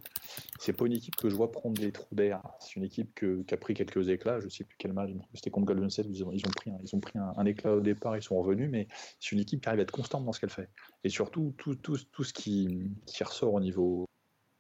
C'est 0.59 0.73
pas 0.73 0.87
une 0.87 0.93
équipe 0.93 1.17
que 1.17 1.29
je 1.29 1.35
vois 1.35 1.51
prendre 1.51 1.81
des 1.81 1.93
trous 1.93 2.15
d'air. 2.15 2.43
C'est 2.61 2.77
une 2.77 2.85
équipe 2.85 3.15
que, 3.15 3.43
qui 3.43 3.55
a 3.55 3.57
pris 3.57 3.75
quelques 3.75 4.09
éclats. 4.09 4.41
Je 4.41 4.49
sais 4.49 4.65
plus 4.65 4.77
quel 4.79 4.93
match. 4.93 5.11
C'était 5.35 5.51
contre 5.51 5.67
Golden 5.67 5.91
State. 5.91 6.07
Ils 6.11 6.25
ont, 6.25 6.33
ils 6.33 6.47
ont 6.47 6.51
pris, 6.51 6.71
un, 6.71 6.79
ils 6.83 6.95
ont 6.95 7.01
pris 7.01 7.19
un, 7.19 7.45
éclat 7.47 7.75
au 7.75 7.81
départ. 7.81 8.17
Ils 8.17 8.23
sont 8.23 8.41
revenus, 8.41 8.71
mais 8.71 8.89
c'est 9.19 9.33
une 9.33 9.41
équipe 9.41 9.61
qui 9.61 9.69
arrive 9.69 9.81
à 9.81 9.83
être 9.83 9.91
constante 9.91 10.25
dans 10.25 10.33
ce 10.33 10.41
qu'elle 10.41 10.51
fait. 10.51 10.69
Et 11.05 11.09
surtout, 11.09 11.55
tout, 11.59 11.75
tout, 11.77 11.99
tout 12.13 12.25
ce 12.25 12.33
qui, 12.33 12.91
qui 13.07 13.25
ressort 13.25 13.55
au 13.55 13.61
niveau 13.61 14.07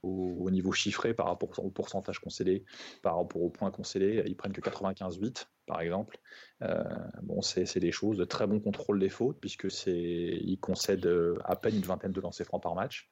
au, 0.02 0.50
niveau 0.50 0.72
chiffré 0.72 1.14
par 1.14 1.26
rapport 1.26 1.50
au 1.58 1.70
pourcentage 1.70 2.18
concédé, 2.18 2.64
par 3.02 3.16
rapport 3.16 3.42
au 3.42 3.50
point 3.50 3.70
concédé. 3.70 4.22
Ils 4.26 4.36
prennent 4.36 4.52
que 4.52 4.60
95,8 4.60 5.46
par 5.66 5.80
exemple. 5.80 6.18
Euh, 6.62 6.82
bon, 7.22 7.42
c'est 7.42 7.78
des 7.78 7.92
choses 7.92 8.16
de 8.16 8.24
très 8.24 8.46
bon 8.46 8.60
contrôle 8.60 8.98
des 8.98 9.08
fautes, 9.08 9.38
puisque 9.40 9.68
ils 9.86 10.58
concèdent 10.60 11.06
euh, 11.06 11.38
à 11.44 11.56
peine 11.56 11.76
une 11.76 11.82
vingtaine 11.82 12.12
de 12.12 12.20
lancers 12.20 12.46
francs 12.46 12.62
par 12.62 12.74
match. 12.74 13.08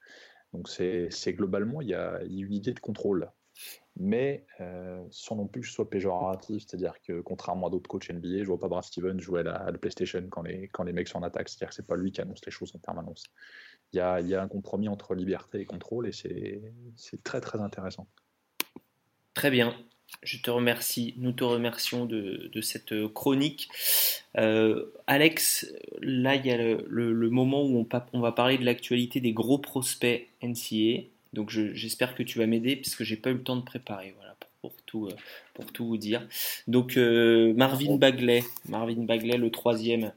Donc 0.52 0.68
c'est 0.68 1.32
globalement, 1.34 1.80
il 1.82 1.88
y, 1.88 1.94
a, 1.94 2.22
une 2.24 2.52
idée 2.52 2.72
de 2.72 2.80
contrôle. 2.80 3.30
Mais 3.96 4.46
euh, 4.60 5.04
sans 5.10 5.34
non 5.34 5.48
plus 5.48 5.62
que 5.62 5.66
ce 5.66 5.72
soit 5.72 5.90
péjoratif, 5.90 6.62
c'est-à-dire 6.64 6.94
que 7.02 7.20
contrairement 7.20 7.66
à 7.66 7.70
d'autres 7.70 7.88
coachs 7.88 8.08
NBA, 8.08 8.42
je 8.42 8.44
vois 8.44 8.58
pas 8.58 8.68
Brad 8.68 8.84
Stevens 8.84 9.18
jouer 9.18 9.40
à 9.40 9.70
la, 9.70 9.78
PlayStation 9.78 10.24
quand 10.30 10.42
les, 10.42 10.68
quand 10.68 10.84
les 10.84 10.92
mecs 10.92 11.08
sont 11.08 11.18
en 11.18 11.24
attaque, 11.24 11.48
c'est-à-dire 11.48 11.70
que 11.70 11.74
c'est 11.74 11.86
pas 11.86 11.96
lui 11.96 12.12
qui 12.12 12.20
annonce 12.20 12.44
les 12.46 12.52
choses 12.52 12.72
en 12.76 12.78
permanence 12.78 13.24
il 13.92 13.98
y 13.98 14.00
a, 14.34 14.42
un 14.42 14.48
compromis 14.48 14.88
entre 14.88 15.14
liberté 15.14 15.60
et 15.60 15.64
contrôle 15.64 16.06
et 16.06 16.12
c'est 16.12 17.22
très 17.24 17.40
très 17.40 17.60
intéressant. 17.60 18.06
Très 19.34 19.50
bien. 19.50 19.74
Je 20.22 20.38
te 20.38 20.50
remercie, 20.50 21.14
nous 21.18 21.32
te 21.32 21.44
remercions 21.44 22.06
de, 22.06 22.50
cette 22.60 23.06
chronique. 23.08 23.68
Euh, 24.36 24.86
Alex, 25.06 25.72
là 26.00 26.34
il 26.34 26.46
y 26.46 26.50
a 26.50 26.56
le, 26.56 27.30
moment 27.30 27.62
où 27.62 27.86
on, 28.12 28.20
va 28.20 28.32
parler 28.32 28.58
de 28.58 28.64
l'actualité 28.64 29.20
des 29.20 29.32
gros 29.32 29.58
prospects 29.58 30.28
NCA. 30.42 31.04
Donc 31.34 31.50
j'espère 31.50 32.14
que 32.14 32.22
tu 32.22 32.38
vas 32.38 32.46
m'aider 32.46 32.76
puisque 32.76 33.04
j'ai 33.04 33.16
pas 33.16 33.30
eu 33.30 33.34
le 33.34 33.42
temps 33.42 33.56
de 33.56 33.64
préparer. 33.64 34.14
Pour, 34.60 34.72
tout, 34.86 35.06
euh, 35.06 35.14
pour 35.54 35.66
tout 35.72 35.86
vous 35.86 35.96
dire. 35.96 36.26
Donc 36.66 36.96
euh, 36.96 37.54
Marvin 37.54 37.94
Bagley, 37.94 38.42
Marvin 38.68 39.04
Bagley, 39.04 39.36
le 39.36 39.52
troisième. 39.52 40.12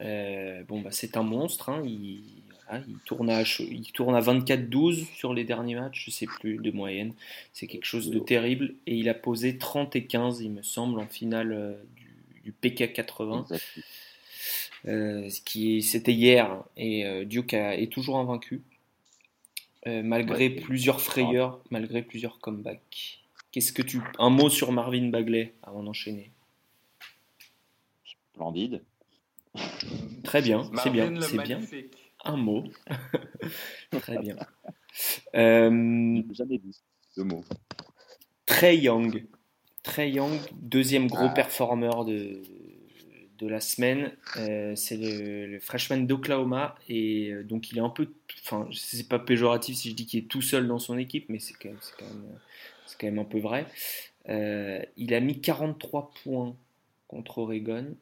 bon 0.00 0.80
bah 0.80 0.90
c'est 0.90 1.16
un 1.16 1.22
monstre. 1.22 1.68
Hein. 1.68 1.82
il, 1.84 2.41
il, 2.86 2.98
tourne 3.04 3.30
à, 3.30 3.42
il 3.42 3.92
tourne 3.92 4.14
à 4.14 4.20
24-12 4.20 5.06
sur 5.14 5.34
les 5.34 5.44
derniers 5.44 5.74
matchs, 5.74 6.06
je 6.06 6.10
sais 6.10 6.26
plus, 6.26 6.58
de 6.58 6.70
moyenne. 6.70 7.12
C'est 7.52 7.66
quelque 7.66 7.84
chose 7.84 8.10
de 8.10 8.18
terrible. 8.18 8.74
Et 8.86 8.96
il 8.96 9.08
a 9.08 9.14
posé 9.14 9.58
30 9.58 9.96
et 9.96 10.04
15, 10.06 10.40
il 10.40 10.50
me 10.50 10.62
semble, 10.62 11.00
en 11.00 11.06
finale 11.06 11.52
euh, 11.52 11.74
du, 12.44 12.52
PK 12.52 12.92
80. 12.92 13.46
Euh, 14.86 15.28
ce 15.28 15.40
qui 15.40 15.82
c'était 15.82 16.12
hier. 16.12 16.62
Et 16.76 17.06
euh, 17.06 17.24
Duke 17.24 17.54
est 17.54 17.92
toujours 17.92 18.18
invaincu. 18.18 18.62
malgré 19.86 20.50
plusieurs 20.50 21.00
frayeurs, 21.00 21.60
malgré 21.70 22.02
plusieurs 22.02 22.38
comebacks. 22.38 23.20
Qu'est-ce 23.50 23.72
que 23.72 23.82
tu. 23.82 24.00
Un 24.18 24.30
mot 24.30 24.48
sur 24.48 24.72
Marvin 24.72 25.08
Bagley 25.08 25.52
avant 25.62 25.82
d'enchaîner? 25.82 26.30
Splendide. 28.32 28.82
Très 30.24 30.40
bien, 30.40 30.70
c'est 30.82 30.88
bien, 30.88 31.20
c'est 31.20 31.42
bien 31.42 31.60
un 32.24 32.36
mot. 32.36 32.64
Très 33.90 34.18
bien. 34.18 34.36
Euh, 35.34 36.22
jamais 36.32 36.58
dit 36.58 36.78
deux 37.16 37.24
mots. 37.24 37.44
Trey 38.44 38.76
Young. 38.76 39.24
Trey 39.82 40.10
Young, 40.10 40.38
deuxième 40.52 41.06
gros 41.06 41.28
ah. 41.30 41.34
performeur 41.34 42.04
de, 42.04 42.42
de 43.38 43.48
la 43.48 43.60
semaine. 43.60 44.12
Euh, 44.36 44.76
c'est 44.76 44.98
le, 44.98 45.58
freshman 45.60 46.00
d'Oklahoma. 46.00 46.74
Et 46.90 47.30
euh, 47.30 47.42
donc, 47.42 47.70
il 47.70 47.78
est 47.78 47.80
un 47.80 47.88
peu. 47.88 48.12
Enfin, 48.44 48.68
c'est 48.70 49.08
pas 49.08 49.18
péjoratif 49.18 49.76
si 49.78 49.88
je 49.88 49.94
dis 49.94 50.04
qu'il 50.04 50.24
est 50.24 50.28
tout 50.28 50.42
seul 50.42 50.68
dans 50.68 50.78
son 50.78 50.98
équipe, 50.98 51.24
mais 51.30 51.38
c'est 51.38 51.54
quand, 51.54 51.70
quand, 51.98 52.04
quand, 53.00 53.06
même 53.06 53.18
un 53.18 53.24
peu 53.24 53.40
vrai. 53.40 53.66
il 54.28 55.14
a 55.14 55.20
mis 55.20 55.40
43 55.40 56.12
points 56.22 56.54
contre 57.08 57.38
Oregon. 57.38 57.96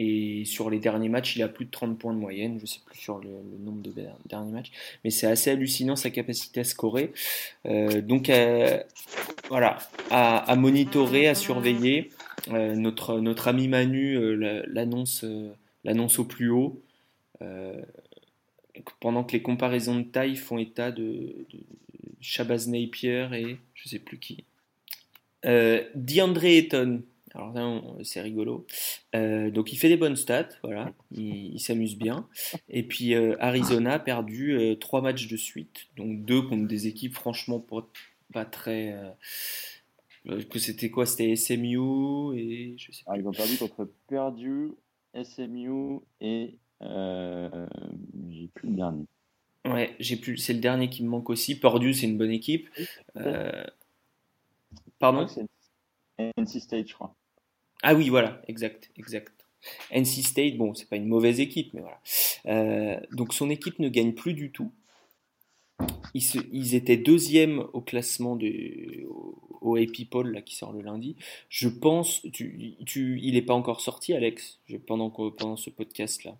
Et 0.00 0.44
sur 0.44 0.70
les 0.70 0.78
derniers 0.78 1.08
matchs, 1.08 1.34
il 1.34 1.42
a 1.42 1.48
plus 1.48 1.64
de 1.64 1.72
30 1.72 1.98
points 1.98 2.14
de 2.14 2.20
moyenne. 2.20 2.54
Je 2.58 2.62
ne 2.62 2.66
sais 2.68 2.78
plus 2.86 2.96
sur 2.96 3.18
le, 3.18 3.30
nombre 3.58 3.82
de 3.82 3.92
derniers 4.26 4.52
matchs. 4.52 4.70
Mais 5.02 5.10
c'est 5.10 5.26
assez 5.26 5.50
hallucinant 5.50 5.96
sa 5.96 6.10
capacité 6.10 6.60
à 6.60 6.64
scorer. 6.64 7.12
Euh, 7.66 8.00
donc, 8.00 8.30
euh, 8.30 8.80
voilà, 9.48 9.78
à, 10.10 10.54
monitorer, 10.54 11.26
à 11.26 11.34
surveiller. 11.34 12.10
Euh, 12.52 12.76
notre, 12.76 13.18
notre 13.18 13.48
ami 13.48 13.66
Manu 13.66 14.36
l'annonce 14.68 15.24
l'annonce 15.82 16.20
au 16.20 16.24
plus 16.24 16.48
haut. 16.50 16.80
pendant 19.00 19.24
que 19.24 19.32
les 19.32 19.42
comparaisons 19.42 19.96
de 19.96 20.04
taille 20.04 20.36
font 20.36 20.58
état 20.58 20.92
de, 20.92 21.02
de 21.50 21.58
Shabazz 22.20 22.68
Napier 22.68 23.26
et 23.32 23.56
je 23.74 23.84
ne 23.84 23.88
sais 23.88 23.98
plus 23.98 24.18
qui. 24.18 24.44
DeAndre 25.42 26.44
Ayton, 26.44 27.02
alors 27.34 27.54
c'est 28.04 28.20
rigolo. 28.20 28.66
Euh, 29.14 29.50
donc 29.50 29.72
il 29.72 29.76
fait 29.76 29.88
des 29.88 29.96
bonnes 29.96 30.16
stats, 30.16 30.48
voilà, 30.62 30.92
il, 31.10 31.58
s'amuse 31.60 31.96
bien. 31.96 32.28
Et 32.68 32.82
puis 32.82 33.14
euh, 33.14 33.36
Arizona 33.40 33.94
a 33.94 33.98
perdu 33.98 34.52
euh, 34.52 34.74
trois 34.74 35.02
matchs 35.02 35.28
de 35.28 35.36
suite, 35.36 35.86
donc 35.96 36.24
deux 36.24 36.42
contre 36.42 36.66
des 36.66 36.86
équipes 36.86 37.14
franchement 37.14 37.64
pas, 38.32 38.44
très. 38.44 38.94
que 40.50 40.58
c'était 40.58 40.90
quoi? 40.90 41.06
C'était 41.06 41.34
SMU 41.36 42.36
et 42.36 42.74
je 42.78 42.92
sais 42.92 43.04
pas. 43.04 43.16
ils 43.16 43.26
ont 43.26 43.32
perdu 43.32 43.56
contre 43.56 43.90
Perdu, 44.06 44.72
SMU 45.14 46.00
et 46.20 46.58
j'ai 46.80 48.48
plus 48.54 48.68
le 48.68 48.76
dernier. 48.76 49.04
Ouais, 49.64 49.96
j'ai 49.98 50.16
plus. 50.16 50.36
C'est 50.38 50.54
le 50.54 50.60
dernier 50.60 50.88
qui 50.88 51.02
me 51.02 51.08
manque 51.08 51.28
aussi. 51.30 51.58
Purdue, 51.58 51.92
c'est 51.92 52.06
une 52.06 52.16
bonne 52.16 52.30
équipe. 52.30 52.68
Pardon? 54.98 55.26
NC 56.18 56.60
State, 56.60 56.88
je 56.88 56.94
crois. 56.94 57.14
Ah 57.82 57.94
oui, 57.94 58.08
voilà, 58.08 58.42
exact, 58.48 58.90
exact. 58.96 59.32
NC 59.90 60.22
State, 60.22 60.56
bon, 60.56 60.74
c'est 60.74 60.88
pas 60.88 60.96
une 60.96 61.06
mauvaise 61.06 61.40
équipe, 61.40 61.72
mais 61.74 61.80
voilà. 61.80 62.00
Euh, 62.46 63.00
donc 63.12 63.34
son 63.34 63.50
équipe 63.50 63.78
ne 63.78 63.88
gagne 63.88 64.12
plus 64.14 64.34
du 64.34 64.50
tout. 64.52 64.72
ils, 66.14 66.22
se- 66.22 66.38
ils 66.52 66.74
étaient 66.74 66.96
deuxième 66.96 67.60
au 67.72 67.80
classement 67.80 68.36
de, 68.36 69.04
au, 69.08 69.38
au 69.60 69.76
AP 69.76 70.04
Poll 70.10 70.32
là, 70.32 70.42
qui 70.42 70.56
sort 70.56 70.72
le 70.72 70.80
lundi. 70.80 71.16
Je 71.48 71.68
pense, 71.68 72.22
tu, 72.32 72.74
tu, 72.86 73.20
il 73.22 73.34
n'est 73.34 73.42
pas 73.42 73.54
encore 73.54 73.80
sorti, 73.80 74.14
Alex, 74.14 74.60
pendant, 74.86 75.10
pendant 75.10 75.56
ce 75.56 75.70
podcast-là. 75.70 76.36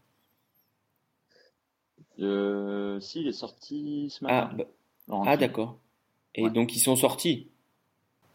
Euh, 2.20 3.00
si, 3.00 3.20
il 3.20 3.28
est 3.28 3.32
sorti 3.32 4.08
ce 4.10 4.24
Ah, 4.24 4.50
matin. 4.50 4.64
bah, 5.08 5.22
ah 5.26 5.36
d'accord. 5.36 5.78
Et 6.34 6.42
Ouais. 6.44 6.50
donc 6.50 6.74
ils 6.76 6.80
sont 6.80 6.96
sortis, 6.96 7.48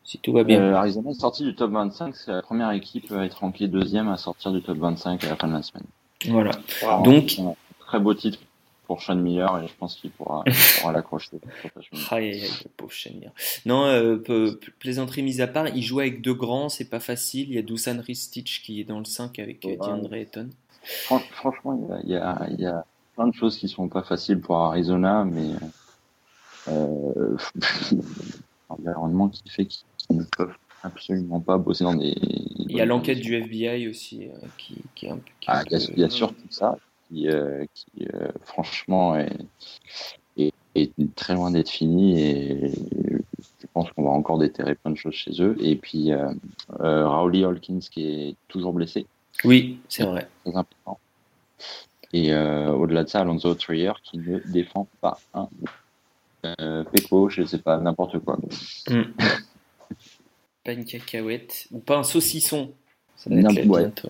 si 0.04 0.18
tout 0.20 0.34
va 0.34 0.44
bien. 0.44 0.62
Euh, 0.62 0.76
Arizona 0.76 1.12
est 1.12 1.20
sorti 1.20 1.44
du 1.44 1.56
top 1.56 1.72
25. 1.72 2.16
C'est 2.16 2.32
la 2.32 2.42
première 2.42 2.72
équipe 2.72 3.12
à 3.12 3.26
être 3.26 3.40
rankée 3.40 3.68
deuxième 3.68 4.10
à 4.10 4.18
sortir 4.18 4.52
du 4.52 4.62
top 4.62 4.78
25 4.78 5.24
à 5.24 5.30
la 5.30 5.36
fin 5.36 5.48
de 5.48 5.54
la 5.54 5.64
semaine. 5.64 5.86
Voilà. 6.28 6.52
Wow. 6.84 7.04
Donc, 7.04 7.38
Très 7.80 8.00
beau 8.00 8.14
titre 8.14 8.40
pour 8.88 9.02
Sean 9.02 9.16
Miller 9.16 9.62
et 9.64 9.68
je 9.68 9.74
pense 9.80 9.96
qu'il 9.96 10.10
pourra, 10.12 10.44
l'accrocher. 10.94 11.30
Aïe, 12.12 12.32
aïe, 12.32 12.42
aïe, 12.44 12.50
le 12.66 12.70
pauvre 12.76 12.92
Shamir. 12.92 13.32
Non, 13.66 13.86
euh, 13.86 14.60
plaisanterie 14.80 15.22
mise 15.24 15.42
à 15.42 15.48
part, 15.48 15.68
il 15.70 15.82
joue 15.84 16.00
avec 16.00 16.22
deux 16.22 16.34
grands, 16.34 16.70
c'est 16.70 16.90
pas 16.90 17.00
facile. 17.00 17.50
Il 17.50 17.56
y 17.56 17.58
a 17.58 17.62
Dusan 17.62 18.02
Ristic 18.02 18.62
qui 18.66 18.82
est 18.82 18.84
dans 18.84 19.00
le 19.00 19.06
5 19.06 19.38
avec 19.40 19.64
euh, 19.66 19.70
Ouais. 19.70 19.78
DeAndre 19.78 20.14
Ayton. 20.16 20.50
Fran- 20.84 21.20
Franchement, 21.32 21.80
il 22.04 22.10
y, 22.10 22.16
a, 22.16 22.16
il 22.16 22.16
y, 22.16 22.16
a, 22.18 22.48
il 22.52 22.60
y 22.62 22.66
a 22.66 22.84
plein 23.16 23.28
de 23.28 23.34
choses 23.34 23.58
qui 23.58 23.70
sont 23.70 23.88
pas 23.88 24.04
faciles 24.04 24.42
pour 24.42 24.58
Arizona, 24.58 25.24
mais 25.24 25.52
euh, 26.70 27.38
l'environnement 28.70 29.30
qui 29.30 29.48
fait 29.50 29.66
qu'ils 29.66 29.84
ne 30.14 30.24
peuvent 30.38 30.56
absolument 30.84 31.40
pas 31.40 31.58
bosser 31.58 31.84
dans 31.84 31.96
des. 31.96 32.16
Il 32.58 32.72
y 32.72 32.82
a 32.82 32.86
l'enquête 32.86 33.20
du 33.20 33.36
FBI 33.36 33.88
aussi 33.88 34.26
euh, 34.28 34.48
qui, 34.58 34.76
qui 34.96 35.06
est 35.08 35.10
un 35.10 35.18
peu. 35.18 35.32
qui 35.40 35.48
Ah, 35.48 35.64
il 35.70 36.00
y 36.00 36.04
a, 36.04 36.08
y 36.08 36.12
surtout 36.12 36.48
ça 36.50 36.78
qui, 37.14 37.30
euh, 37.30 37.66
qui 37.74 38.08
euh, 38.14 38.28
franchement, 38.44 39.16
est, 39.16 39.38
est, 40.38 40.54
est 40.76 41.16
très 41.16 41.36
loin 41.36 41.52
d'être 41.52 41.70
fini 41.70 42.20
et 42.20 42.72
je 42.72 43.68
pense 43.74 43.92
qu'on 43.92 44.04
va 44.04 44.10
encore 44.12 44.40
déterrer 44.40 44.76
plein 44.76 44.92
de 44.92 44.98
choses 44.98 45.14
chez 45.14 45.42
eux. 45.42 45.56
Et 45.62 45.76
puis, 45.76 46.12
euh, 46.12 46.28
Rowley 46.80 47.44
Hawkins 47.44 47.80
qui 47.80 48.08
est 48.08 48.36
toujours 48.48 48.74
blessé, 48.74 49.06
Oui, 49.44 49.80
c'est 49.90 50.04
vrai. 50.04 50.28
très 50.44 50.56
important. 50.56 51.00
Et 52.16 52.32
au-delà 52.36 53.04
de 53.06 53.10
ça, 53.10 53.22
Alonso 53.22 53.56
Trier 53.56 53.94
qui 54.04 54.20
ne 54.20 54.38
défend 54.52 54.88
pas 55.02 55.20
un 55.34 55.48
Peko, 56.92 57.30
je 57.30 57.44
sais 57.44 57.58
pas, 57.58 57.80
n'importe 57.80 58.20
quoi. 58.20 58.38
Pas 60.64 60.74
une 60.74 60.86
cacahuète 60.86 61.68
ou 61.72 61.80
pas 61.80 61.98
un 61.98 62.04
saucisson. 62.04 62.74
Ça 63.18 63.30
Non, 63.30 63.50
ouais. 63.50 63.82
bientôt. 63.82 64.10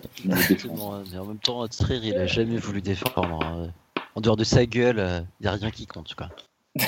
En 0.78 1.24
même 1.26 1.38
temps, 1.38 1.66
Trier, 1.68 2.10
il 2.10 2.16
a 2.16 2.26
jamais 2.26 2.56
voulu 2.58 2.80
défendre. 2.80 3.42
hein. 3.44 3.72
En 4.14 4.20
dehors 4.20 4.36
de 4.36 4.44
sa 4.44 4.64
gueule, 4.64 5.24
il 5.40 5.42
n'y 5.44 5.48
a 5.48 5.52
rien 5.52 5.70
qui 5.70 5.86
compte. 5.86 6.14
Quoi. 6.14 6.30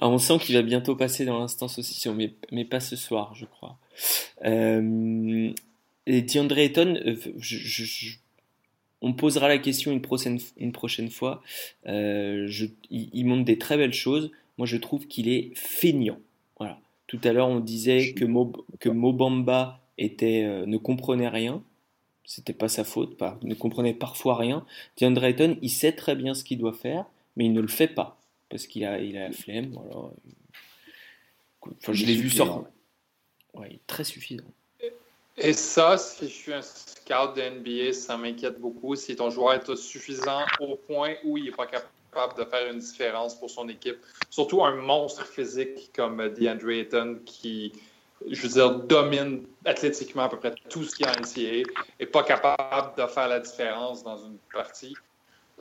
Ah, 0.00 0.08
on 0.08 0.18
sent 0.18 0.38
qu'il 0.40 0.56
va 0.56 0.62
bientôt 0.62 0.96
passer 0.96 1.24
dans 1.24 1.38
l'instant 1.38 1.68
saucisson, 1.68 2.14
mais, 2.14 2.34
mais 2.50 2.64
pas 2.64 2.80
ce 2.80 2.96
soir, 2.96 3.32
je 3.34 3.46
crois. 3.46 3.78
Euh, 4.44 5.50
et 6.06 6.22
DeAndre 6.22 6.58
Ayton, 6.58 6.96
euh, 7.06 7.16
je, 7.38 7.56
je- 7.56 7.84
je- 7.84 8.16
on 9.00 9.14
posera 9.14 9.46
la 9.48 9.56
question 9.58 9.92
une 9.92 10.02
prochaine, 10.02 10.38
une 10.58 10.72
prochaine 10.72 11.10
fois. 11.10 11.42
Euh, 11.86 12.44
je- 12.48 12.66
il, 12.90 13.08
il 13.14 13.24
montre 13.24 13.44
des 13.44 13.56
très 13.56 13.76
belles 13.76 13.94
choses. 13.94 14.30
Moi, 14.58 14.66
je 14.66 14.76
trouve 14.76 15.06
qu'il 15.06 15.28
est 15.28 15.52
feignant. 15.54 16.18
Voilà. 16.58 16.78
Tout 17.06 17.20
à 17.24 17.32
l'heure, 17.32 17.48
on 17.48 17.60
disait 17.60 18.14
que, 18.14 18.24
Mo, 18.24 18.52
que 18.80 18.88
Mobamba 18.88 19.80
était, 19.98 20.44
euh, 20.44 20.66
ne 20.66 20.76
comprenait 20.76 21.28
rien. 21.28 21.62
C'était 22.24 22.54
pas 22.54 22.68
sa 22.68 22.84
faute, 22.84 23.18
pas, 23.18 23.38
ne 23.42 23.54
comprenait 23.54 23.92
parfois 23.92 24.36
rien. 24.36 24.64
DeAndre 24.98 25.24
Ayton, 25.24 25.58
il 25.60 25.68
sait 25.68 25.92
très 25.92 26.16
bien 26.16 26.32
ce 26.32 26.42
qu'il 26.42 26.58
doit 26.58 26.72
faire, 26.72 27.04
mais 27.36 27.44
il 27.44 27.52
ne 27.52 27.60
le 27.60 27.68
fait 27.68 27.88
pas 27.88 28.18
parce 28.48 28.66
qu'il 28.66 28.84
a, 28.84 28.98
il 29.00 29.16
a 29.18 29.28
la 29.28 29.32
flemme. 29.32 29.72
Voilà. 29.72 30.10
Enfin, 31.60 31.92
je 31.92 32.06
l'ai 32.06 32.14
vu 32.14 32.30
sortir. 32.30 32.64
Ouais, 33.54 33.68
il 33.70 33.74
est 33.76 33.86
très 33.86 34.04
suffisant. 34.04 34.44
Et 35.36 35.52
ça, 35.52 35.98
si 35.98 36.28
je 36.28 36.32
suis 36.32 36.52
un 36.52 36.62
scout 36.62 37.34
de 37.36 37.42
NBA, 37.42 37.92
ça 37.92 38.16
m'inquiète 38.16 38.60
beaucoup. 38.60 38.94
Si 38.94 39.16
ton 39.16 39.30
joueur 39.30 39.54
est 39.54 39.76
suffisant 39.76 40.44
au 40.60 40.76
point 40.76 41.14
où 41.24 41.36
il 41.36 41.44
n'est 41.44 41.50
pas 41.50 41.66
capable 41.66 41.90
de 42.38 42.44
faire 42.44 42.70
une 42.72 42.78
différence 42.78 43.38
pour 43.38 43.50
son 43.50 43.68
équipe, 43.68 43.98
surtout 44.30 44.64
un 44.64 44.74
monstre 44.76 45.26
physique 45.26 45.90
comme 45.94 46.16
DeAndre 46.30 46.70
Ayton 46.70 47.18
qui, 47.24 47.72
je 48.28 48.42
veux 48.42 48.48
dire, 48.48 48.78
domine 48.80 49.46
athlétiquement 49.64 50.24
à 50.24 50.28
peu 50.28 50.38
près 50.38 50.54
tout 50.68 50.84
ce 50.84 50.94
qui 50.94 51.02
est 51.02 51.08
en 51.08 51.12
NCAA 51.20 51.68
et 52.00 52.06
pas 52.06 52.22
capable 52.22 52.96
de 53.00 53.06
faire 53.06 53.28
la 53.28 53.40
différence 53.40 54.02
dans 54.02 54.16
une 54.18 54.38
partie. 54.52 54.94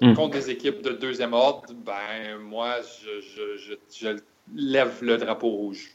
Mm. 0.01 0.13
Contre 0.15 0.33
des 0.33 0.49
équipes 0.49 0.81
de 0.81 0.91
deuxième 0.91 1.33
ordre, 1.33 1.71
ben 1.73 2.37
moi, 2.39 2.77
je, 2.81 3.21
je, 3.21 3.57
je, 3.57 3.73
je 3.95 4.17
lève 4.55 5.03
le 5.03 5.17
drapeau 5.17 5.49
rouge. 5.49 5.91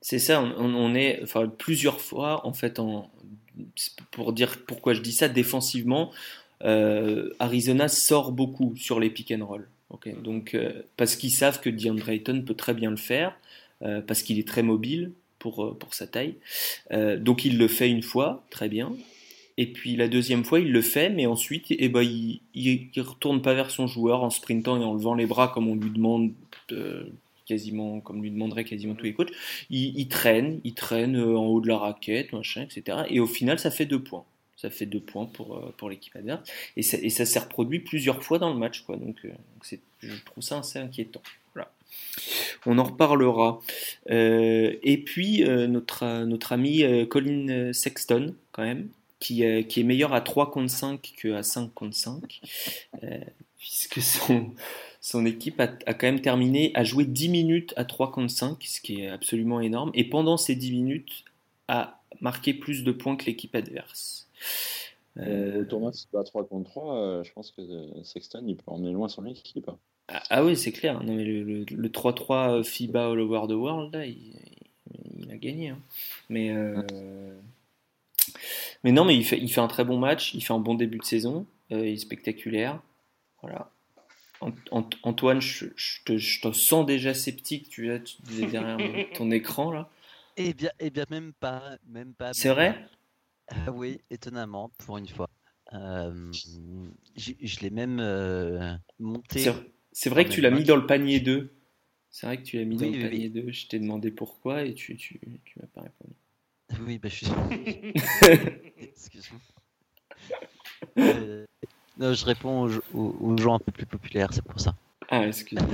C'est 0.00 0.18
ça, 0.18 0.40
on, 0.42 0.52
on- 0.58 0.74
on 0.74 0.94
est 0.94 1.20
enfin, 1.22 1.48
plusieurs 1.48 2.00
fois, 2.00 2.46
en 2.46 2.52
fait, 2.52 2.78
en, 2.78 3.10
pour 4.10 4.32
dire 4.32 4.64
pourquoi 4.66 4.92
je 4.92 5.00
dis 5.00 5.12
ça, 5.12 5.28
défensivement, 5.28 6.12
euh, 6.62 7.30
Arizona 7.38 7.88
sort 7.88 8.32
beaucoup 8.32 8.76
sur 8.76 9.00
les 9.00 9.10
pick 9.10 9.32
and 9.32 9.44
roll. 9.46 9.68
Donc, 10.22 10.54
euh, 10.54 10.82
parce 10.96 11.16
qu'ils 11.16 11.30
savent 11.30 11.60
que 11.60 11.70
DeAndre 11.70 12.08
Ayton 12.10 12.42
peut 12.46 12.54
très 12.54 12.74
bien 12.74 12.90
le 12.90 12.96
faire, 12.96 13.36
euh, 13.82 14.00
parce 14.00 14.22
qu'il 14.22 14.38
est 14.38 14.46
très 14.46 14.62
mobile 14.62 15.12
pour, 15.38 15.64
euh, 15.64 15.74
pour 15.78 15.94
sa 15.94 16.06
taille. 16.06 16.34
Donc, 16.90 17.44
il 17.44 17.58
le 17.58 17.68
fait 17.68 17.90
une 17.90 18.02
fois, 18.02 18.44
très 18.50 18.68
bien. 18.68 18.92
Et 19.60 19.66
puis 19.66 19.96
la 19.96 20.06
deuxième 20.06 20.44
fois, 20.44 20.60
il 20.60 20.70
le 20.70 20.82
fait, 20.82 21.10
mais 21.10 21.26
ensuite, 21.26 21.66
eh 21.70 21.88
ben, 21.88 22.02
il, 22.02 22.40
il 22.54 22.88
retourne 23.00 23.42
pas 23.42 23.54
vers 23.54 23.72
son 23.72 23.88
joueur 23.88 24.22
en 24.22 24.30
sprintant 24.30 24.80
et 24.80 24.84
en 24.84 24.94
levant 24.94 25.14
les 25.14 25.26
bras 25.26 25.48
comme 25.48 25.66
on 25.66 25.74
lui 25.74 25.90
demande, 25.90 26.30
quasiment, 27.44 27.98
comme 28.00 28.22
lui 28.22 28.30
demanderait 28.30 28.62
quasiment 28.62 28.94
tous 28.94 29.04
les 29.04 29.14
coachs 29.14 29.32
il, 29.68 29.98
il 29.98 30.06
traîne, 30.06 30.60
il 30.62 30.74
traîne 30.74 31.16
en 31.16 31.46
haut 31.46 31.60
de 31.60 31.66
la 31.66 31.76
raquette, 31.76 32.32
machin, 32.32 32.62
etc. 32.62 32.98
Et 33.10 33.18
au 33.18 33.26
final, 33.26 33.58
ça 33.58 33.72
fait 33.72 33.86
deux 33.86 34.00
points. 34.00 34.24
Ça 34.58 34.70
fait 34.70 34.86
deux 34.86 35.00
points 35.00 35.26
pour, 35.26 35.56
euh, 35.56 35.72
pour 35.76 35.88
l'équipe 35.88 36.14
adverse. 36.16 36.40
Et 36.76 36.82
ça, 36.82 36.98
et 37.00 37.10
ça 37.10 37.24
s'est 37.24 37.38
reproduit 37.38 37.78
plusieurs 37.78 38.24
fois 38.24 38.40
dans 38.40 38.52
le 38.52 38.58
match. 38.58 38.80
Quoi. 38.80 38.96
Donc, 38.96 39.24
euh, 39.24 39.30
je 40.00 40.14
trouve 40.24 40.42
ça 40.42 40.58
assez 40.58 40.80
inquiétant. 40.80 41.22
Voilà. 41.54 41.70
On 42.66 42.76
en 42.78 42.82
reparlera. 42.82 43.60
Euh, 44.10 44.74
et 44.82 44.98
puis, 44.98 45.44
notre, 45.44 46.24
notre 46.24 46.50
ami 46.52 46.82
Colin 47.08 47.72
Sexton, 47.72 48.34
quand 48.50 48.64
même, 48.64 48.88
qui, 49.20 49.44
qui 49.68 49.80
est 49.80 49.84
meilleur 49.84 50.12
à 50.12 50.20
3 50.20 50.50
contre 50.50 50.70
5 50.70 51.14
qu'à 51.16 51.44
5 51.44 51.72
contre 51.72 51.96
5. 51.96 52.40
euh, 53.04 53.18
puisque 53.58 54.02
son, 54.02 54.54
son 55.00 55.24
équipe 55.24 55.60
a, 55.60 55.68
a 55.86 55.94
quand 55.94 56.06
même 56.06 56.20
terminé, 56.20 56.72
a 56.74 56.82
joué 56.82 57.04
10 57.04 57.28
minutes 57.28 57.74
à 57.76 57.84
3 57.84 58.10
contre 58.10 58.32
5, 58.32 58.62
ce 58.64 58.80
qui 58.80 59.02
est 59.02 59.08
absolument 59.08 59.60
énorme. 59.60 59.92
Et 59.94 60.04
pendant 60.04 60.36
ces 60.36 60.56
10 60.56 60.72
minutes, 60.72 61.24
a 61.68 62.00
marqué 62.20 62.54
plus 62.54 62.82
de 62.82 62.92
points 62.92 63.16
que 63.16 63.26
l'équipe 63.26 63.54
adverse. 63.54 64.27
Euh, 65.18 65.58
Le 65.58 65.68
tournoi, 65.68 65.92
si 65.92 66.02
c'est 66.02 66.10
pas 66.10 66.24
3 66.24 66.46
contre 66.46 66.70
3, 66.70 66.96
euh, 66.96 67.24
je 67.24 67.32
pense 67.32 67.50
que 67.52 67.60
euh, 67.62 68.02
Sexton, 68.04 68.44
il 68.46 68.56
peut 68.56 68.70
emmener 68.70 68.92
loin 68.92 69.08
son 69.08 69.26
équipe. 69.26 69.70
ah, 70.08 70.22
ah 70.30 70.44
oui, 70.44 70.56
c'est 70.56 70.72
clair. 70.72 71.02
Non, 71.02 71.14
mais 71.14 71.24
le, 71.24 71.42
le- 71.44 71.64
le 71.68 71.92
3-3 71.92 72.62
FIBA 72.62 73.10
All 73.10 73.20
Over 73.20 73.46
the 73.48 73.52
World, 73.56 73.94
là, 73.94 74.06
il, 74.06 74.34
il 75.18 75.30
a 75.30 75.36
gagné. 75.36 75.70
hein. 75.70 75.78
Mais, 76.30 76.50
euh, 76.50 76.82
mais 78.84 78.92
non, 78.92 79.04
mais 79.04 79.16
il 79.16 79.24
fait, 79.24 79.38
il 79.38 79.50
fait 79.52 79.60
un 79.60 79.68
très 79.68 79.84
bon 79.84 79.98
match. 79.98 80.34
Il 80.34 80.42
fait 80.44 80.52
un 80.52 80.58
bon 80.58 80.74
début 80.74 80.98
de 80.98 81.04
saison. 81.04 81.46
euh, 81.72 81.86
il 81.86 81.94
est 81.94 81.96
spectaculaire. 81.96 82.80
Voilà. 83.42 83.70
Ant- 84.40 84.52
Ant- 84.72 84.90
Antoine, 85.04 85.40
je, 85.40 85.66
je 85.76 86.04
te, 86.04 86.18
je 86.18 86.40
te 86.42 86.52
sens 86.52 86.86
déjà 86.86 87.14
sceptique. 87.14 87.68
Tu, 87.70 87.90
es- 87.92 88.02
tu 88.02 88.16
es 88.42 88.46
derrière 88.46 88.78
ton 89.14 89.30
écran 89.30 89.72
là. 89.72 89.90
Eh 90.36 90.54
bien, 90.54 90.70
eh 90.78 90.90
bien, 90.90 91.04
même 91.10 91.32
pas, 91.34 91.76
même 91.86 92.14
pas. 92.14 92.32
C'est 92.32 92.50
vrai? 92.50 92.74
pas. 92.74 92.97
Ah 93.50 93.72
oui, 93.72 94.00
étonnamment, 94.10 94.70
pour 94.78 94.98
une 94.98 95.08
fois. 95.08 95.28
Euh, 95.72 96.30
je 97.16 97.60
l'ai 97.60 97.70
même 97.70 97.98
euh, 98.00 98.74
monté. 98.98 99.50
C'est 99.92 100.10
vrai 100.10 100.24
que 100.24 100.30
tu 100.30 100.40
l'as 100.40 100.50
mis 100.50 100.64
dans 100.64 100.76
le 100.76 100.86
panier 100.86 101.20
2. 101.20 101.54
C'est 102.10 102.26
vrai 102.26 102.38
que 102.38 102.42
tu 102.42 102.58
l'as 102.58 102.64
mis 102.64 102.76
Oui, 102.76 102.80
dans 102.82 102.86
le 102.86 102.92
oui, 102.92 103.02
panier 103.10 103.28
2. 103.28 103.52
Je 103.52 103.66
t'ai 103.68 103.78
demandé 103.78 104.10
pourquoi 104.10 104.62
et 104.64 104.74
tu, 104.74 104.96
tu, 104.96 105.20
tu 105.44 105.58
m'as 105.60 105.66
pas 105.66 105.82
répondu. 105.82 106.14
Oui, 106.86 106.98
bah, 106.98 107.08
je 107.08 107.14
suis. 107.16 107.26
Excuse-moi. 108.80 109.40
Euh, 110.98 111.46
non, 111.98 112.12
je 112.14 112.24
réponds 112.24 112.64
aux, 112.64 112.76
aux- 112.94 113.16
aux 113.20 113.36
gens 113.38 113.54
un 113.54 113.58
peu 113.58 113.72
plus 113.72 113.86
populaires, 113.86 114.32
c'est 114.32 114.44
pour 114.44 114.60
ça. 114.60 114.74
Ah, 115.10 115.26
excuse-moi. 115.26 115.68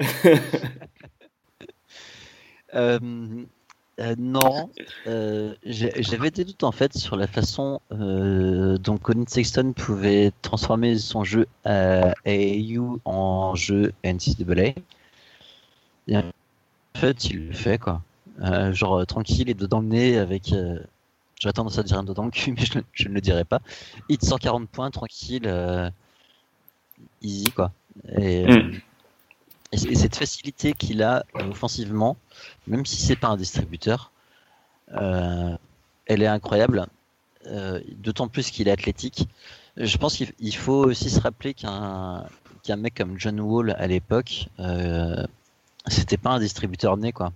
Euh, 4.00 4.14
non, 4.16 4.70
euh, 5.08 5.54
j'avais 5.64 6.30
des 6.30 6.44
doutes 6.44 6.62
en 6.62 6.70
fait 6.70 6.96
sur 6.96 7.16
la 7.16 7.26
façon 7.26 7.80
euh, 7.90 8.78
dont 8.78 8.96
Colin 8.96 9.24
Sexton 9.26 9.72
pouvait 9.72 10.30
transformer 10.42 10.96
son 10.98 11.24
jeu 11.24 11.48
AAU 11.64 13.00
en 13.04 13.54
jeu 13.56 13.92
NCAA. 14.04 14.74
Et 16.06 16.16
en 16.16 16.22
fait, 16.96 17.24
il 17.24 17.48
le 17.48 17.52
fait 17.52 17.78
quoi. 17.78 18.02
Genre 18.72 19.04
tranquille 19.04 19.50
et 19.50 19.54
dedans 19.54 19.80
le 19.80 19.88
nez 19.88 20.18
avec. 20.18 20.54
J'aurais 21.40 21.52
tendance 21.52 21.78
à 21.78 21.82
dire 21.82 21.98
un 21.98 22.04
dedans 22.04 22.24
le 22.24 22.30
cul, 22.30 22.52
mais 22.56 22.64
je, 22.92 23.08
ne 23.08 23.14
le 23.14 23.20
dirai 23.20 23.44
pas. 23.44 23.60
Hit 24.08 24.24
140 24.24 24.68
points, 24.68 24.90
tranquille, 24.90 25.52
easy 27.22 27.50
quoi. 27.50 27.72
Et, 28.16 28.46
euh, 28.48 28.62
Mm. 28.62 28.80
Et, 29.72 29.76
cette 29.76 30.16
facilité 30.16 30.72
qu'il 30.72 31.02
a 31.02 31.24
offensivement, 31.34 32.16
même 32.66 32.86
si 32.86 32.96
c'est 32.96 33.16
pas 33.16 33.28
un 33.28 33.36
distributeur, 33.36 34.12
elle 34.90 36.22
est 36.22 36.26
incroyable. 36.26 36.86
D'autant 37.96 38.28
plus 38.28 38.50
qu'il 38.50 38.68
est 38.68 38.70
athlétique. 38.70 39.28
Je 39.76 39.96
pense 39.98 40.16
qu'il 40.16 40.56
faut 40.56 40.86
aussi 40.86 41.10
se 41.10 41.20
rappeler 41.20 41.54
qu'un 41.54 42.26
qu'un 42.62 42.76
mec 42.76 42.96
comme 42.96 43.18
John 43.18 43.40
Wall 43.40 43.76
à 43.78 43.86
l'époque, 43.86 44.48
c'était 45.86 46.16
pas 46.16 46.30
un 46.30 46.40
distributeur 46.40 46.96
né 46.96 47.12
quoi. 47.12 47.32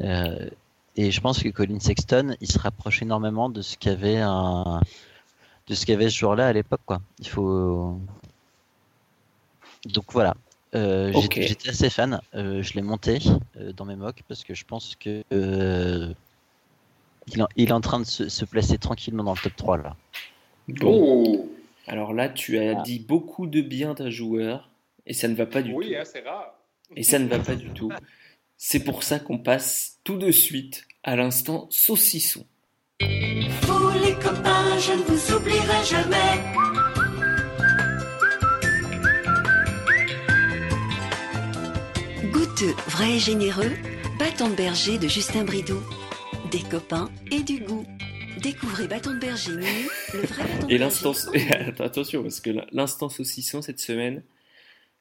Euh, 0.00 0.48
et 0.96 1.10
je 1.10 1.20
pense 1.20 1.42
que 1.42 1.48
Colin 1.48 1.80
Sexton, 1.80 2.36
il 2.40 2.50
se 2.50 2.58
rapproche 2.58 3.02
énormément 3.02 3.48
de 3.48 3.62
ce 3.62 3.76
qu'avait 3.76 4.20
un 4.20 4.80
de 5.68 5.74
ce 5.74 5.86
qu'avait 5.86 6.10
ce 6.10 6.16
joueur-là 6.16 6.48
à 6.48 6.52
l'époque 6.52 6.80
quoi. 6.86 7.00
Il 7.18 7.28
faut 7.28 8.00
donc 9.86 10.12
voilà. 10.12 10.34
Euh, 10.74 11.12
J'étais 11.30 11.70
assez 11.70 11.90
fan. 11.90 12.20
Euh, 12.34 12.62
je 12.62 12.74
l'ai 12.74 12.82
monté 12.82 13.18
euh, 13.56 13.72
dans 13.72 13.84
mes 13.84 13.96
mocks 13.96 14.22
parce 14.28 14.44
que 14.44 14.54
je 14.54 14.64
pense 14.64 14.96
que 14.96 15.22
euh, 15.32 16.12
il, 17.28 17.46
il, 17.56 17.68
est 17.68 17.72
en 17.72 17.80
train 17.80 18.00
de 18.00 18.04
se, 18.04 18.28
se, 18.28 18.44
placer 18.44 18.76
tranquillement 18.78 19.24
dans 19.24 19.32
le 19.32 19.38
top 19.38 19.56
3 19.56 19.76
là. 19.78 19.96
Bon. 20.68 21.24
Oh. 21.26 21.52
Alors 21.86 22.12
là, 22.12 22.28
tu 22.28 22.58
as 22.58 22.78
ah. 22.78 22.82
dit 22.82 22.98
beaucoup 22.98 23.46
de 23.46 23.62
bien 23.62 23.94
d'un 23.94 24.10
joueur 24.10 24.68
et 25.06 25.14
ça 25.14 25.26
ne 25.28 25.34
va 25.34 25.46
pas 25.46 25.62
du 25.62 25.72
oui, 25.72 25.86
tout. 25.86 25.90
Oui, 25.92 25.96
hein, 25.96 26.04
c'est 26.04 26.20
rare. 26.20 26.54
Et 26.96 27.02
ça 27.02 27.18
ne 27.18 27.26
va 27.28 27.38
pas 27.38 27.54
du 27.54 27.70
tout. 27.70 27.90
C'est 28.56 28.84
pour 28.84 29.02
ça 29.02 29.18
qu'on 29.18 29.38
passe 29.38 29.98
tout 30.04 30.18
de 30.18 30.30
suite 30.30 30.86
à 31.02 31.16
l'instant 31.16 31.66
saucisson. 31.70 32.44
Vous 33.00 33.90
les 34.04 34.14
copains, 34.14 34.78
je 34.78 34.92
ne 34.92 35.02
vous 35.02 35.34
oublierai 35.34 35.84
jamais. 35.84 36.87
Vrai 42.66 43.12
et 43.12 43.18
généreux, 43.20 43.70
bâton 44.18 44.48
de 44.50 44.56
berger 44.56 44.98
de 44.98 45.06
Justin 45.06 45.44
Bridou. 45.44 45.80
Des 46.50 46.62
copains 46.62 47.08
et 47.30 47.44
du 47.44 47.60
goût. 47.60 47.86
Découvrez 48.42 48.88
Bâton 48.88 49.14
de 49.14 49.18
Berger 49.18 49.52
nu, 49.52 49.88
le 50.12 50.20
vrai 50.22 50.42
bâton 50.42 50.66
de 50.66 50.72
Et 50.72 50.78
l'instant, 50.78 51.12
attention, 51.78 52.22
parce 52.22 52.40
que 52.40 52.50
l'instant 52.72 53.08
saucisson 53.08 53.62
cette 53.62 53.78
semaine, 53.78 54.24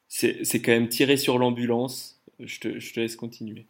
c'est 0.08 0.62
quand 0.62 0.72
même 0.72 0.88
tiré 0.88 1.18
sur 1.18 1.40
l'ambulance. 1.40 2.20
Je 2.40 2.60
te, 2.60 2.80
je 2.80 2.94
te, 2.94 3.00
laisse 3.00 3.16
continuer. 3.16 3.66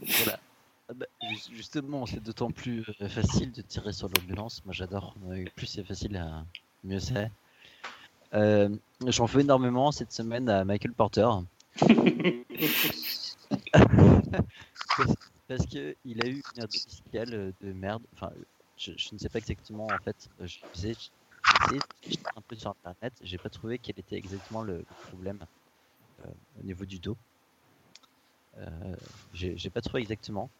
Voilà. 0.00 0.40
Ah 0.88 0.94
bah, 0.94 1.06
justement, 1.52 2.06
c'est 2.06 2.22
d'autant 2.22 2.50
plus 2.50 2.82
euh, 3.02 3.08
facile 3.10 3.52
de 3.52 3.60
tirer 3.60 3.92
sur 3.92 4.08
l'ambulance. 4.08 4.62
Moi, 4.64 4.72
j'adore. 4.72 5.14
Plus 5.54 5.66
c'est 5.66 5.84
facile, 5.84 6.24
mieux 6.82 7.00
c'est. 7.00 7.30
Euh, 8.32 8.70
J'en 9.06 9.26
fais 9.26 9.40
énormément 9.42 9.92
cette 9.92 10.12
semaine 10.12 10.48
à 10.48 10.64
Michael 10.64 10.94
Porter. 10.94 11.28
parce 15.48 15.66
qu'il 15.66 16.22
a 16.22 16.28
eu 16.28 16.42
une 16.56 16.62
artificielle 16.62 17.52
de 17.60 17.72
merde. 17.72 18.02
Enfin, 18.14 18.30
je, 18.76 18.92
je, 18.96 19.08
ne 19.12 19.18
sais 19.18 19.28
pas 19.28 19.38
exactement 19.38 19.86
en 19.86 19.98
fait. 19.98 20.28
Je 20.40 20.58
faisais, 20.72 20.94
un 22.36 22.40
peu 22.40 22.56
sur 22.56 22.70
internet, 22.70 23.12
j'ai 23.22 23.38
pas 23.38 23.48
trouvé 23.48 23.78
quel 23.78 23.98
était 23.98 24.16
exactement 24.16 24.62
le, 24.62 24.84
problème 25.08 25.38
euh, 26.24 26.28
au 26.60 26.64
niveau 26.64 26.84
du 26.84 26.98
dos. 26.98 27.16
Euh, 28.58 28.96
j'ai 29.34 29.70
pas 29.70 29.80
trouvé 29.80 30.02
exactement. 30.02 30.50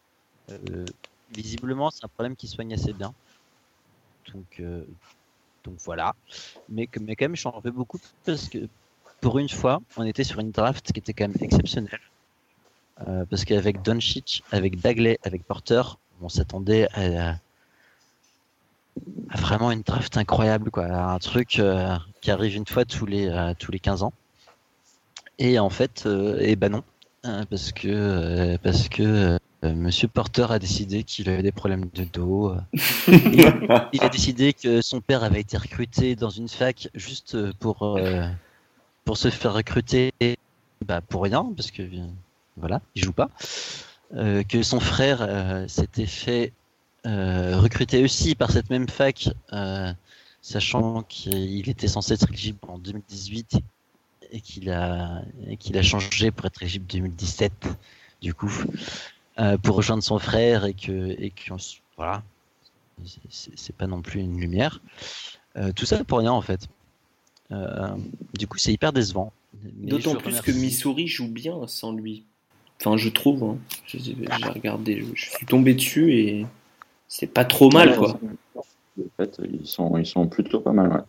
Euh, 0.49 0.85
visiblement, 1.31 1.89
c'est 1.89 2.05
un 2.05 2.09
problème 2.09 2.35
qui 2.35 2.47
soigne 2.47 2.73
assez 2.73 2.93
bien. 2.93 3.13
Donc, 4.33 4.61
donc 5.63 5.75
voilà. 5.79 6.15
Mais, 6.69 6.87
quand 6.87 7.01
même, 7.01 7.35
j'en 7.35 7.59
veux 7.59 7.71
beaucoup 7.71 7.99
parce 8.25 8.49
que 8.49 8.67
pour 9.21 9.39
une 9.39 9.49
fois, 9.49 9.81
on 9.97 10.03
était 10.03 10.23
sur 10.23 10.39
une 10.39 10.51
draft 10.51 10.91
qui 10.91 10.99
était 10.99 11.13
quand 11.13 11.27
même 11.27 11.37
exceptionnelle. 11.41 11.99
parce 13.29 13.45
qu'avec 13.45 13.81
Doncic, 13.81 14.43
avec 14.51 14.79
Dagley, 14.79 15.17
avec 15.23 15.43
Porter, 15.43 15.81
on 16.21 16.29
s'attendait 16.29 16.87
à, 16.93 17.35
vraiment 19.35 19.71
une 19.71 19.81
draft 19.81 20.17
incroyable, 20.17 20.71
quoi. 20.71 20.85
Un 20.85 21.19
truc 21.19 21.59
euh, 21.59 21.95
qui 22.21 22.31
arrive 22.31 22.55
une 22.55 22.65
fois 22.65 22.85
tous 22.85 23.05
les, 23.05 23.27
euh, 23.27 23.53
tous 23.57 23.71
les 23.71 23.79
15 23.79 24.03
ans. 24.03 24.13
Et 25.39 25.59
en 25.59 25.69
fait, 25.69 26.03
et 26.05 26.09
euh, 26.09 26.37
eh 26.41 26.55
ben 26.55 26.71
non. 26.71 26.83
Hein, 27.23 27.45
parce 27.49 27.71
que, 27.71 28.57
parce 28.57 28.89
que 28.89 29.37
Monsieur 29.63 30.07
Porter 30.07 30.51
a 30.51 30.59
décidé 30.59 31.03
qu'il 31.03 31.29
avait 31.29 31.43
des 31.43 31.51
problèmes 31.51 31.89
de 31.93 32.03
dos. 32.05 32.55
il, 33.07 34.01
a 34.01 34.09
décidé 34.09 34.53
que 34.53 34.81
son 34.81 35.01
père 35.01 35.23
avait 35.23 35.41
été 35.41 35.57
recruté 35.57 36.15
dans 36.15 36.29
une 36.29 36.47
fac 36.47 36.89
juste 36.93 37.51
pour, 37.53 37.99
pour 39.07 39.17
se 39.17 39.31
faire 39.31 39.53
recruter 39.53 40.13
bah, 40.85 41.01
pour 41.01 41.23
rien, 41.23 41.51
parce 41.55 41.71
que 41.71 41.81
voilà, 42.57 42.81
il 42.93 43.03
joue 43.03 43.13
pas. 43.13 43.29
que 44.11 44.61
son 44.61 44.79
frère 44.79 45.65
s'était 45.67 46.05
fait 46.05 46.53
euh, 47.07 47.57
recruté 47.57 48.03
aussi 48.03 48.35
par 48.35 48.51
cette 48.51 48.69
même 48.69 48.89
fac, 48.89 49.29
euh, 49.53 49.93
sachant 50.41 51.03
qu'il 51.03 51.69
était 51.69 51.87
censé 51.87 52.13
être 52.13 52.29
éligible 52.29 52.59
en 52.67 52.77
2018 52.79 53.59
et 54.31 54.41
qu'il 54.41 54.69
a, 54.71 55.21
qu'il 55.57 55.77
a 55.77 55.83
changé 55.83 56.31
pour 56.31 56.45
être 56.47 56.61
éligible 56.61 56.85
2017, 56.87 57.53
du 58.21 58.33
coup, 58.33 58.51
euh, 59.39 59.57
pour 59.57 59.77
rejoindre 59.77 60.03
son 60.03 60.19
frère 60.19 60.65
et 60.65 60.73
que, 60.73 61.15
et 61.17 61.31
que 61.31 61.53
voilà, 61.95 62.23
c'est 63.29 63.75
pas 63.75 63.87
non 63.87 64.01
plus 64.01 64.19
une 64.19 64.39
lumière. 64.39 64.81
tout 65.75 65.85
ça 65.85 66.03
pour 66.03 66.19
rien 66.19 66.33
en 66.33 66.41
fait. 66.41 66.67
Du 67.49 68.47
coup, 68.47 68.57
c'est 68.57 68.73
hyper 68.73 68.93
décevant. 68.93 69.31
D'autant 69.63 70.15
plus 70.15 70.41
que 70.41 70.51
Missouri 70.51 71.07
joue 71.07 71.27
bien 71.27 71.55
sans 71.67 71.91
lui. 71.91 72.25
Enfin, 72.79 72.97
je 72.97 73.09
trouve. 73.09 73.43
Hein. 73.43 73.57
J'ai 73.85 74.15
regardé, 74.53 75.05
je 75.15 75.29
suis 75.29 75.45
tombé 75.45 75.73
dessus 75.73 76.13
et 76.13 76.45
c'est 77.07 77.27
pas 77.27 77.45
trop 77.45 77.71
mal, 77.71 77.95
quoi. 77.97 78.19
En 78.55 78.63
fait, 79.17 79.39
ils 79.43 79.65
sont, 79.65 79.97
ils 79.97 80.05
sont 80.05 80.27
plutôt 80.27 80.59
pas 80.59 80.71
mal, 80.71 81.05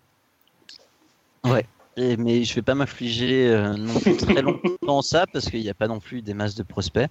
ouais. 1.45 1.65
Ouais. 1.97 2.17
mais 2.17 2.45
je 2.45 2.55
vais 2.55 2.63
pas 2.63 2.75
m'affliger 2.75 3.49
euh, 3.49 3.75
non 3.75 3.99
plus 3.99 4.17
très 4.17 4.43
longtemps 4.43 5.03
ça 5.03 5.27
parce 5.33 5.49
qu'il 5.49 5.61
n'y 5.61 5.71
a 5.71 5.75
pas 5.75 5.89
non 5.89 6.01
plus 6.01 6.21
des 6.21 6.35
masses 6.35 6.55
de 6.55 6.63
prospects. 6.63 7.09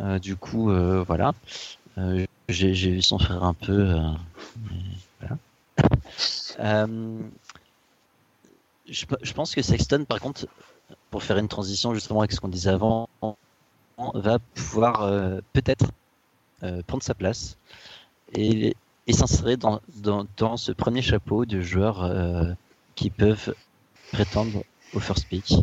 Euh, 0.00 0.18
du 0.18 0.36
coup, 0.36 0.70
euh, 0.70 1.04
voilà. 1.06 1.34
J'ai 2.48 2.72
vu 2.72 3.02
son 3.02 3.18
frère 3.18 3.44
un 3.44 3.54
peu. 3.54 3.96
voilà. 5.20 5.38
Je, 8.90 9.32
pense 9.32 9.54
que 9.54 9.62
Sexton, 9.62 10.04
par 10.04 10.20
contre, 10.20 10.46
pour 11.10 11.22
faire 11.22 11.38
une 11.38 11.48
transition 11.48 11.94
justement 11.94 12.20
avec 12.20 12.32
ce 12.32 12.40
qu'on 12.40 12.48
disait 12.48 12.70
avant, 12.70 13.08
va 14.14 14.38
pouvoir 14.54 15.40
peut-être 15.52 15.86
prendre 16.86 17.02
sa 17.02 17.14
place 17.14 17.56
et, 18.34 18.76
s'insérer 19.12 19.56
dans, 19.56 19.80
dans, 20.36 20.56
ce 20.56 20.72
premier 20.72 21.02
chapeau 21.02 21.44
de 21.44 21.60
joueurs 21.60 22.04
euh, 22.04 22.52
qui 22.94 23.10
peuvent 23.10 23.54
prétendre 24.12 24.62
au 24.94 25.00
first 25.00 25.26
pick. 25.28 25.54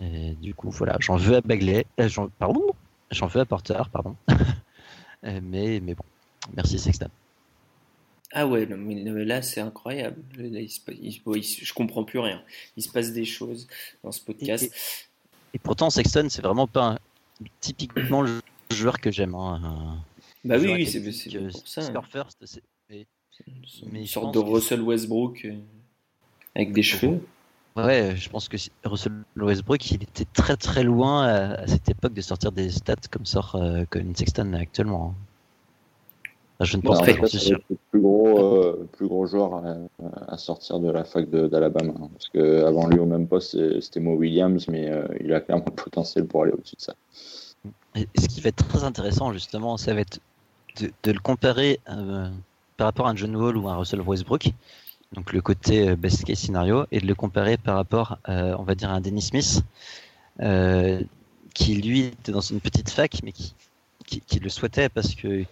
Du 0.00 0.54
coup, 0.54 0.70
voilà, 0.70 0.96
j'en 1.00 1.16
veux 1.16 1.36
à 1.36 1.40
Bagley, 1.40 1.86
euh, 1.98 2.08
pardon, 2.38 2.62
j'en 3.10 3.26
veux 3.26 3.40
à 3.40 3.44
Porter, 3.44 3.82
pardon. 3.92 4.16
Euh, 5.26 5.40
mais, 5.42 5.80
mais 5.82 5.94
bon, 5.94 6.04
merci 6.54 6.78
Sexton. 6.78 7.08
Ah 8.36 8.48
ouais, 8.48 8.66
mais 8.66 9.24
là 9.24 9.42
c'est 9.42 9.60
incroyable. 9.60 10.20
Là, 10.36 10.60
il 10.60 10.68
se, 10.68 10.80
il, 10.90 11.22
je 11.42 11.72
comprends 11.72 12.02
plus 12.02 12.18
rien. 12.18 12.42
Il 12.76 12.82
se 12.82 12.88
passe 12.88 13.12
des 13.12 13.24
choses 13.24 13.68
dans 14.02 14.10
ce 14.10 14.20
podcast. 14.20 14.74
Et, 15.54 15.58
pourtant, 15.60 15.88
Sexton, 15.88 16.26
c'est 16.28 16.42
vraiment 16.42 16.66
pas 16.66 16.84
un, 16.84 16.98
typiquement 17.60 18.22
le 18.22 18.40
joueur 18.72 19.00
que 19.00 19.12
j'aime. 19.12 19.36
Hein. 19.36 20.00
Bah 20.44 20.56
oui, 20.58 20.66
oui 20.72 20.86
c'est 20.86 21.00
pour 21.00 21.52
ça. 21.64 21.82
Score 21.82 22.06
first, 22.08 22.44
mais, 22.90 23.06
une 23.92 24.06
sorte 24.06 24.34
de 24.34 24.40
Russell 24.40 24.82
Westbrook 24.82 25.44
euh, 25.44 25.54
avec 26.56 26.72
des 26.72 26.82
cheveux. 26.82 27.24
Ouais, 27.76 28.16
je 28.16 28.28
pense 28.28 28.48
que 28.48 28.56
Russell 28.84 29.12
Westbrook, 29.36 29.92
il 29.92 30.02
était 30.02 30.26
très 30.32 30.56
très 30.56 30.82
loin 30.82 31.24
à, 31.24 31.66
cette 31.68 31.88
époque 31.88 32.14
de 32.14 32.20
sortir 32.20 32.50
des 32.50 32.70
stats 32.70 32.96
comme 33.12 33.26
sort 33.26 33.54
euh, 33.54 33.84
Colin 33.90 34.12
Sexton 34.12 34.54
actuellement. 34.54 35.14
Hein. 35.16 35.33
Je 36.60 36.76
ne 36.76 36.82
pense 36.82 37.00
pas, 37.00 37.26
c'est 37.26 37.38
sûr. 37.38 37.60
Le 37.68 37.76
plus 37.90 38.00
gros, 38.00 38.38
euh, 38.38 38.88
plus 38.92 39.08
gros 39.08 39.26
joueur 39.26 39.62
à, 40.28 40.38
sortir 40.38 40.78
de 40.78 40.90
la 40.90 41.04
fac 41.04 41.28
d'Alabama. 41.28 41.92
Hein. 41.96 42.08
parce 42.12 42.28
que 42.28 42.64
avant 42.64 42.86
lui 42.88 42.98
au 42.98 43.06
même 43.06 43.26
poste, 43.26 43.80
c'était 43.80 44.00
Mo 44.00 44.14
Williams, 44.14 44.68
mais 44.68 44.90
il 45.20 45.32
a 45.32 45.40
clairement 45.40 45.64
le 45.66 45.74
potentiel 45.74 46.26
pour 46.26 46.42
aller 46.42 46.52
au-dessus 46.52 46.76
de 46.76 46.82
ça. 46.82 46.94
Et 47.96 48.06
ce 48.20 48.28
qui 48.28 48.40
va 48.40 48.48
être 48.48 48.66
très 48.68 48.84
intéressant 48.84 49.32
justement, 49.32 49.76
ça 49.76 49.94
va 49.94 50.00
être 50.00 50.20
de, 50.80 51.12
le 51.12 51.20
comparer 51.20 51.80
euh, 51.88 52.28
par 52.76 52.86
rapport 52.86 53.06
à 53.06 53.10
un 53.10 53.16
John 53.16 53.34
Wall 53.36 53.56
ou 53.56 53.68
un 53.68 53.76
Russell 53.76 54.00
Westbrook, 54.00 54.50
donc 55.12 55.32
le 55.32 55.40
côté 55.40 55.88
euh, 55.88 55.96
best 55.96 56.24
case 56.24 56.38
scénario, 56.38 56.86
et 56.90 57.00
de 57.00 57.06
le 57.06 57.14
comparer 57.14 57.56
par 57.56 57.76
rapport, 57.76 58.18
euh, 58.28 58.56
on 58.58 58.64
va 58.64 58.74
dire, 58.74 58.90
à 58.90 58.94
un 58.94 59.00
Dennis 59.00 59.22
Smith, 59.22 59.62
qui 61.54 61.74
lui 61.76 62.00
était 62.00 62.32
dans 62.32 62.40
une 62.40 62.60
petite 62.60 62.90
fac, 62.90 63.20
mais 63.22 63.30
qui, 63.30 63.54
qui, 64.04 64.40
le 64.40 64.48
souhaitait 64.48 64.88
parce 64.88 65.14
que 65.14 65.44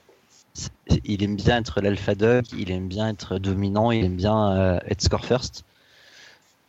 il 1.04 1.22
aime 1.22 1.36
bien 1.36 1.58
être 1.58 1.80
l'alpha 1.80 2.14
dog, 2.14 2.44
il 2.56 2.70
aime 2.70 2.88
bien 2.88 3.08
être 3.08 3.38
dominant, 3.38 3.90
il 3.90 4.04
aime 4.04 4.16
bien 4.16 4.78
être 4.86 5.00
score 5.02 5.24
first. 5.24 5.64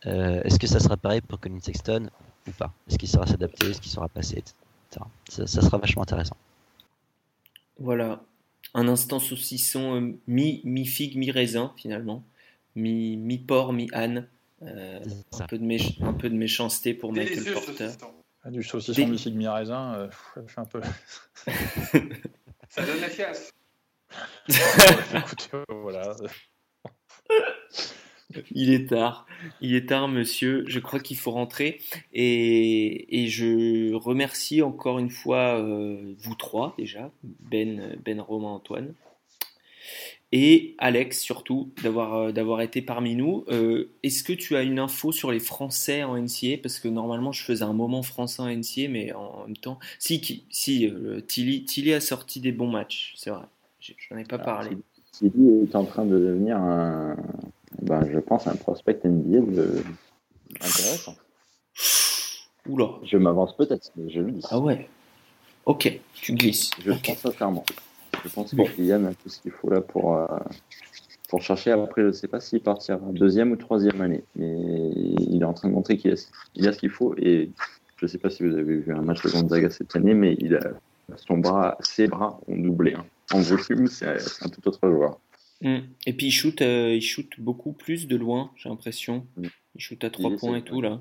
Est-ce 0.04 0.58
que 0.58 0.66
ça 0.66 0.80
sera 0.80 0.96
pareil 0.96 1.20
pour 1.20 1.40
Colin 1.40 1.60
Sexton 1.60 2.08
ou 2.46 2.50
pas? 2.52 2.72
Est-ce 2.88 2.98
qu'il 2.98 3.08
saura 3.08 3.26
s'adapter? 3.26 3.70
Est-ce 3.70 3.80
qu'il 3.80 3.90
saura 3.90 4.08
passer 4.08 4.38
etc. 4.38 4.54
Ça, 5.28 5.46
ça 5.46 5.62
sera 5.62 5.78
vachement 5.78 6.02
intéressant. 6.02 6.36
Voilà, 7.78 8.22
un 8.74 8.86
instant 8.88 9.18
saucisson 9.18 9.96
euh, 9.96 10.18
mi, 10.26 10.60
mi 10.64 10.86
figue, 10.86 11.16
mi 11.16 11.30
raisin 11.30 11.72
finalement, 11.76 12.22
mi, 12.76 13.16
mi 13.16 13.38
porc, 13.38 13.72
mi 13.72 13.88
âne. 13.92 14.28
Euh, 14.62 15.00
un, 15.32 15.46
peu 15.46 15.58
de 15.58 15.64
méch- 15.64 16.02
un 16.02 16.12
peu 16.12 16.30
de 16.30 16.36
méchanceté 16.36 16.94
pour 16.94 17.12
Michael 17.12 17.30
Délicieux, 17.30 17.54
Porter. 17.54 17.88
saucisson. 17.88 18.12
Ah, 18.44 18.50
du 18.50 18.62
saucisson 18.62 19.06
mi 19.08 19.18
figue 19.18 19.34
mi 19.34 19.48
raisin, 19.48 19.94
euh, 19.94 20.08
je 20.36 20.50
suis 20.52 20.60
un 20.60 20.64
peu. 20.64 20.80
Ça 22.70 22.86
donne 22.86 23.00
la 23.00 23.10
chiasse. 23.10 23.50
Euh. 25.54 26.14
Il 28.50 28.70
est 28.72 28.88
tard, 28.88 29.26
il 29.60 29.74
est 29.74 29.88
tard, 29.88 30.08
monsieur. 30.08 30.64
Je 30.66 30.80
crois 30.80 31.00
qu'il 31.00 31.16
faut 31.16 31.30
rentrer. 31.30 31.80
Et, 32.12 33.26
je 33.28 33.94
remercie 33.94 34.62
encore 34.62 34.98
une 34.98 35.10
fois 35.10 35.60
euh, 35.60 36.14
vous 36.18 36.34
trois 36.34 36.74
déjà, 36.78 37.12
Ben, 37.22 37.96
Ben, 38.04 38.20
Romain, 38.20 38.48
Antoine. 38.48 38.94
Et 40.32 40.74
Alex 40.78 41.20
surtout 41.20 41.72
d'avoir 41.82 42.14
euh, 42.14 42.32
d'avoir 42.32 42.60
été 42.60 42.82
parmi 42.82 43.14
nous. 43.14 43.44
Est-ce 44.02 44.24
que 44.24 44.32
tu 44.32 44.56
as 44.56 44.62
une 44.62 44.80
info 44.80 45.12
sur 45.12 45.30
les 45.30 45.38
Français 45.38 46.02
en 46.02 46.16
NCA 46.18 46.56
Parce 46.62 46.80
que 46.80 46.88
normalement 46.88 47.30
je 47.30 47.44
faisais 47.44 47.62
un 47.62 47.72
moment 47.72 48.02
français 48.02 48.42
en 48.42 48.48
NCA, 48.48 48.88
mais 48.88 49.12
en 49.12 49.46
même 49.46 49.56
temps, 49.56 49.78
si 49.98 50.20
Tilly, 50.20 51.64
Tilly 51.64 51.92
a 51.92 52.00
sorti 52.00 52.40
des 52.40 52.52
bons 52.52 52.70
matchs, 52.70 53.14
c'est 53.16 53.30
vrai. 53.30 53.44
J'ai- 53.84 53.96
J'en 54.08 54.16
ai 54.16 54.24
pas 54.24 54.38
parlé. 54.38 54.78
Tilly 55.12 55.64
est 55.64 55.76
en 55.76 55.84
train 55.84 56.06
de 56.06 56.18
devenir 56.18 56.56
un, 56.56 57.16
ben, 57.82 58.08
je 58.10 58.18
pense, 58.18 58.46
un 58.46 58.56
prospect 58.56 58.98
NBA 59.04 59.40
de... 59.40 59.82
intéressant. 60.54 61.14
Oula. 62.66 62.86
Je 63.04 63.18
m'avance 63.18 63.54
peut-être, 63.54 63.90
mais 63.96 64.08
je 64.10 64.20
le 64.20 64.30
dis. 64.32 64.44
Ah 64.50 64.58
ouais. 64.58 64.88
Ok, 65.66 66.00
tu 66.14 66.32
glisses. 66.34 66.70
Je 66.82 66.92
Ok. 66.92 67.02
pense 67.06 67.18
sincèrement. 67.18 67.64
Je 68.24 68.28
pense 68.30 68.50
que 68.52 68.56
Bon. 68.56 68.64
Kylian 68.64 69.04
a 69.04 69.12
tout 69.14 69.28
ce 69.28 69.38
qu'il 69.42 69.50
faut 69.50 69.68
là 69.68 69.82
pour, 69.82 70.16
euh, 70.16 70.26
pour 71.28 71.42
chercher. 71.42 71.72
Après, 71.72 72.00
je 72.00 72.06
ne 72.06 72.12
sais 72.12 72.28
pas 72.28 72.40
s'il 72.40 72.60
partira 72.60 72.96
deuxième 73.12 73.52
ou 73.52 73.56
troisième 73.56 74.00
année, 74.00 74.24
mais 74.34 74.50
il 75.28 75.40
est 75.42 75.44
en 75.44 75.52
train 75.52 75.68
de 75.68 75.74
montrer 75.74 75.98
qu'il 75.98 76.12
a, 76.12 76.16
il 76.54 76.66
a 76.66 76.72
ce 76.72 76.78
qu'il 76.78 76.88
faut. 76.90 77.14
Et 77.18 77.50
je 77.98 78.06
ne 78.06 78.08
sais 78.08 78.18
pas 78.18 78.30
si 78.30 78.44
vous 78.44 78.54
avez 78.56 78.76
vu 78.78 78.94
un 78.94 79.02
match 79.02 79.20
de 79.22 79.28
Gonzaga 79.30 79.68
cette 79.68 79.94
année, 79.94 80.14
mais 80.14 80.36
il 80.38 80.56
a 80.56 80.70
son 81.16 81.36
bras, 81.36 81.76
ses 81.80 82.06
bras 82.08 82.40
ont 82.48 82.56
doublé. 82.56 82.94
hein. 82.94 83.04
En 83.32 83.40
volume, 83.40 83.86
c'est 83.86 84.06
un 84.42 84.48
tout 84.48 84.66
autre 84.68 84.88
joueur. 84.88 85.18
Mm. 85.62 85.78
Et 86.06 86.12
puis 86.12 86.26
il 86.26 86.30
shoot, 86.32 86.60
euh, 86.62 86.94
il 86.94 87.00
shoot 87.02 87.28
beaucoup 87.38 87.72
plus 87.72 88.06
de 88.06 88.16
loin, 88.16 88.50
j'ai 88.56 88.68
l'impression. 88.68 89.26
Mm. 89.36 89.46
Il 89.76 89.80
shoot 89.80 90.04
à 90.04 90.10
trois 90.10 90.30
Il 90.30 90.36
points 90.36 90.50
essaie, 90.50 90.58
et 90.60 90.62
tout 90.64 90.80
là. 90.80 91.00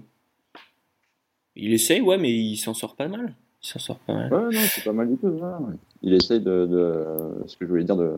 Il 1.56 1.74
essaye, 1.74 2.02
ouais, 2.02 2.18
mais 2.18 2.32
il 2.32 2.58
s'en 2.58 2.74
sort 2.74 2.96
pas 2.96 3.08
mal. 3.08 3.36
Il 3.62 3.68
s'en 3.68 3.80
sort 3.80 4.00
pas 4.00 4.14
mal. 4.14 4.34
Ouais, 4.34 4.56
non, 4.56 4.62
c'est 4.70 4.84
pas 4.84 4.94
mal 4.94 5.10
du 5.10 5.18
tout. 5.18 5.28
ouais. 5.28 5.76
Il 6.02 6.14
essaye 6.14 6.40
de, 6.40 6.66
de- 6.66 7.48
ce 7.48 7.56
que 7.58 7.66
je 7.66 7.70
voulais 7.70 7.84
dire, 7.84 7.96
de, 7.96 8.16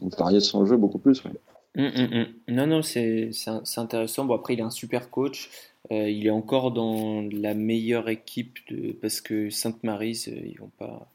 de 0.00 0.16
varier 0.16 0.40
son 0.40 0.64
jeu 0.66 0.76
beaucoup 0.76 0.98
plus. 0.98 1.22
ouais. 1.24 1.32
Mm, 1.74 1.82
mm, 1.84 2.18
mm. 2.48 2.54
Non, 2.54 2.66
non, 2.66 2.82
c'est 2.82 3.30
intéressant. 3.76 4.24
Bon, 4.26 4.34
après, 4.34 4.54
il 4.54 4.60
est 4.60 4.62
un 4.64 4.70
super 4.70 5.10
coach. 5.10 5.50
Euh, 5.90 6.08
il 6.08 6.26
est 6.26 6.30
encore 6.30 6.70
dans 6.70 7.22
la 7.32 7.54
meilleure 7.54 8.08
équipe 8.08 8.58
de... 8.70 8.92
parce 8.92 9.20
que 9.20 9.50
Sainte-Mary's, 9.50 10.28
euh, 10.28 10.32
ils 10.44 10.58
vont 10.58 10.70
pas, 10.78 11.10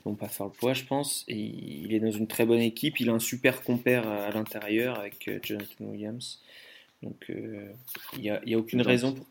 ils 0.00 0.04
vont 0.04 0.14
pas 0.14 0.28
faire 0.28 0.46
le 0.46 0.52
poids, 0.52 0.72
je 0.72 0.84
pense. 0.84 1.24
Et 1.28 1.36
il 1.36 1.92
est 1.92 2.00
dans 2.00 2.10
une 2.10 2.26
très 2.26 2.46
bonne 2.46 2.60
équipe. 2.60 3.00
Il 3.00 3.10
a 3.10 3.12
un 3.12 3.18
super 3.18 3.62
compère 3.62 4.06
à, 4.08 4.24
à 4.26 4.30
l'intérieur 4.30 4.98
avec 4.98 5.28
euh, 5.28 5.38
Jonathan 5.42 5.84
Williams. 5.84 6.40
Donc, 7.02 7.30
euh, 7.30 7.68
il 8.16 8.24
y 8.24 8.30
a, 8.30 8.40
y 8.46 8.54
a 8.54 8.58
aucune 8.58 8.82
raison 8.82 9.12
pour. 9.12 9.26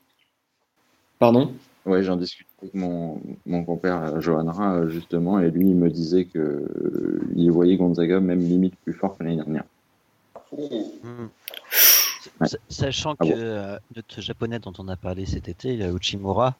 Pardon? 1.18 1.54
Ouais, 1.86 2.04
j'en 2.04 2.18
discutais 2.18 2.49
avec 2.62 2.74
mon, 2.74 3.22
mon 3.45 3.64
compère 3.64 4.22
Johan 4.22 4.52
Ra, 4.52 4.88
justement, 4.88 5.39
et 5.39 5.49
lui, 5.49 5.70
il 5.70 5.76
me 5.76 5.89
disait 5.89 6.26
que 6.26 6.68
il 7.36 7.49
voyait 7.52 7.78
Gonzaga 7.78 8.20
même 8.20 8.39
limite 8.39 8.76
plus 8.84 8.93
fort 8.93 9.18
que 9.18 9.24
l'année 9.24 9.38
dernière. 9.38 9.64
Ouais. 10.52 12.47
Sachant 12.70 13.16
Ah 13.20 13.24
que 13.26 13.30
bon. 13.30 13.36
euh, 13.38 13.78
notre 13.95 14.22
japonais 14.22 14.60
dont 14.60 14.74
on 14.78 14.88
a 14.88 14.95
parlé 14.95 15.26
cet 15.26 15.47
été, 15.49 15.70
il 15.74 15.80
y 15.80 15.84
a 15.84 15.91
Uchimura. 15.91 16.56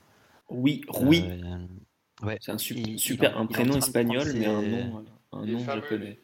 Oui, 0.50 0.82
oui. 1.02 1.24
euh, 1.30 2.26
ouais, 2.26 2.38
C'est 2.42 2.52
un 2.52 2.58
su- 2.58 2.74
il- 2.76 2.90
il 2.94 3.00
super, 3.00 3.38
en- 3.38 3.42
un 3.42 3.46
prénom 3.46 3.78
espagnol, 3.78 4.28
mais 4.36 4.46
un 4.48 4.62
nom, 4.62 5.04
euh, 5.34 5.38
un 5.38 5.46
nom 5.46 5.60
japonais. 5.60 6.20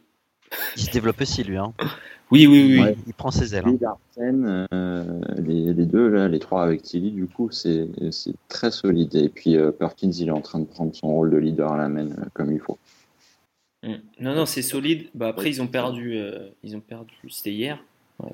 il 0.76 0.82
se 0.82 0.92
développe 0.92 1.22
aussi 1.22 1.44
lui. 1.44 1.58
Hein. 1.58 1.74
Oui, 2.30 2.46
oui, 2.46 2.74
oui. 2.74 2.82
Ouais. 2.82 2.98
Il 3.08 3.14
prend 3.14 3.32
ses 3.32 3.56
ailes. 3.56 3.64
hein. 3.66 3.78
Larsen, 3.80 4.68
euh, 4.74 5.22
les, 5.38 5.74
les 5.74 5.86
deux, 5.86 6.10
là, 6.10 6.28
les 6.28 6.40
trois 6.40 6.62
avec 6.62 6.82
Tilly, 6.82 7.12
du 7.12 7.26
coup, 7.26 7.52
c'est 7.52 7.88
c'est 8.12 8.34
très 8.50 8.70
solide. 8.70 9.16
Et 9.16 9.30
puis 9.30 9.56
euh, 9.56 9.72
Perkins, 9.72 10.12
il 10.12 10.28
est 10.28 10.32
en 10.32 10.42
train 10.42 10.60
de 10.60 10.66
prendre 10.66 10.94
son 10.94 11.08
rôle 11.08 11.30
de 11.32 11.38
leader 11.38 11.72
à 11.72 11.78
la 11.78 11.88
main 11.88 12.08
euh, 12.08 12.26
comme 12.34 12.52
il 12.52 12.60
faut. 12.60 12.78
Mm. 13.84 13.94
Non, 14.20 14.36
non, 14.36 14.46
c'est 14.46 14.62
solide. 14.62 15.08
Bah, 15.14 15.28
après, 15.30 15.50
ils 15.50 15.62
ont 15.62 15.68
perdu. 15.68 16.16
euh, 16.18 16.50
ils 16.64 16.76
ont 16.76 16.80
perdu. 16.82 17.14
C'était 17.30 17.52
hier. 17.52 17.84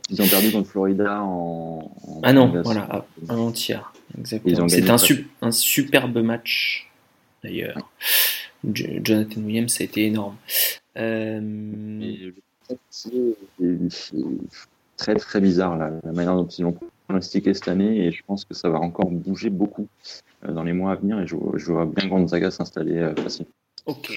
Ils 0.09 0.21
ont 0.21 0.27
perdu 0.27 0.51
contre 0.51 0.69
Florida 0.69 1.21
en. 1.23 1.91
en 2.07 2.21
Ah 2.23 2.31
non, 2.31 2.47
voilà, 2.63 3.05
avant-hier. 3.27 3.93
Ils 4.15 4.19
Exactement. 4.21 4.69
C'était 4.69 4.89
un, 4.89 4.97
un 5.41 5.51
superbe 5.51 6.17
match, 6.19 6.89
d'ailleurs. 7.43 7.91
Jo- 8.73 8.87
Jonathan 9.03 9.41
Williams, 9.41 9.73
ça 9.73 9.83
a 9.83 9.85
été 9.85 10.05
énorme. 10.05 10.37
Euh, 10.97 12.21
c'est 12.89 13.11
très 14.95 15.15
très 15.15 15.41
bizarre 15.41 15.77
là, 15.77 15.91
la 16.03 16.11
manière 16.13 16.35
dont 16.35 16.47
ils 16.47 16.61
l'ont 16.61 16.77
pronostiqué 17.07 17.53
cette 17.53 17.67
année 17.67 18.05
et 18.05 18.11
je 18.11 18.23
pense 18.25 18.45
que 18.45 18.53
ça 18.53 18.69
va 18.69 18.79
encore 18.79 19.09
bouger 19.09 19.49
beaucoup 19.49 19.87
euh, 20.45 20.51
dans 20.53 20.63
les 20.63 20.71
mois 20.73 20.93
à 20.93 20.95
venir 20.95 21.19
et 21.19 21.27
je, 21.27 21.35
je 21.55 21.71
vois 21.71 21.85
bien 21.85 22.07
Gonzaga 22.07 22.51
s'installer 22.51 23.11
facilement. 23.17 23.51
Ok. 23.85 24.11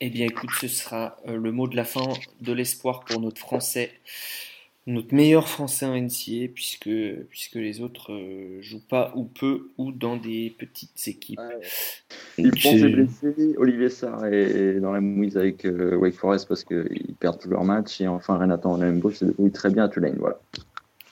Eh 0.00 0.08
bien, 0.10 0.26
écoute, 0.26 0.50
ce 0.60 0.68
sera 0.68 1.16
euh, 1.28 1.36
le 1.36 1.52
mot 1.52 1.68
de 1.68 1.76
la 1.76 1.84
fin 1.84 2.08
de 2.40 2.52
l'espoir 2.52 3.04
pour 3.04 3.20
notre 3.20 3.38
français, 3.38 3.92
notre 4.86 5.14
meilleur 5.14 5.46
français 5.46 5.84
en 5.84 5.94
NCA, 5.94 6.48
puisque, 6.54 6.88
puisque 7.28 7.56
les 7.56 7.82
autres 7.82 8.12
euh, 8.14 8.62
jouent 8.62 8.86
pas 8.88 9.12
ou 9.14 9.24
peu 9.24 9.70
ou 9.76 9.92
dans 9.92 10.16
des 10.16 10.54
petites 10.58 11.06
équipes. 11.06 11.38
Vont 12.38 12.50
c'est- 12.56 12.78
se 12.78 12.86
blesser, 12.86 13.54
Olivier 13.58 13.90
Sarr 13.90 14.24
est 14.26 14.80
dans 14.80 14.92
la 14.92 15.02
mouise 15.02 15.36
avec 15.36 15.66
euh, 15.66 15.96
Wake 15.96 16.14
Forest 16.14 16.48
parce 16.48 16.64
qu'ils 16.64 17.14
perdent 17.20 17.38
tous 17.38 17.50
leurs 17.50 17.64
matchs 17.64 18.00
et 18.00 18.08
enfin 18.08 18.38
Renatan 18.38 18.78
Lembo 18.78 19.10
se 19.10 19.26
débrouille 19.26 19.52
très 19.52 19.68
bien 19.70 19.84
à 19.84 19.88
Tulane. 19.90 20.16
Voilà. 20.18 20.40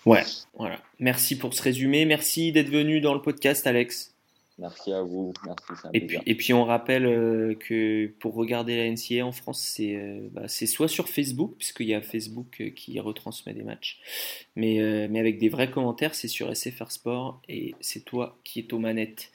Ouais, 0.07 0.22
voilà. 0.57 0.78
Merci 0.99 1.36
pour 1.36 1.53
ce 1.53 1.61
résumé. 1.62 2.07
Merci 2.07 2.53
d'être 2.53 2.70
venu 2.70 3.03
dans 3.03 3.12
le 3.12 3.20
podcast, 3.20 3.66
Alex. 3.66 4.14
Merci 4.59 4.93
à 4.93 5.03
vous, 5.03 5.33
merci, 5.47 5.87
un 5.87 5.91
Et 5.93 6.01
puis, 6.05 6.19
et 6.27 6.35
puis 6.35 6.53
on 6.53 6.65
rappelle 6.65 7.07
euh, 7.07 7.55
que 7.55 8.09
pour 8.19 8.35
regarder 8.35 8.77
la 8.77 8.91
NCA 8.91 9.25
en 9.25 9.31
France, 9.31 9.63
c'est 9.63 9.95
euh, 9.95 10.29
bah, 10.33 10.49
c'est 10.49 10.67
soit 10.67 10.89
sur 10.89 11.09
Facebook, 11.09 11.55
puisqu'il 11.59 11.87
y 11.87 11.95
a 11.95 12.03
Facebook 12.03 12.61
euh, 12.61 12.71
qui 12.71 12.99
retransmet 12.99 13.55
des 13.55 13.63
matchs, 13.63 14.01
mais, 14.57 14.81
euh, 14.81 15.07
mais 15.09 15.21
avec 15.21 15.39
des 15.39 15.49
vrais 15.49 15.71
commentaires, 15.71 16.17
c'est 16.17 16.27
sur 16.27 16.55
SFR 16.55 16.91
Sport 16.91 17.41
et 17.49 17.77
c'est 17.81 18.05
toi 18.05 18.37
qui 18.43 18.59
es 18.59 18.75
aux 18.75 18.81
manettes. 18.81 19.31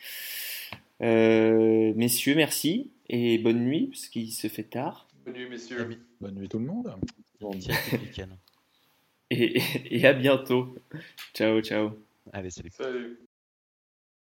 Euh, 1.02 1.94
messieurs, 1.96 2.36
merci 2.36 2.92
et 3.08 3.38
bonne 3.38 3.64
nuit, 3.64 3.88
parce 3.88 4.08
qu'il 4.08 4.32
se 4.34 4.48
fait 4.48 4.64
tard. 4.64 5.08
Bonne 5.26 5.36
nuit, 5.36 5.50
messieurs. 5.50 6.00
Bonne 6.20 6.36
nuit 6.36 6.50
tout 6.50 6.60
le 6.60 6.66
monde. 6.66 6.94
Le 7.40 7.48
week-end. 7.48 8.28
Et, 9.30 9.62
et 9.86 10.06
à 10.06 10.14
bientôt. 10.14 10.76
Ciao, 11.34 11.62
ciao. 11.62 11.92
Allez, 12.32 12.50
salut. 12.50 12.72
Salut. 12.72 13.20